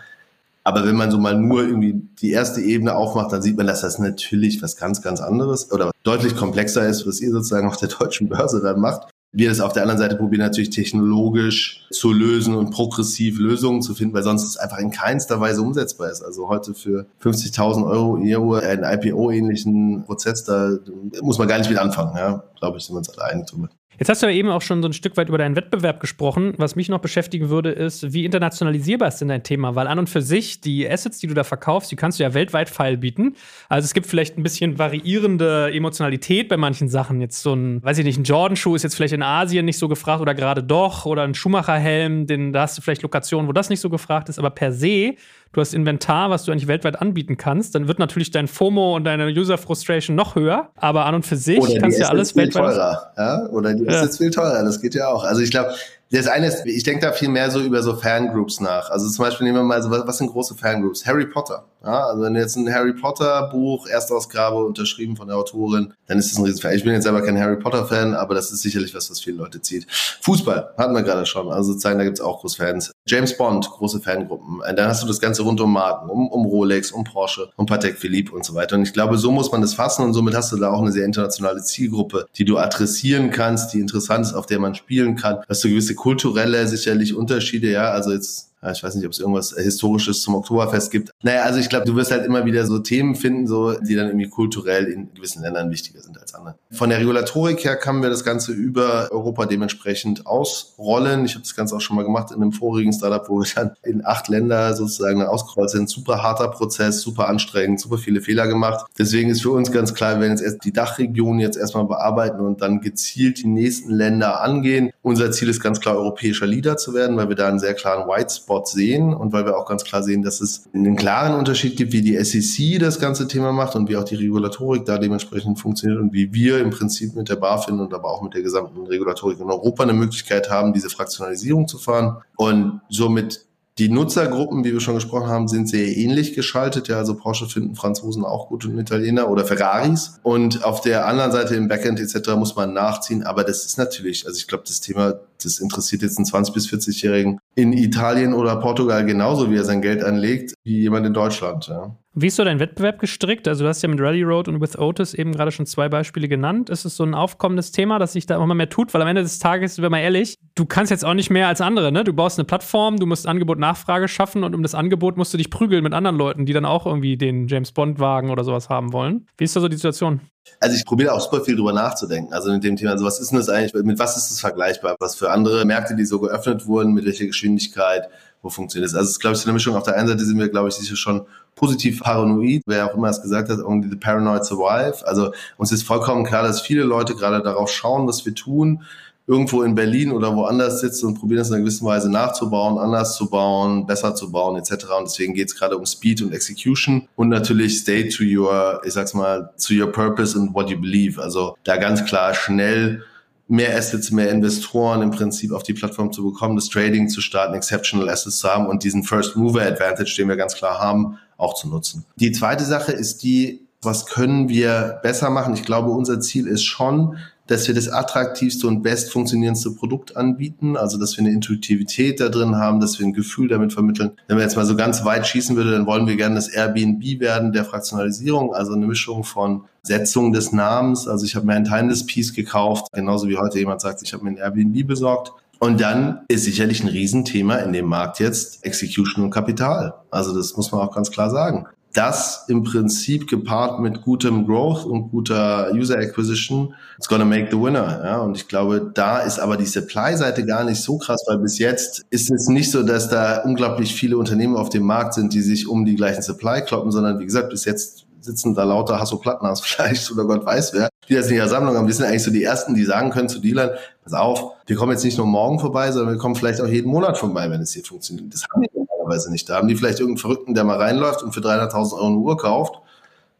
Aber 0.64 0.86
wenn 0.86 0.95
man 0.95 1.09
so 1.09 1.18
mal 1.18 1.38
nur 1.38 1.64
irgendwie 1.64 2.07
die 2.22 2.32
erste 2.32 2.62
Ebene 2.62 2.95
aufmacht, 2.95 3.32
dann 3.32 3.41
sieht 3.41 3.57
man, 3.57 3.68
dass 3.68 3.82
das 3.82 3.99
natürlich 3.99 4.62
was 4.62 4.78
ganz, 4.78 5.01
ganz 5.01 5.20
anderes 5.20 5.72
oder 5.72 5.91
deutlich 6.03 6.36
komplexer 6.36 6.88
ist, 6.88 7.07
was 7.07 7.20
ihr 7.20 7.32
sozusagen 7.32 7.68
auf 7.68 7.78
der 7.78 7.89
deutschen 7.89 8.30
Börse 8.30 8.62
dann 8.62 8.80
macht. 8.80 9.09
Wir 9.34 9.47
das 9.47 9.62
auf 9.62 9.72
der 9.72 9.84
anderen 9.84 9.99
Seite 9.99 10.18
probieren 10.18 10.41
natürlich 10.41 10.72
technologisch 10.72 11.88
zu 11.89 12.12
lösen 12.12 12.53
und 12.53 12.72
progressiv 12.72 13.39
Lösungen 13.39 13.82
zu 13.82 13.95
finden, 13.95 14.14
weil 14.14 14.24
sonst 14.24 14.43
es 14.43 14.57
einfach 14.57 14.78
in 14.78 14.91
keinster 14.91 15.39
Weise 15.39 15.62
umsetzbar 15.62 16.12
ist. 16.12 16.22
Also 16.22 16.49
heute 16.49 16.74
für 16.74 17.07
50.000 17.24 17.89
Euro 17.89 18.20
Euro 18.22 18.55
einen 18.55 18.84
IPO-ähnlichen 18.84 20.03
Prozess, 20.03 20.43
da 20.43 20.78
muss 21.22 21.38
man 21.38 21.47
gar 21.47 21.59
nicht 21.59 21.70
mit 21.70 21.80
anfangen. 21.80 22.18
Ja, 22.18 22.43
glaube 22.59 22.78
ich, 22.78 22.84
sind 22.84 22.93
wir 22.93 22.97
uns 22.97 23.09
alle 23.09 23.32
einig 23.32 23.47
drüber. 23.47 23.70
Jetzt 23.99 24.09
hast 24.09 24.23
du 24.23 24.27
ja 24.27 24.33
eben 24.33 24.49
auch 24.49 24.61
schon 24.61 24.81
so 24.81 24.89
ein 24.89 24.93
Stück 24.93 25.15
weit 25.17 25.29
über 25.29 25.37
deinen 25.37 25.55
Wettbewerb 25.55 25.99
gesprochen. 25.99 26.53
Was 26.57 26.75
mich 26.75 26.89
noch 26.89 26.99
beschäftigen 26.99 27.49
würde, 27.49 27.71
ist, 27.71 28.13
wie 28.13 28.25
internationalisierbar 28.25 29.09
ist 29.09 29.17
denn 29.17 29.27
dein 29.27 29.43
Thema? 29.43 29.75
Weil 29.75 29.85
an 29.85 29.99
und 29.99 30.09
für 30.09 30.21
sich, 30.21 30.59
die 30.59 30.89
Assets, 30.89 31.19
die 31.19 31.27
du 31.27 31.33
da 31.33 31.43
verkaufst, 31.43 31.91
die 31.91 31.95
kannst 31.95 32.17
du 32.17 32.23
ja 32.23 32.33
weltweit 32.33 32.69
feil 32.69 32.97
bieten. 32.97 33.35
Also 33.69 33.85
es 33.85 33.93
gibt 33.93 34.07
vielleicht 34.07 34.37
ein 34.37 34.43
bisschen 34.43 34.79
variierende 34.79 35.71
Emotionalität 35.71 36.49
bei 36.49 36.57
manchen 36.57 36.89
Sachen. 36.89 37.21
Jetzt 37.21 37.43
so 37.43 37.53
ein, 37.53 37.83
weiß 37.83 37.99
ich 37.99 38.05
nicht, 38.05 38.17
ein 38.17 38.23
Jordan-Schuh 38.23 38.75
ist 38.75 38.83
jetzt 38.83 38.95
vielleicht 38.95 39.13
in 39.13 39.21
Asien 39.21 39.65
nicht 39.65 39.77
so 39.77 39.87
gefragt 39.87 40.21
oder 40.21 40.33
gerade 40.33 40.63
doch. 40.63 41.05
Oder 41.05 41.23
ein 41.23 41.35
Schumacher-Helm, 41.35 42.53
da 42.53 42.61
hast 42.61 42.77
du 42.77 42.81
vielleicht 42.81 43.03
Lokationen, 43.03 43.47
wo 43.47 43.53
das 43.53 43.69
nicht 43.69 43.81
so 43.81 43.89
gefragt 43.89 44.29
ist. 44.29 44.39
Aber 44.39 44.49
per 44.49 44.71
se 44.71 45.15
du 45.53 45.61
hast 45.61 45.73
Inventar, 45.73 46.29
was 46.29 46.45
du 46.45 46.51
eigentlich 46.51 46.67
weltweit 46.67 47.01
anbieten 47.01 47.37
kannst, 47.37 47.75
dann 47.75 47.87
wird 47.87 47.99
natürlich 47.99 48.31
dein 48.31 48.47
FOMO 48.47 48.95
und 48.95 49.03
deine 49.03 49.27
User 49.27 49.57
Frustration 49.57 50.15
noch 50.15 50.35
höher. 50.35 50.69
Aber 50.75 51.05
an 51.05 51.15
und 51.15 51.25
für 51.25 51.35
sich 51.35 51.59
kannst 51.79 51.97
du 51.97 52.03
ja 52.03 52.09
alles 52.09 52.35
weltweit. 52.35 52.73
Teurer, 52.73 53.13
ja? 53.17 53.49
Oder 53.49 53.73
die 53.86 53.93
ist 53.93 54.01
jetzt 54.01 54.17
viel 54.17 54.32
teurer, 54.32 54.63
das 54.63 54.82
geht 54.82 54.95
ja 54.95 55.07
auch. 55.07 55.23
Also 55.23 55.41
ich 55.41 55.51
glaube, 55.51 55.73
das 56.12 56.28
eine 56.28 56.47
ist, 56.47 56.66
ich 56.66 56.84
denke 56.84 57.05
da 57.05 57.14
viel 57.14 57.30
mehr 57.30 57.49
so 57.51 57.62
über 57.62 57.82
so 57.82 57.95
Fangroups 57.95 58.59
nach. 58.59 58.89
Also 58.89 59.09
zum 59.09 59.24
Beispiel 59.24 59.45
nehmen 59.45 59.59
wir 59.59 59.64
mal 59.64 59.82
so, 59.82 59.89
was 59.89 60.18
sind 60.18 60.32
große 60.32 60.55
Fangroups? 60.55 61.05
Harry 61.05 61.26
Potter. 61.26 61.66
Ja, 61.84 62.07
also 62.07 62.22
wenn 62.22 62.36
du 62.36 62.39
jetzt 62.39 62.55
ein 62.57 62.72
Harry 62.72 62.93
Potter 62.93 63.49
Buch, 63.51 63.88
Erstausgabe, 63.88 64.64
unterschrieben 64.64 65.16
von 65.16 65.28
der 65.28 65.38
Autorin, 65.38 65.93
dann 66.05 66.20
ist 66.20 66.32
das 66.32 66.38
ein 66.38 66.45
Riesenfan. 66.45 66.74
Ich 66.74 66.84
bin 66.84 66.93
jetzt 66.93 67.03
selber 67.03 67.24
kein 67.24 67.39
Harry 67.39 67.55
Potter 67.55 67.86
Fan, 67.86 68.14
aber 68.14 68.36
das 68.36 68.51
ist 68.51 68.62
sicherlich 68.62 68.93
was, 68.93 69.09
was 69.09 69.20
viele 69.20 69.38
Leute 69.38 69.62
zieht. 69.62 69.88
Fußball 70.22 70.74
hatten 70.78 70.93
wir 70.93 71.01
gerade 71.01 71.26
schon. 71.26 71.49
Also 71.49 71.72
sozusagen, 71.72 71.97
da 71.97 72.05
gibt's 72.05 72.22
auch 72.22 72.41
große 72.41 72.57
Fans. 72.57 72.91
James 73.07 73.36
Bond, 73.36 73.68
große 73.68 73.99
Fangruppen. 73.99 74.62
Dann 74.76 74.88
hast 74.88 75.01
du 75.01 75.07
das 75.07 75.20
Ganze 75.20 75.41
rund 75.41 75.59
um 75.59 75.74
Marken, 75.74 76.09
um, 76.09 76.28
um 76.28 76.45
Rolex, 76.45 76.91
um 76.91 77.03
Porsche, 77.03 77.49
um 77.55 77.66
Patek 77.66 77.97
Philippe 77.97 78.36
und 78.36 78.45
so 78.45 78.53
weiter. 78.53 78.76
Und 78.76 78.84
ich 78.84 78.93
glaube, 78.93 79.18
so 79.18 79.32
muss 79.32 79.51
man 79.51 79.62
das 79.62 79.74
fassen 79.74 80.03
und 80.03 80.14
somit 80.14 80.36
hast 80.36 80.51
du 80.51 80.57
da 80.57 80.72
auch 80.72 80.82
eine 80.82 80.91
sehr 80.91 81.05
internationale 81.05 81.64
Zielgruppe, 81.64 82.28
die 82.36 82.45
du 82.45 82.59
adressieren 82.59 83.32
kannst, 83.32 83.74
die 83.74 83.80
interessant 83.80 84.28
ist, 84.28 84.34
auf 84.34 84.45
der 84.45 84.59
man 84.59 84.76
spielen 84.76 85.16
kann. 85.16 85.39
Hast 85.49 85.64
du 85.64 85.70
gewisse 85.70 85.95
kulturelle, 86.02 86.68
sicherlich 86.68 87.14
Unterschiede, 87.14 87.70
ja. 87.70 87.91
Also 87.91 88.12
jetzt 88.12 88.47
ich 88.74 88.84
weiß 88.84 88.93
nicht, 88.95 89.06
ob 89.06 89.12
es 89.12 89.20
irgendwas 89.20 89.56
Historisches 89.58 90.22
zum 90.22 90.36
Oktoberfest 90.36 90.91
gibt. 90.91 91.12
Naja, 91.24 91.43
also 91.43 91.60
ich 91.60 91.68
glaube, 91.68 91.86
du 91.86 91.95
wirst 91.95 92.12
halt 92.12 92.26
immer 92.26 92.45
wieder 92.45 92.66
so 92.68 92.78
Themen 92.78 93.16
finden, 93.16 93.47
so, 93.47 93.74
die 93.74 93.95
dann 93.95 94.08
irgendwie 94.08 94.30
kulturell 94.30 94.86
in 94.86 95.14
gewissen 95.16 95.41
Ländern 95.41 95.72
wichtiger 95.72 95.99
sind 95.99 96.20
als 96.20 96.36
andere. 96.36 96.56
Von 96.74 96.89
der 96.89 96.99
Regulatorik 96.99 97.65
her 97.65 97.76
kann 97.76 98.01
wir 98.01 98.09
das 98.09 98.24
Ganze 98.24 98.53
über 98.53 99.09
Europa 99.11 99.45
dementsprechend 99.45 100.26
ausrollen. 100.26 101.26
Ich 101.26 101.34
habe 101.34 101.41
das 101.41 101.53
Ganze 101.53 101.76
auch 101.76 101.82
schon 101.82 101.97
mal 101.97 102.03
gemacht 102.03 102.32
in 102.32 102.41
einem 102.41 102.53
vorigen 102.53 102.93
Startup, 102.93 103.28
wo 103.28 103.39
wir 103.39 103.47
dann 103.53 103.72
in 103.84 104.05
acht 104.05 104.30
Länder 104.30 104.74
sozusagen 104.74 105.22
ausgerollt 105.22 105.69
sind. 105.69 105.89
Super 105.89 106.24
harter 106.24 106.47
Prozess, 106.47 107.01
super 107.01 107.28
anstrengend, 107.28 107.82
super 107.82 107.97
viele 107.97 108.22
Fehler 108.22 108.47
gemacht. 108.47 108.86
Deswegen 108.97 109.30
ist 109.30 109.41
für 109.41 109.51
uns 109.51 109.69
ganz 109.74 109.93
klar, 109.93 110.13
wir 110.15 110.22
werden 110.22 110.32
jetzt 110.32 110.43
erst 110.43 110.63
die 110.63 110.72
Dachregion 110.72 111.39
jetzt 111.39 111.57
erstmal 111.57 111.84
bearbeiten 111.84 112.39
und 112.39 112.61
dann 112.61 112.80
gezielt 112.80 113.39
die 113.43 113.47
nächsten 113.47 113.91
Länder 113.91 114.41
angehen. 114.41 114.91
Unser 115.01 115.32
Ziel 115.32 115.49
ist 115.49 115.59
ganz 115.59 115.82
klar, 115.82 115.97
europäischer 115.97 116.47
Leader 116.47 116.78
zu 116.78 116.93
werden, 116.93 117.17
weil 117.17 117.28
wir 117.28 117.36
da 117.36 117.49
einen 117.49 117.59
sehr 117.59 117.74
klaren 117.74 118.07
White 118.07 118.34
Spot 118.34 118.63
sehen 118.63 119.13
und 119.13 119.34
weil 119.34 119.45
wir 119.45 119.57
auch 119.57 119.65
ganz 119.65 119.84
klar 119.84 120.03
sehen, 120.03 120.24
dass 120.24 120.39
es 120.39 120.69
einen 120.74 120.95
klaren 120.95 121.38
Unterschied 121.38 121.76
gibt, 121.76 121.91
wie 121.91 122.01
die 122.01 122.17
SEC 122.24 122.80
das 122.80 122.97
ganze 122.97 123.28
Thema 123.28 123.51
macht 123.51 123.76
und 123.76 123.89
wie 123.89 123.97
auch 123.97 124.05
die 124.05 124.15
Regulatorik 124.15 124.86
da 124.86 124.97
dementsprechend 124.97 125.59
funktioniert 125.59 125.99
und 125.99 126.13
wie 126.13 126.34
wir 126.34 126.61
im 126.62 126.70
Prinzip 126.70 127.16
mit 127.16 127.30
der 127.30 127.36
BaFin 127.36 127.80
und 127.80 127.93
aber 127.93 128.09
auch 128.09 128.22
mit 128.22 128.34
der 128.34 128.41
gesamten 128.41 128.86
Regulatorik 128.86 129.39
in 129.39 129.49
Europa 129.49 129.84
eine 129.84 129.93
Möglichkeit 129.93 130.49
haben, 130.49 130.74
diese 130.74 130.89
Fraktionalisierung 130.89 131.68
zu 131.68 131.78
fahren 131.78 132.22
und 132.38 132.82
somit 132.89 133.45
die 133.78 133.89
Nutzergruppen, 133.89 134.64
wie 134.64 134.74
wir 134.74 134.82
schon 134.82 134.95
gesprochen 134.95 135.30
haben, 135.30 135.47
sind 135.47 135.70
sehr 135.70 135.88
ähnlich 135.97 136.34
geschaltet. 136.34 136.88
Ja, 136.88 136.97
also 136.97 137.16
Porsche 137.16 137.47
finden 137.47 137.76
Franzosen 137.76 138.26
auch 138.26 138.49
gut 138.49 138.66
und 138.66 138.78
Italiener 138.78 139.30
oder 139.30 139.45
Ferraris. 139.45 140.20
Und 140.24 140.64
auf 140.64 140.82
der 140.82 141.07
anderen 141.07 141.32
Seite 141.32 141.55
im 141.55 141.68
Backend 141.68 141.99
etc. 141.99 142.36
muss 142.36 142.55
man 142.55 142.74
nachziehen. 142.74 143.24
Aber 143.24 143.43
das 143.43 143.66
ist 143.66 143.78
natürlich, 143.78 144.28
also 144.28 144.38
ich 144.38 144.47
glaube, 144.47 144.66
das 144.68 144.82
Thema, 144.82 145.16
das 145.43 145.59
interessiert 145.59 146.01
jetzt 146.01 146.17
einen 146.17 146.25
20- 146.25 146.53
bis 146.53 146.67
40-Jährigen 146.67 147.39
in 147.55 147.73
Italien 147.73 148.33
oder 148.33 148.55
Portugal 148.57 149.05
genauso, 149.05 149.51
wie 149.51 149.57
er 149.57 149.65
sein 149.65 149.81
Geld 149.81 150.03
anlegt, 150.03 150.53
wie 150.63 150.79
jemand 150.79 151.05
in 151.05 151.13
Deutschland. 151.13 151.67
Ja. 151.67 151.95
Wie 152.13 152.27
ist 152.27 152.35
so 152.35 152.43
dein 152.43 152.59
Wettbewerb 152.59 152.99
gestrickt? 152.99 153.47
Also, 153.47 153.63
du 153.63 153.69
hast 153.69 153.81
ja 153.81 153.87
mit 153.87 154.01
Rally 154.01 154.23
Road 154.23 154.49
und 154.49 154.59
With 154.59 154.77
Otis 154.77 155.13
eben 155.13 155.31
gerade 155.31 155.51
schon 155.51 155.65
zwei 155.65 155.87
Beispiele 155.87 156.27
genannt. 156.27 156.69
Ist 156.69 156.83
es 156.83 156.97
so 156.97 157.03
ein 157.05 157.13
aufkommendes 157.13 157.71
Thema, 157.71 157.99
dass 157.99 158.13
sich 158.13 158.25
da 158.25 158.35
immer 158.35 158.53
mehr 158.53 158.69
tut? 158.69 158.93
Weil 158.93 159.01
am 159.01 159.07
Ende 159.07 159.21
des 159.21 159.39
Tages, 159.39 159.81
wenn 159.81 159.91
man 159.91 160.01
ehrlich, 160.01 160.37
du 160.55 160.65
kannst 160.65 160.91
jetzt 160.91 161.05
auch 161.05 161.13
nicht 161.13 161.29
mehr 161.29 161.47
als 161.47 161.61
andere, 161.61 161.89
ne? 161.93 162.03
Du 162.03 162.11
baust 162.11 162.37
eine 162.37 162.45
Plattform, 162.45 162.97
du 162.97 163.05
musst 163.05 163.27
Angebot-Nachfrage 163.27 164.09
schaffen 164.09 164.43
und 164.43 164.53
um 164.53 164.61
das 164.61 164.75
Angebot 164.75 165.15
musst 165.15 165.33
du 165.33 165.37
dich 165.37 165.49
prügeln 165.49 165.83
mit 165.83 165.93
anderen 165.93 166.17
Leuten, 166.17 166.45
die 166.45 166.51
dann 166.51 166.65
auch 166.65 166.85
irgendwie 166.85 167.15
den 167.15 167.47
James 167.47 167.71
Bond-Wagen 167.71 168.29
oder 168.29 168.43
sowas 168.43 168.67
haben 168.67 168.91
wollen. 168.91 169.25
Wie 169.37 169.45
ist 169.45 169.55
da 169.55 169.61
so 169.61 169.69
die 169.69 169.77
Situation? 169.77 170.19
Also 170.59 170.75
ich 170.75 170.85
probiere 170.85 171.13
auch 171.13 171.21
super 171.21 171.43
viel 171.43 171.55
drüber 171.55 171.73
nachzudenken. 171.73 172.33
Also 172.33 172.51
mit 172.51 172.63
dem 172.63 172.75
Thema, 172.75 172.91
also 172.91 173.05
was 173.05 173.19
ist 173.19 173.31
denn 173.31 173.37
das 173.37 173.49
eigentlich, 173.49 173.73
mit 173.83 173.99
was 173.99 174.17
ist 174.17 174.29
das 174.29 174.39
vergleichbar? 174.39 174.95
Was 174.99 175.15
für 175.15 175.31
andere 175.31 175.65
Märkte, 175.65 175.95
die 175.95 176.05
so 176.05 176.19
geöffnet 176.19 176.67
wurden, 176.67 176.93
mit 176.93 177.05
welcher 177.05 177.25
Geschwindigkeit, 177.25 178.07
wo 178.41 178.49
funktioniert 178.49 178.91
das? 178.91 178.95
Also 178.95 179.07
es 179.07 179.11
ist, 179.13 179.19
glaube 179.19 179.35
ich, 179.35 179.41
so 179.41 179.47
eine 179.47 179.53
Mischung. 179.53 179.75
Auf 179.75 179.83
der 179.83 179.95
einen 179.95 180.07
Seite 180.07 180.23
sind 180.25 180.37
wir, 180.37 180.49
glaube 180.49 180.69
ich, 180.69 180.75
sicher 180.75 180.95
schon 180.95 181.25
positiv 181.55 182.01
paranoid, 182.01 182.63
wer 182.65 182.85
auch 182.85 182.95
immer 182.95 183.09
es 183.09 183.21
gesagt 183.21 183.49
hat, 183.49 183.59
only 183.59 183.89
the 183.89 183.95
paranoid 183.95 184.45
survive. 184.45 185.05
Also 185.05 185.31
uns 185.57 185.71
ist 185.71 185.83
vollkommen 185.83 186.25
klar, 186.25 186.43
dass 186.43 186.61
viele 186.61 186.83
Leute 186.83 187.15
gerade 187.15 187.41
darauf 187.41 187.71
schauen, 187.71 188.07
was 188.07 188.25
wir 188.25 188.33
tun, 188.33 188.83
irgendwo 189.28 189.63
in 189.63 189.76
Berlin 189.76 190.11
oder 190.11 190.36
woanders 190.36 190.82
sitzt 190.82 191.03
und 191.03 191.19
probiert 191.19 191.41
es 191.41 191.47
in 191.49 191.55
einer 191.55 191.63
gewissen 191.63 191.86
Weise 191.86 192.09
nachzubauen, 192.09 192.78
anders 192.78 193.15
zu 193.15 193.30
bauen, 193.30 193.86
besser 193.86 194.15
zu 194.15 194.32
bauen 194.32 194.57
etc. 194.57 194.86
Und 194.97 195.07
deswegen 195.07 195.34
geht 195.34 195.47
es 195.47 195.55
gerade 195.55 195.78
um 195.78 195.86
Speed 195.86 196.22
und 196.22 196.34
Execution 196.34 197.07
und 197.15 197.30
natürlich 197.30 197.80
stay 197.80 198.09
to 198.09 198.24
your, 198.24 198.82
ich 198.84 198.93
sag's 198.93 199.13
mal, 199.13 199.51
to 199.65 199.74
your 199.74 199.91
purpose 199.91 200.38
and 200.38 200.53
what 200.53 200.69
you 200.69 200.80
believe. 200.80 201.22
Also 201.22 201.55
da 201.63 201.78
ganz 201.78 202.03
klar 202.05 202.34
schnell 202.34 203.03
mehr 203.47 203.78
Assets, 203.78 204.11
mehr 204.11 204.32
Investoren 204.32 205.01
im 205.01 205.11
Prinzip 205.11 205.51
auf 205.51 205.63
die 205.63 205.74
Plattform 205.74 206.13
zu 206.13 206.24
bekommen, 206.24 206.55
das 206.55 206.69
Trading 206.69 207.09
zu 207.09 207.19
starten, 207.19 207.53
Exceptional 207.53 208.09
Assets 208.09 208.39
zu 208.39 208.47
haben 208.47 208.65
und 208.67 208.84
diesen 208.84 209.03
First 209.03 209.36
Mover 209.36 209.61
Advantage, 209.61 210.15
den 210.17 210.30
wir 210.30 210.38
ganz 210.38 210.55
klar 210.55 210.80
haben, 210.80 211.17
auch 211.38 211.53
zu 211.53 211.67
nutzen. 211.67 212.05
Die 212.15 212.32
zweite 212.32 212.63
Sache 212.63 212.93
ist 212.93 213.24
die, 213.24 213.67
was 213.82 214.05
können 214.05 214.47
wir 214.47 214.99
besser 215.03 215.30
machen? 215.30 215.53
Ich 215.53 215.63
glaube, 215.63 215.91
unser 215.91 216.22
Ziel 216.22 216.47
ist 216.47 216.63
schon, 216.63 217.17
dass 217.52 217.68
wir 217.68 217.76
das 217.76 217.89
attraktivste 217.89 218.66
und 218.66 218.82
best 218.82 219.12
Produkt 219.12 220.16
anbieten, 220.16 220.78
also 220.78 220.97
dass 220.97 221.18
wir 221.18 221.26
eine 221.26 221.34
Intuitivität 221.34 222.22
da 222.22 222.30
drin 222.30 222.56
haben, 222.56 222.80
dass 222.80 222.97
wir 222.97 223.06
ein 223.06 223.12
Gefühl 223.12 223.49
damit 223.49 223.74
vermitteln. 223.74 224.12
Wenn 224.28 224.38
wir 224.38 224.43
jetzt 224.43 224.56
mal 224.56 224.66
so 224.66 224.76
ganz 224.76 225.04
weit 225.04 225.28
schießen 225.28 225.56
würde, 225.58 225.72
dann 225.72 225.86
wollen 225.86 226.08
wir 226.08 226.16
gerne 226.16 226.36
das 226.36 226.47
Airbnb 226.47 227.20
werden 227.20 227.52
der 227.52 227.66
Fraktionalisierung, 227.66 228.54
also 228.54 228.74
eine 228.74 228.88
Mischung 228.88 229.26
von 229.26 229.66
Setzung 229.84 230.32
des 230.32 230.54
Namens. 230.54 231.10
Also 231.10 231.26
ich 231.26 231.36
habe 231.36 231.45
mir 231.45 231.54
ein 231.54 231.66
Timeless 231.66 232.06
Piece 232.06 232.34
gekauft, 232.34 232.88
genauso 232.93 233.28
wie 233.28 233.38
heute 233.38 233.60
jemand 233.60 233.82
sagt, 233.82 234.02
ich 234.02 234.14
habe 234.14 234.24
mir 234.24 234.32
ein 234.32 234.38
Airbnb 234.38 234.88
besorgt. 234.88 235.34
Und 235.60 235.82
dann 235.82 236.22
ist 236.30 236.45
sicherlich 236.45 236.82
ein 236.84 236.89
Riesenthema 236.89 237.58
in 237.58 237.74
dem 237.74 237.86
Markt 237.86 238.20
jetzt 238.20 238.66
Execution 238.66 239.26
und 239.26 239.30
Kapital. 239.30 239.93
Also 240.10 240.34
das 240.34 240.56
muss 240.56 240.72
man 240.72 240.82
auch 240.82 240.95
ganz 240.95 241.12
klar 241.12 241.30
sagen 241.30 241.66
das 241.93 242.45
im 242.47 242.63
Prinzip 242.63 243.27
gepaart 243.27 243.79
mit 243.79 244.01
gutem 244.01 244.45
Growth 244.45 244.85
und 244.85 245.09
guter 245.11 245.71
User 245.73 245.97
Acquisition, 245.97 246.73
it's 246.97 247.07
gonna 247.07 247.25
make 247.25 247.47
the 247.51 247.57
winner. 247.57 248.01
Ja, 248.03 248.19
und 248.19 248.35
ich 248.35 248.47
glaube, 248.47 248.91
da 248.93 249.19
ist 249.19 249.39
aber 249.39 249.57
die 249.57 249.65
Supply-Seite 249.65 250.45
gar 250.45 250.63
nicht 250.63 250.81
so 250.81 250.97
krass, 250.97 251.23
weil 251.27 251.39
bis 251.39 251.57
jetzt 251.59 252.05
ist 252.09 252.31
es 252.31 252.47
nicht 252.47 252.71
so, 252.71 252.83
dass 252.83 253.09
da 253.09 253.41
unglaublich 253.43 253.93
viele 253.93 254.17
Unternehmen 254.17 254.55
auf 254.55 254.69
dem 254.69 254.83
Markt 254.83 255.15
sind, 255.15 255.33
die 255.33 255.41
sich 255.41 255.67
um 255.67 255.85
die 255.85 255.95
gleichen 255.95 256.21
Supply 256.21 256.61
kloppen, 256.61 256.91
sondern 256.91 257.19
wie 257.19 257.25
gesagt, 257.25 257.49
bis 257.49 257.65
jetzt 257.65 258.05
sitzen 258.21 258.53
da 258.53 258.63
lauter 258.63 258.99
Hasso 258.99 259.17
Plattenhaus 259.17 259.61
vielleicht 259.65 260.11
oder 260.11 260.25
Gott 260.25 260.45
weiß 260.45 260.73
wer, 260.73 260.89
die 261.09 261.15
das 261.15 261.27
in 261.27 261.35
ihrer 261.35 261.49
Sammlung 261.49 261.75
haben. 261.75 261.87
Die 261.87 261.93
sind 261.93 262.05
eigentlich 262.05 262.23
so 262.23 262.31
die 262.31 262.43
Ersten, 262.43 262.75
die 262.75 262.83
sagen 262.83 263.09
können 263.09 263.29
zu 263.29 263.39
Dealern, 263.39 263.71
pass 264.03 264.13
auf, 264.13 264.53
wir 264.65 264.75
kommen 264.75 264.91
jetzt 264.91 265.03
nicht 265.03 265.17
nur 265.17 265.27
morgen 265.27 265.59
vorbei, 265.59 265.91
sondern 265.91 266.15
wir 266.15 266.19
kommen 266.19 266.35
vielleicht 266.35 266.61
auch 266.61 266.67
jeden 266.67 266.89
Monat 266.89 267.17
vorbei, 267.17 267.49
wenn 267.49 267.61
es 267.61 267.73
hier 267.73 267.83
funktioniert. 267.83 268.33
Das 268.33 268.43
haben 268.53 268.61
die 268.61 268.80
normalerweise 269.12 269.32
nicht. 269.32 269.49
Da 269.49 269.57
haben 269.57 269.68
die 269.68 269.76
vielleicht 269.76 269.99
irgendeinen 269.99 270.22
Verrückten, 270.22 270.53
der 270.53 270.64
mal 270.64 270.78
reinläuft 270.78 271.24
und 271.24 271.34
für 271.34 271.41
300.000 271.41 271.93
Euro 271.93 272.07
eine 272.07 272.18
Uhr 272.18 272.38
kauft. 272.38 272.76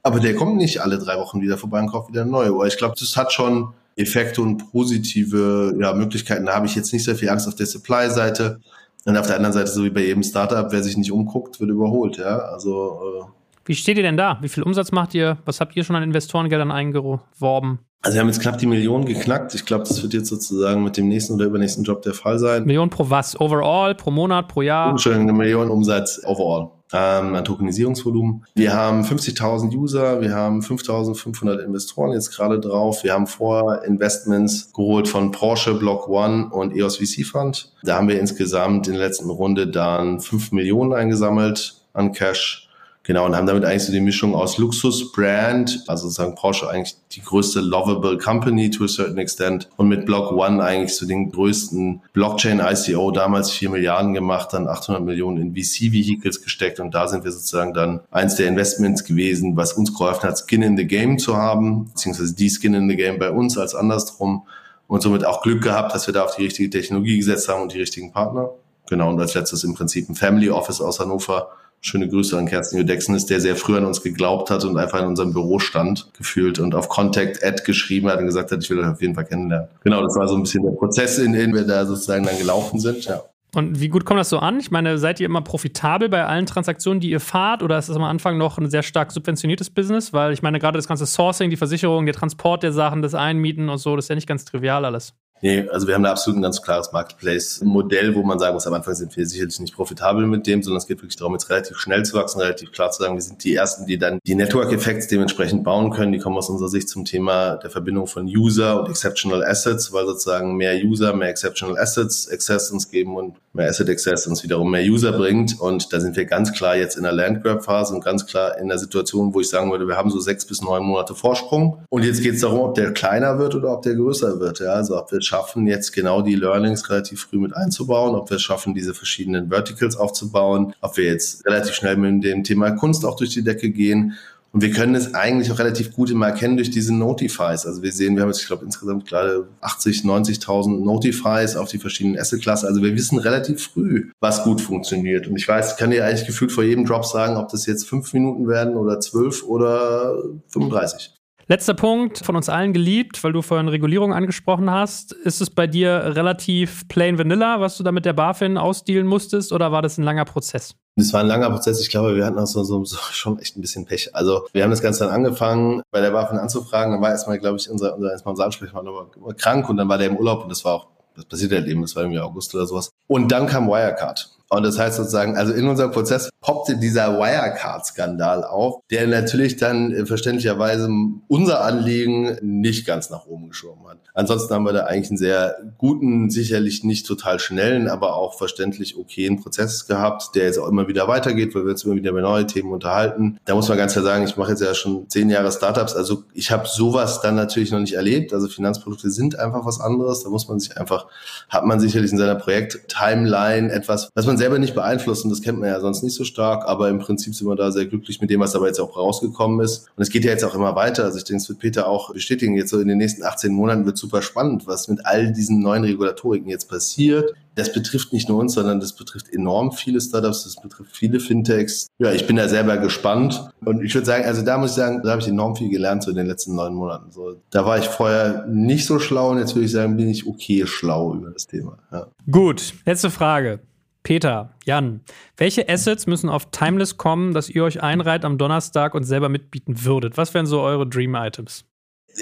Aber 0.04 0.20
der 0.20 0.36
kommt 0.36 0.58
nicht 0.58 0.82
alle 0.82 0.98
drei 0.98 1.18
Wochen 1.18 1.42
wieder 1.42 1.58
vorbei 1.58 1.80
und 1.80 1.88
kauft 1.88 2.10
wieder 2.10 2.22
eine 2.22 2.32
neue 2.32 2.54
Uhr. 2.54 2.66
Ich 2.66 2.78
glaube, 2.78 2.96
das 3.00 3.16
hat 3.16 3.32
schon 3.32 3.74
Effekte 3.96 4.42
und 4.42 4.72
positive 4.72 5.76
ja, 5.80 5.94
Möglichkeiten. 5.94 6.46
Da 6.46 6.56
habe 6.56 6.66
ich 6.66 6.76
jetzt 6.76 6.92
nicht 6.92 7.04
sehr 7.04 7.16
viel 7.16 7.30
Angst 7.30 7.48
auf 7.48 7.56
der 7.56 7.68
Supply-Seite. 7.68 8.60
Und 9.06 9.18
auf 9.18 9.28
der 9.28 9.36
anderen 9.36 9.54
Seite, 9.54 9.72
so 9.72 9.84
wie 9.84 9.90
bei 9.90 10.02
jedem 10.02 10.24
Startup, 10.24 10.72
wer 10.72 10.84
sich 10.84 10.98
nicht 10.98 11.12
umguckt, 11.12 11.60
wird 11.60 11.70
überholt. 11.70 12.18
Ja, 12.18 12.38
also. 12.38 13.00
Äh 13.22 13.32
wie 13.66 13.76
steht 13.76 13.98
ihr 13.98 14.04
denn 14.04 14.18
da? 14.18 14.38
Wie 14.42 14.50
viel 14.50 14.64
Umsatz 14.64 14.92
macht 14.92 15.14
ihr? 15.14 15.38
Was 15.46 15.60
habt 15.60 15.76
ihr 15.76 15.84
schon 15.84 15.96
an 15.96 16.04
Investorengeldern 16.04 16.72
eingeworben? 16.72 17.80
Also 18.04 18.16
wir 18.16 18.22
haben 18.22 18.28
jetzt 18.28 18.42
knapp 18.42 18.58
die 18.58 18.66
Million 18.66 19.06
geknackt. 19.06 19.54
Ich 19.54 19.66
glaube, 19.66 19.84
das 19.88 20.02
wird 20.02 20.14
jetzt 20.14 20.30
sozusagen 20.30 20.84
mit 20.84 20.98
dem 20.98 21.08
nächsten 21.08 21.34
oder 21.34 21.46
übernächsten 21.46 21.84
Job 21.84 22.02
der 22.02 22.16
Fall 22.16 22.40
sein. 22.40 22.66
Million 22.66 22.90
pro 22.90 23.10
was? 23.10 23.40
Overall, 23.40 23.94
pro 23.94 24.10
Monat, 24.10 24.48
pro 24.48 24.64
Jahr? 24.64 24.90
Entschuldigung, 24.90 25.30
eine 25.30 25.38
Million 25.38 25.70
Umsatz 25.70 26.20
overall 26.26 26.72
ähm, 26.94 27.36
an 27.36 27.46
Tokenisierungsvolumen. 27.46 28.46
Wir 28.56 28.74
haben 28.74 29.04
50.000 29.04 29.76
User, 29.76 30.20
wir 30.20 30.34
haben 30.34 30.62
5.500 30.62 31.60
Investoren 31.60 32.12
jetzt 32.14 32.36
gerade 32.36 32.60
drauf. 32.60 33.04
Wir 33.04 33.14
haben 33.14 33.28
vor 33.28 33.84
Investments 33.86 34.74
geholt 34.74 35.08
von 35.08 35.32
Porsche, 35.32 35.76
Block 35.76 36.08
One 36.08 36.50
und 36.52 36.76
EOS 36.76 36.98
VC 36.98 37.26
Fund. 37.26 37.72
Da 37.84 37.98
haben 37.98 38.08
wir 38.08 38.20
insgesamt 38.20 38.88
in 38.88 38.94
der 38.94 39.08
letzten 39.08 39.30
Runde 39.30 39.68
dann 39.68 40.20
5 40.20 40.52
Millionen 40.54 40.94
eingesammelt 40.94 41.76
an 41.94 42.14
Cash 42.14 42.71
Genau, 43.04 43.26
und 43.26 43.36
haben 43.36 43.48
damit 43.48 43.66
eigentlich 43.66 43.84
so 43.84 43.92
die 43.92 44.00
Mischung 44.00 44.36
aus 44.36 44.60
Luxus-Brand, 44.60 45.86
also 45.88 46.04
sozusagen 46.04 46.36
Porsche 46.36 46.70
eigentlich 46.70 46.96
die 47.14 47.22
größte 47.22 47.60
lovable 47.60 48.20
Company 48.20 48.70
to 48.70 48.84
a 48.84 48.88
certain 48.88 49.18
extent 49.18 49.68
und 49.76 49.88
mit 49.88 50.06
Block 50.06 50.32
One 50.32 50.64
eigentlich 50.64 50.96
so 50.96 51.08
den 51.08 51.32
größten 51.32 52.04
Blockchain-ICO, 52.14 53.10
damals 53.10 53.50
vier 53.50 53.72
Milliarden 53.72 54.14
gemacht, 54.14 54.50
dann 54.54 54.68
800 54.68 55.04
Millionen 55.04 55.38
in 55.38 55.56
VC-Vehicles 55.56 56.44
gesteckt 56.44 56.80
und 56.80 56.94
da 56.94 57.08
sind 57.08 57.24
wir 57.24 57.32
sozusagen 57.32 57.74
dann 57.74 58.02
eins 58.12 58.36
der 58.36 58.48
Investments 58.48 59.04
gewesen, 59.04 59.58
was 59.58 59.74
uns 59.74 59.92
geholfen 59.98 60.30
hat, 60.30 60.38
Skin 60.38 60.62
in 60.62 60.78
the 60.78 60.86
Game 60.86 61.18
zu 61.18 61.36
haben, 61.36 61.86
beziehungsweise 61.86 62.36
die 62.36 62.52
Skin 62.52 62.76
in 62.76 62.88
the 62.88 62.96
Game 62.96 63.18
bei 63.18 63.32
uns 63.32 63.58
als 63.58 63.74
andersrum 63.74 64.44
und 64.86 65.02
somit 65.02 65.26
auch 65.26 65.42
Glück 65.42 65.64
gehabt, 65.64 65.96
dass 65.96 66.06
wir 66.06 66.14
da 66.14 66.24
auf 66.24 66.36
die 66.36 66.44
richtige 66.44 66.70
Technologie 66.70 67.18
gesetzt 67.18 67.50
haben 67.50 67.64
und 67.64 67.74
die 67.74 67.80
richtigen 67.80 68.12
Partner. 68.12 68.52
Genau, 68.90 69.10
und 69.10 69.20
als 69.20 69.34
letztes 69.34 69.64
im 69.64 69.74
Prinzip 69.74 70.08
ein 70.08 70.16
Family 70.16 70.52
Office 70.52 70.82
aus 70.82 71.00
Hannover, 71.00 71.50
Schöne 71.84 72.08
Grüße 72.08 72.38
an 72.38 72.46
Kerstin 72.46 72.78
Judexen 72.80 73.16
ist, 73.16 73.32
der 73.32 73.42
sehr 73.42 73.56
früh 73.56 73.76
an 73.76 73.86
uns 73.86 74.04
geglaubt 74.04 74.52
hat 74.52 74.64
und 74.64 74.78
einfach 74.78 75.02
in 75.02 75.08
unserem 75.08 75.34
Büro 75.34 75.58
stand, 75.58 76.08
gefühlt 76.16 76.60
und 76.60 76.76
auf 76.76 76.90
Contact 76.90 77.44
Ad 77.44 77.64
geschrieben 77.66 78.08
hat 78.08 78.20
und 78.20 78.26
gesagt 78.26 78.52
hat, 78.52 78.64
ich 78.64 78.70
will 78.70 78.80
euch 78.80 78.88
auf 78.88 79.02
jeden 79.02 79.16
Fall 79.16 79.26
kennenlernen. 79.26 79.68
Genau, 79.84 80.02
das 80.04 80.16
war 80.16 80.28
so 80.28 80.36
ein 80.36 80.44
bisschen 80.44 80.64
der 80.64 80.72
Prozess, 80.72 81.18
in 81.18 81.34
dem 81.34 81.54
wir 81.54 81.66
da 81.66 81.86
sozusagen 81.86 82.24
dann 82.24 82.38
gelaufen 82.38 82.80
sind, 82.80 83.06
ja. 83.06 83.22
Und 83.54 83.82
wie 83.82 83.90
gut 83.90 84.06
kommt 84.06 84.20
das 84.20 84.30
so 84.30 84.40
an? 84.40 84.60
Ich 84.60 84.72
meine, 84.72 84.98
seid 84.98 85.20
ihr 85.20 85.26
immer 85.26 85.42
profitabel 85.42 86.08
bei 86.08 86.26
allen 86.26 86.46
Transaktionen, 86.46 87.02
die 87.02 87.10
ihr 87.10 87.20
fahrt? 87.20 87.64
Oder 87.64 87.78
ist 87.78 87.90
das 87.90 87.98
am 87.98 88.04
Anfang 88.04 88.38
noch 88.38 88.58
ein 88.58 88.70
sehr 88.70 88.82
stark 88.82 89.12
subventioniertes 89.12 89.70
Business? 89.70 90.14
Weil 90.14 90.32
ich 90.32 90.42
meine, 90.42 90.58
gerade 90.58 90.78
das 90.78 90.88
ganze 90.88 91.06
Sourcing, 91.06 91.50
die 91.50 91.58
Versicherung, 91.58 92.06
der 92.06 92.16
Transport 92.16 92.64
der 92.64 92.72
Sachen, 92.72 93.02
das 93.02 93.14
Einmieten 93.14 93.68
und 93.68 93.78
so, 93.78 93.98
das 93.98 94.06
ist 94.06 94.10
ja 94.10 94.16
nicht 94.16 94.28
ganz 94.28 94.46
trivial 94.46 94.86
alles. 94.86 95.16
Nee, 95.42 95.68
also 95.70 95.88
wir 95.88 95.96
haben 95.96 96.04
da 96.04 96.12
absolut 96.12 96.38
ein 96.40 96.44
ganz 96.44 96.62
klares 96.62 96.92
Marketplace-Modell, 96.92 98.16
wo 98.16 98.22
man 98.24 98.38
sagen 98.38 98.54
muss, 98.54 98.68
am 98.68 98.74
Anfang 98.74 98.94
sind 98.94 99.16
wir 99.18 99.26
sicherlich 99.26 99.60
nicht 99.60 99.76
profitabel 99.76 100.28
mit 100.28 100.46
dem, 100.46 100.62
sondern 100.62 100.78
es 100.78 100.88
geht 100.88 101.00
wirklich 101.00 101.16
darum, 101.16 101.34
jetzt 101.34 101.50
relativ 101.50 101.78
schnell 101.78 102.04
zu 102.06 102.14
wachsen, 102.16 102.40
relativ 102.40 102.72
klar 102.72 102.92
zu 102.92 103.02
sagen, 103.02 103.16
wir 103.16 103.22
sind 103.22 103.44
die 103.44 103.56
Ersten, 103.56 103.88
die 103.88 103.98
dann 103.98 104.20
die 104.26 104.36
Network-Effekte 104.36 105.08
dementsprechend 105.08 105.64
bauen 105.64 105.92
können. 105.92 106.12
Die 106.12 106.20
kommen 106.20 106.38
aus 106.38 106.50
unserer 106.50 106.70
Sicht 106.70 106.90
zum 106.90 107.06
Thema 107.06 107.56
der 107.56 107.72
Verbindung 107.72 108.06
von 108.06 108.26
User 108.26 108.80
und 108.80 108.90
Exceptional 108.90 109.44
Assets, 109.44 109.92
weil 109.92 110.06
sozusagen 110.06 110.56
mehr 110.56 110.76
User, 110.76 111.14
mehr 111.14 111.30
Exceptional 111.30 111.78
Assets 111.78 112.30
Access 112.30 112.72
uns 112.72 112.92
geben 112.92 113.16
und 113.16 113.36
mehr 113.54 113.70
Asset 113.70 113.90
Access 113.90 114.28
uns 114.28 114.44
wiederum 114.44 114.70
mehr 114.72 114.84
User 114.84 115.12
bringt. 115.12 115.60
Und 115.60 115.92
da 115.92 116.00
sind 116.00 116.16
wir 116.16 116.26
ganz 116.26 116.54
klar 116.54 116.76
jetzt 116.76 116.98
in 116.98 117.04
der 117.04 117.12
Landgrab-Phase 117.12 117.94
und 117.94 118.04
ganz 118.04 118.26
klar 118.26 118.58
in 118.58 118.68
der 118.68 118.78
Situation, 118.78 119.34
wo 119.34 119.42
ich 119.42 119.50
sagen 119.50 119.72
würde, 119.72 119.88
wir 119.88 119.98
haben 119.98 120.10
so 120.10 120.20
sechs 120.20 120.46
bis 120.46 120.62
neun 120.62 120.84
Monate 120.84 121.16
Vorsprung. 121.16 121.84
Und 121.90 122.06
jetzt 122.06 122.22
geht 122.22 122.36
es 122.36 122.42
darum, 122.42 122.60
ob 122.60 122.76
der 122.76 122.92
kleiner 122.94 123.40
wird 123.40 123.56
oder 123.56 123.74
ob 123.74 123.82
der 123.82 123.96
größer 123.96 124.40
wird. 124.40 124.60
Ja, 124.60 124.74
also 124.74 124.98
ob 124.98 125.12
wir 125.12 125.22
schaffen, 125.32 125.68
jetzt 125.68 125.94
genau 125.94 126.22
die 126.22 126.36
Learnings 126.36 126.90
relativ 126.90 127.22
früh 127.22 127.40
mit 127.40 127.56
einzubauen, 127.56 128.16
ob 128.16 128.30
wir 128.30 128.36
es 128.36 128.42
schaffen, 128.42 128.74
diese 128.74 128.94
verschiedenen 128.94 129.50
Verticals 129.50 129.96
aufzubauen, 129.96 130.74
ob 130.82 130.98
wir 130.98 131.06
jetzt 131.06 131.46
relativ 131.46 131.74
schnell 131.74 131.96
mit 131.98 132.24
dem 132.24 132.44
Thema 132.44 132.72
Kunst 132.72 133.06
auch 133.06 133.16
durch 133.16 133.32
die 133.32 133.44
Decke 133.44 133.70
gehen 133.70 134.18
und 134.54 134.62
wir 134.62 134.72
können 134.72 134.96
es 134.96 135.14
eigentlich 135.14 135.50
auch 135.52 135.60
relativ 135.60 135.94
gut 135.94 136.10
immer 136.10 136.28
erkennen 136.28 136.58
durch 136.58 136.70
diese 136.70 136.94
Notifies. 136.94 137.66
Also 137.66 137.82
wir 137.82 137.92
sehen, 137.94 138.16
wir 138.16 138.24
haben 138.24 138.30
jetzt, 138.30 138.42
ich 138.42 138.48
glaube, 138.48 138.66
insgesamt 138.66 139.08
gerade 139.08 139.48
80, 139.62 140.02
90.000 140.02 140.84
Notifies 140.84 141.56
auf 141.56 141.70
die 141.70 141.78
verschiedenen 141.78 142.20
Asset-Klassen. 142.20 142.68
Also 142.68 142.84
wir 142.84 142.94
wissen 142.94 143.18
relativ 143.18 143.64
früh, 143.64 144.12
was 144.20 144.44
gut 144.44 144.60
funktioniert. 144.60 145.28
Und 145.28 145.38
ich 145.38 145.48
weiß, 145.48 145.78
kann 145.78 145.92
dir 145.92 146.06
eigentlich 146.06 146.28
gefühlt 146.28 146.52
vor 146.52 146.66
jedem 146.66 146.86
Drop 146.86 147.06
sagen, 147.06 147.38
ob 147.38 147.48
das 147.48 147.66
jetzt 147.66 147.88
fünf 147.88 148.12
Minuten 148.12 148.50
werden 148.50 148.76
oder 148.76 149.00
zwölf 149.00 149.44
oder 149.44 150.22
35. 150.50 151.14
Letzter 151.52 151.74
Punkt, 151.74 152.20
von 152.20 152.38
uns 152.38 152.48
allen 152.48 152.72
geliebt, 152.72 153.22
weil 153.26 153.34
du 153.34 153.42
vorhin 153.42 153.68
Regulierung 153.68 154.14
angesprochen 154.14 154.72
hast. 154.72 155.12
Ist 155.12 155.42
es 155.42 155.50
bei 155.50 155.68
dir 155.68 156.14
relativ 156.16 156.88
plain 156.88 157.18
vanilla, 157.18 157.60
was 157.60 157.76
du 157.76 157.84
da 157.84 157.92
mit 157.92 158.06
der 158.06 158.14
BaFin 158.14 158.58
ausdealen 158.58 159.06
musstest, 159.06 159.52
oder 159.52 159.70
war 159.70 159.82
das 159.82 159.98
ein 159.98 160.04
langer 160.04 160.24
Prozess? 160.24 160.76
Es 160.96 161.12
war 161.12 161.20
ein 161.20 161.28
langer 161.28 161.50
Prozess. 161.50 161.82
Ich 161.82 161.90
glaube, 161.90 162.16
wir 162.16 162.26
hatten 162.26 162.40
auch 162.40 162.48
so, 162.48 162.64
so, 162.64 162.86
so, 162.86 162.96
schon 163.12 163.38
echt 163.40 163.58
ein 163.58 163.62
bisschen 163.62 163.86
Pech. 163.86 164.16
Also 164.16 164.48
wir 164.54 164.64
haben 164.64 164.70
das 164.70 164.82
Ganze 164.82 165.04
dann 165.04 165.14
angefangen, 165.14 165.82
bei 165.92 166.00
der 166.00 166.12
BaFin 166.12 166.38
anzufragen. 166.38 166.94
Dann 166.94 167.02
war 167.02 167.10
erstmal, 167.10 167.38
glaube 167.38 167.58
ich, 167.58 167.70
unser, 167.70 167.98
unser, 167.98 168.16
unser 168.26 168.46
Ansprechpartner 168.46 169.08
krank 169.38 169.68
und 169.68 169.76
dann 169.76 169.90
war 169.90 169.98
der 169.98 170.08
im 170.08 170.16
Urlaub 170.16 170.44
und 170.44 170.50
das 170.50 170.64
war 170.64 170.76
auch, 170.76 170.88
das 171.18 171.26
passiert 171.26 171.52
halt 171.52 171.68
eben, 171.68 171.82
das 171.82 171.98
war 171.98 172.04
irgendwie 172.04 172.22
August 172.22 172.56
oder 172.56 172.66
sowas. 172.66 172.92
Und 173.08 173.30
dann 173.30 173.48
kam 173.48 173.68
Wirecard. 173.68 174.30
Und 174.54 174.64
das 174.64 174.78
heißt 174.78 174.98
sozusagen, 174.98 175.38
also 175.38 175.54
in 175.54 175.66
unserem 175.66 175.92
Prozess 175.92 176.30
poppte 176.42 176.76
dieser 176.76 177.18
Wirecard-Skandal 177.18 178.44
auf, 178.44 178.82
der 178.92 179.08
natürlich 179.08 179.56
dann 179.56 179.94
äh, 179.94 180.06
verständlicherweise 180.06 180.90
unser 181.30 181.64
Anliegen 181.64 182.38
nicht 182.42 182.86
ganz 182.86 183.10
nach 183.10 183.28
oben 183.28 183.48
geschoben 183.48 183.88
hat. 183.88 184.00
Ansonsten 184.14 184.54
haben 184.54 184.66
wir 184.66 184.74
da 184.74 184.84
eigentlich 184.84 185.10
einen 185.12 185.18
sehr 185.18 185.56
guten, 185.78 186.30
sicherlich 186.30 186.84
nicht 186.84 187.08
total 187.08 187.40
schnellen, 187.40 187.88
aber 187.88 188.18
auch 188.18 188.38
verständlich 188.38 188.98
okayen 188.98 189.42
Prozess 189.42 189.88
gehabt, 189.88 190.36
der 190.36 190.48
jetzt 190.48 190.60
auch 190.60 190.68
immer 190.68 190.90
wieder 190.90 191.08
weitergeht, 191.08 191.56
weil 191.56 191.64
wir 191.64 191.72
uns 191.72 191.86
immer 191.86 191.96
wieder 191.96 192.12
über 192.12 192.20
neue 192.20 192.46
Themen 192.46 192.74
unterhalten. 192.74 193.40
Da 193.46 193.56
muss 193.56 193.70
man 193.70 193.78
ganz 193.78 193.94
klar 193.94 194.04
sagen, 194.04 194.26
ich 194.26 194.36
mache 194.36 194.52
jetzt 194.52 194.62
ja 194.62 194.74
schon 194.74 195.08
zehn 195.10 195.30
Jahre 195.30 195.50
Startups, 195.50 195.96
also 195.96 196.24
ich 196.34 196.52
habe 196.52 196.68
sowas 196.68 197.22
dann 197.22 197.36
natürlich 197.36 197.72
noch 197.72 197.80
nicht 197.80 197.94
erlebt. 197.94 198.34
Also 198.34 198.50
Finanzprodukte 198.50 199.12
sind 199.12 199.40
einfach 199.40 199.66
was 199.66 199.80
anderes. 199.80 200.24
Da 200.24 200.30
muss 200.30 200.50
man 200.50 200.60
sich 200.60 200.78
einfach, 200.78 201.08
hat 201.48 201.66
man 201.66 201.80
sicherlich 201.80 202.12
in 202.12 202.18
seiner 202.18 202.36
Projekt-Timeline 202.36 203.72
etwas, 203.72 204.10
was 204.14 204.26
man 204.26 204.41
selber 204.42 204.58
nicht 204.58 204.74
beeinflussen, 204.74 205.30
das 205.30 205.44
kennt 205.44 205.60
man 205.60 205.70
ja 205.70 205.80
sonst 205.80 206.02
nicht 206.02 206.16
so 206.16 206.24
stark, 206.24 206.66
aber 206.66 206.90
im 206.90 206.98
Prinzip 206.98 207.36
sind 207.36 207.48
wir 207.48 207.56
da 207.56 207.72
sehr 207.72 207.86
glücklich 207.86 208.22
mit 208.22 208.32
dem, 208.32 208.40
was 208.40 208.54
dabei 208.54 208.68
jetzt 208.68 208.80
auch 208.80 208.98
rausgekommen 208.98 209.64
ist. 209.64 209.88
Und 209.96 210.02
es 210.02 210.10
geht 210.10 210.26
ja 210.26 210.32
jetzt 210.32 210.44
auch 210.44 210.56
immer 210.56 210.76
weiter. 210.76 211.04
Also 211.04 211.20
ich 211.20 211.26
denke, 211.26 211.44
es 211.44 211.50
wird 211.50 211.60
Peter 211.60 211.88
auch 211.88 212.12
bestätigen. 212.12 212.56
Jetzt 212.56 212.72
so 212.72 212.80
in 212.80 212.88
den 212.88 212.98
nächsten 212.98 213.24
18 213.24 213.54
Monaten 213.54 213.86
wird 213.86 214.00
super 214.00 214.24
spannend, 214.24 214.66
was 214.66 214.88
mit 214.88 215.06
all 215.06 215.32
diesen 215.32 215.60
neuen 215.60 215.84
Regulatoriken 215.84 216.50
jetzt 216.50 216.70
passiert. 216.70 217.36
Das 217.54 217.72
betrifft 217.72 218.14
nicht 218.14 218.30
nur 218.30 218.40
uns, 218.40 218.54
sondern 218.54 218.80
das 218.80 218.94
betrifft 218.94 219.32
enorm 219.32 219.74
viele 219.74 220.02
Startups, 220.02 220.46
das 220.46 220.56
betrifft 220.56 220.96
viele 220.96 221.20
Fintechs. 221.20 221.88
Ja, 222.00 222.12
ich 222.12 222.26
bin 222.26 222.38
da 222.38 222.48
selber 222.48 222.78
gespannt. 222.78 223.48
Und 223.64 223.84
ich 223.84 223.94
würde 223.94 224.06
sagen, 224.06 224.26
also 224.26 224.42
da 224.42 224.58
muss 224.58 224.72
ich 224.72 224.76
sagen, 224.78 225.02
da 225.04 225.12
habe 225.12 225.22
ich 225.22 225.28
enorm 225.28 225.56
viel 225.56 225.70
gelernt 225.70 226.02
so 226.02 226.10
in 226.10 226.18
den 226.18 226.28
letzten 226.28 226.56
neun 226.56 226.74
Monaten. 226.74 227.12
So, 227.12 227.36
da 227.52 227.64
war 227.66 227.78
ich 227.78 227.86
vorher 227.86 228.48
nicht 228.48 228.88
so 228.88 228.98
schlau 228.98 229.30
und 229.30 229.38
jetzt 229.38 229.54
würde 229.54 229.66
ich 229.66 229.72
sagen, 229.72 229.98
bin 229.98 230.10
ich 230.10 230.26
okay 230.26 230.66
schlau 230.66 231.14
über 231.14 231.30
das 231.30 231.46
Thema. 231.46 231.78
Ja. 231.92 232.08
Gut, 232.32 232.74
letzte 232.86 233.12
Frage. 233.12 233.60
Peter, 234.04 234.56
Jan, 234.66 235.02
welche 235.38 235.70
Assets 235.70 236.08
müssen 236.08 236.30
auf 236.30 236.50
Timeless 236.52 236.98
kommen, 236.98 237.34
dass 237.34 237.50
ihr 237.50 237.64
euch 237.64 237.84
einreiht 237.84 238.26
am 238.26 238.38
Donnerstag 238.38 238.96
und 238.96 239.04
selber 239.04 239.30
mitbieten 239.30 239.84
würdet? 239.84 240.18
Was 240.18 240.34
wären 240.34 240.46
so 240.46 240.62
eure 240.62 240.88
Dream-Items? 240.88 241.66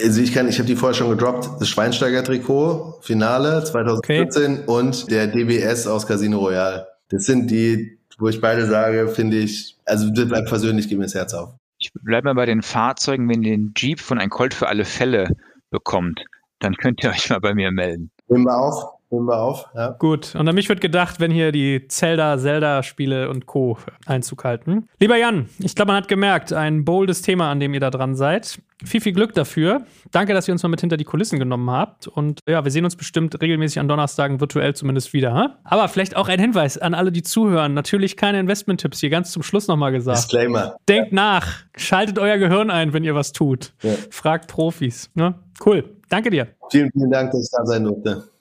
Also 0.04 0.22
ich 0.22 0.34
kann, 0.34 0.48
ich 0.48 0.60
habe 0.60 0.68
die 0.68 0.76
vorher 0.76 0.94
schon 0.94 1.10
gedroppt. 1.10 1.50
Das 1.60 1.70
Schweinsteiger-Trikot, 1.70 3.00
Finale 3.02 3.64
2014 3.64 4.54
okay. 4.54 4.64
und 4.68 5.10
der 5.10 5.28
DBS 5.28 5.88
aus 5.88 6.06
Casino 6.06 6.40
Royale. 6.40 6.88
Das 7.10 7.26
sind 7.26 7.50
die, 7.50 7.98
wo 8.20 8.28
ich 8.28 8.40
beide 8.40 8.68
sage, 8.68 9.08
finde 9.08 9.38
ich, 9.38 9.78
also 9.86 10.10
das 10.10 10.28
bleibt 10.28 10.48
persönlich, 10.48 10.90
geht 10.90 10.98
mir 10.98 11.06
das 11.06 11.16
Herz 11.16 11.34
auf. 11.34 11.56
Ich 11.80 11.92
bleibe 11.94 12.26
mal 12.26 12.36
bei 12.36 12.46
den 12.46 12.62
Fahrzeugen, 12.62 13.30
wenn 13.30 13.42
ihr 13.42 13.52
den 13.52 13.74
Jeep 13.76 14.00
von 14.00 14.20
ein 14.20 14.30
Colt 14.30 14.54
für 14.54 14.68
alle 14.68 14.86
Fälle 14.86 15.36
bekommt, 15.72 16.24
dann 16.60 16.76
könnt 16.76 17.04
ihr 17.04 17.10
euch 17.10 17.30
mal 17.30 17.40
bei 17.40 17.54
mir 17.54 17.72
melden. 17.72 18.12
Nehmen 18.28 18.46
wir 18.46 18.58
auf. 18.58 18.99
Nehmen 19.12 19.26
wir 19.26 19.42
auf. 19.42 19.66
Ja. 19.74 19.96
Gut. 19.98 20.36
Und 20.36 20.48
an 20.48 20.54
mich 20.54 20.70
wird 20.70 20.82
gedacht, 20.82 21.20
wenn 21.20 21.32
hier 21.32 21.52
die 21.52 21.88
Zelda, 21.88 22.38
Zelda-Spiele 22.38 23.30
und 23.30 23.48
Co. 23.48 23.78
Einzug 24.06 24.44
halten. 24.44 24.88
Lieber 25.00 25.18
Jan, 25.18 25.50
ich 25.58 25.76
glaube, 25.76 25.88
man 25.88 26.02
hat 26.02 26.08
gemerkt, 26.08 26.54
ein 26.54 26.86
boldes 26.86 27.24
Thema, 27.24 27.50
an 27.50 27.60
dem 27.60 27.74
ihr 27.74 27.80
da 27.80 27.90
dran 27.90 28.16
seid. 28.16 28.60
Viel, 28.86 29.02
viel 29.02 29.14
Glück 29.14 29.34
dafür. 29.34 29.82
Danke, 30.12 30.34
dass 30.34 30.48
ihr 30.48 30.52
uns 30.54 30.62
mal 30.62 30.70
mit 30.70 30.80
hinter 30.80 30.96
die 30.96 31.06
Kulissen 31.06 31.40
genommen 31.40 31.70
habt. 31.72 32.08
Und 32.08 32.42
ja, 32.48 32.64
wir 32.64 32.72
sehen 32.72 32.86
uns 32.86 32.96
bestimmt 32.96 33.42
regelmäßig 33.42 33.80
an 33.80 33.88
Donnerstagen 33.88 34.40
virtuell 34.40 34.76
zumindest 34.76 35.12
wieder. 35.12 35.34
Ha? 35.34 35.58
Aber 35.64 35.88
vielleicht 35.88 36.16
auch 36.16 36.28
ein 36.30 36.40
Hinweis 36.40 36.78
an 36.78 36.94
alle, 36.94 37.12
die 37.12 37.24
zuhören. 37.24 37.74
Natürlich 37.74 38.16
keine 38.16 38.40
Investment-Tipps, 38.40 39.00
hier 39.00 39.10
ganz 39.10 39.32
zum 39.32 39.42
Schluss 39.42 39.68
nochmal 39.68 39.92
gesagt. 39.92 40.20
Disclaimer. 40.20 40.76
Denkt 40.88 41.12
ja. 41.12 41.16
nach. 41.16 41.64
Schaltet 41.76 42.20
euer 42.20 42.38
Gehirn 42.38 42.70
ein, 42.70 42.94
wenn 42.94 43.04
ihr 43.04 43.16
was 43.16 43.34
tut. 43.34 43.74
Ja. 43.82 43.94
Fragt 44.12 44.48
Profis. 44.48 45.10
Ne? 45.16 45.34
Cool. 45.66 45.84
Danke 46.10 46.30
dir. 46.30 46.48
Vielen, 46.70 46.92
vielen 46.92 47.10
Dank, 47.10 47.32
dass 47.32 47.42
ich 47.42 47.50
da 47.52 47.66
sein 47.66 47.84
durfte. 47.84 48.24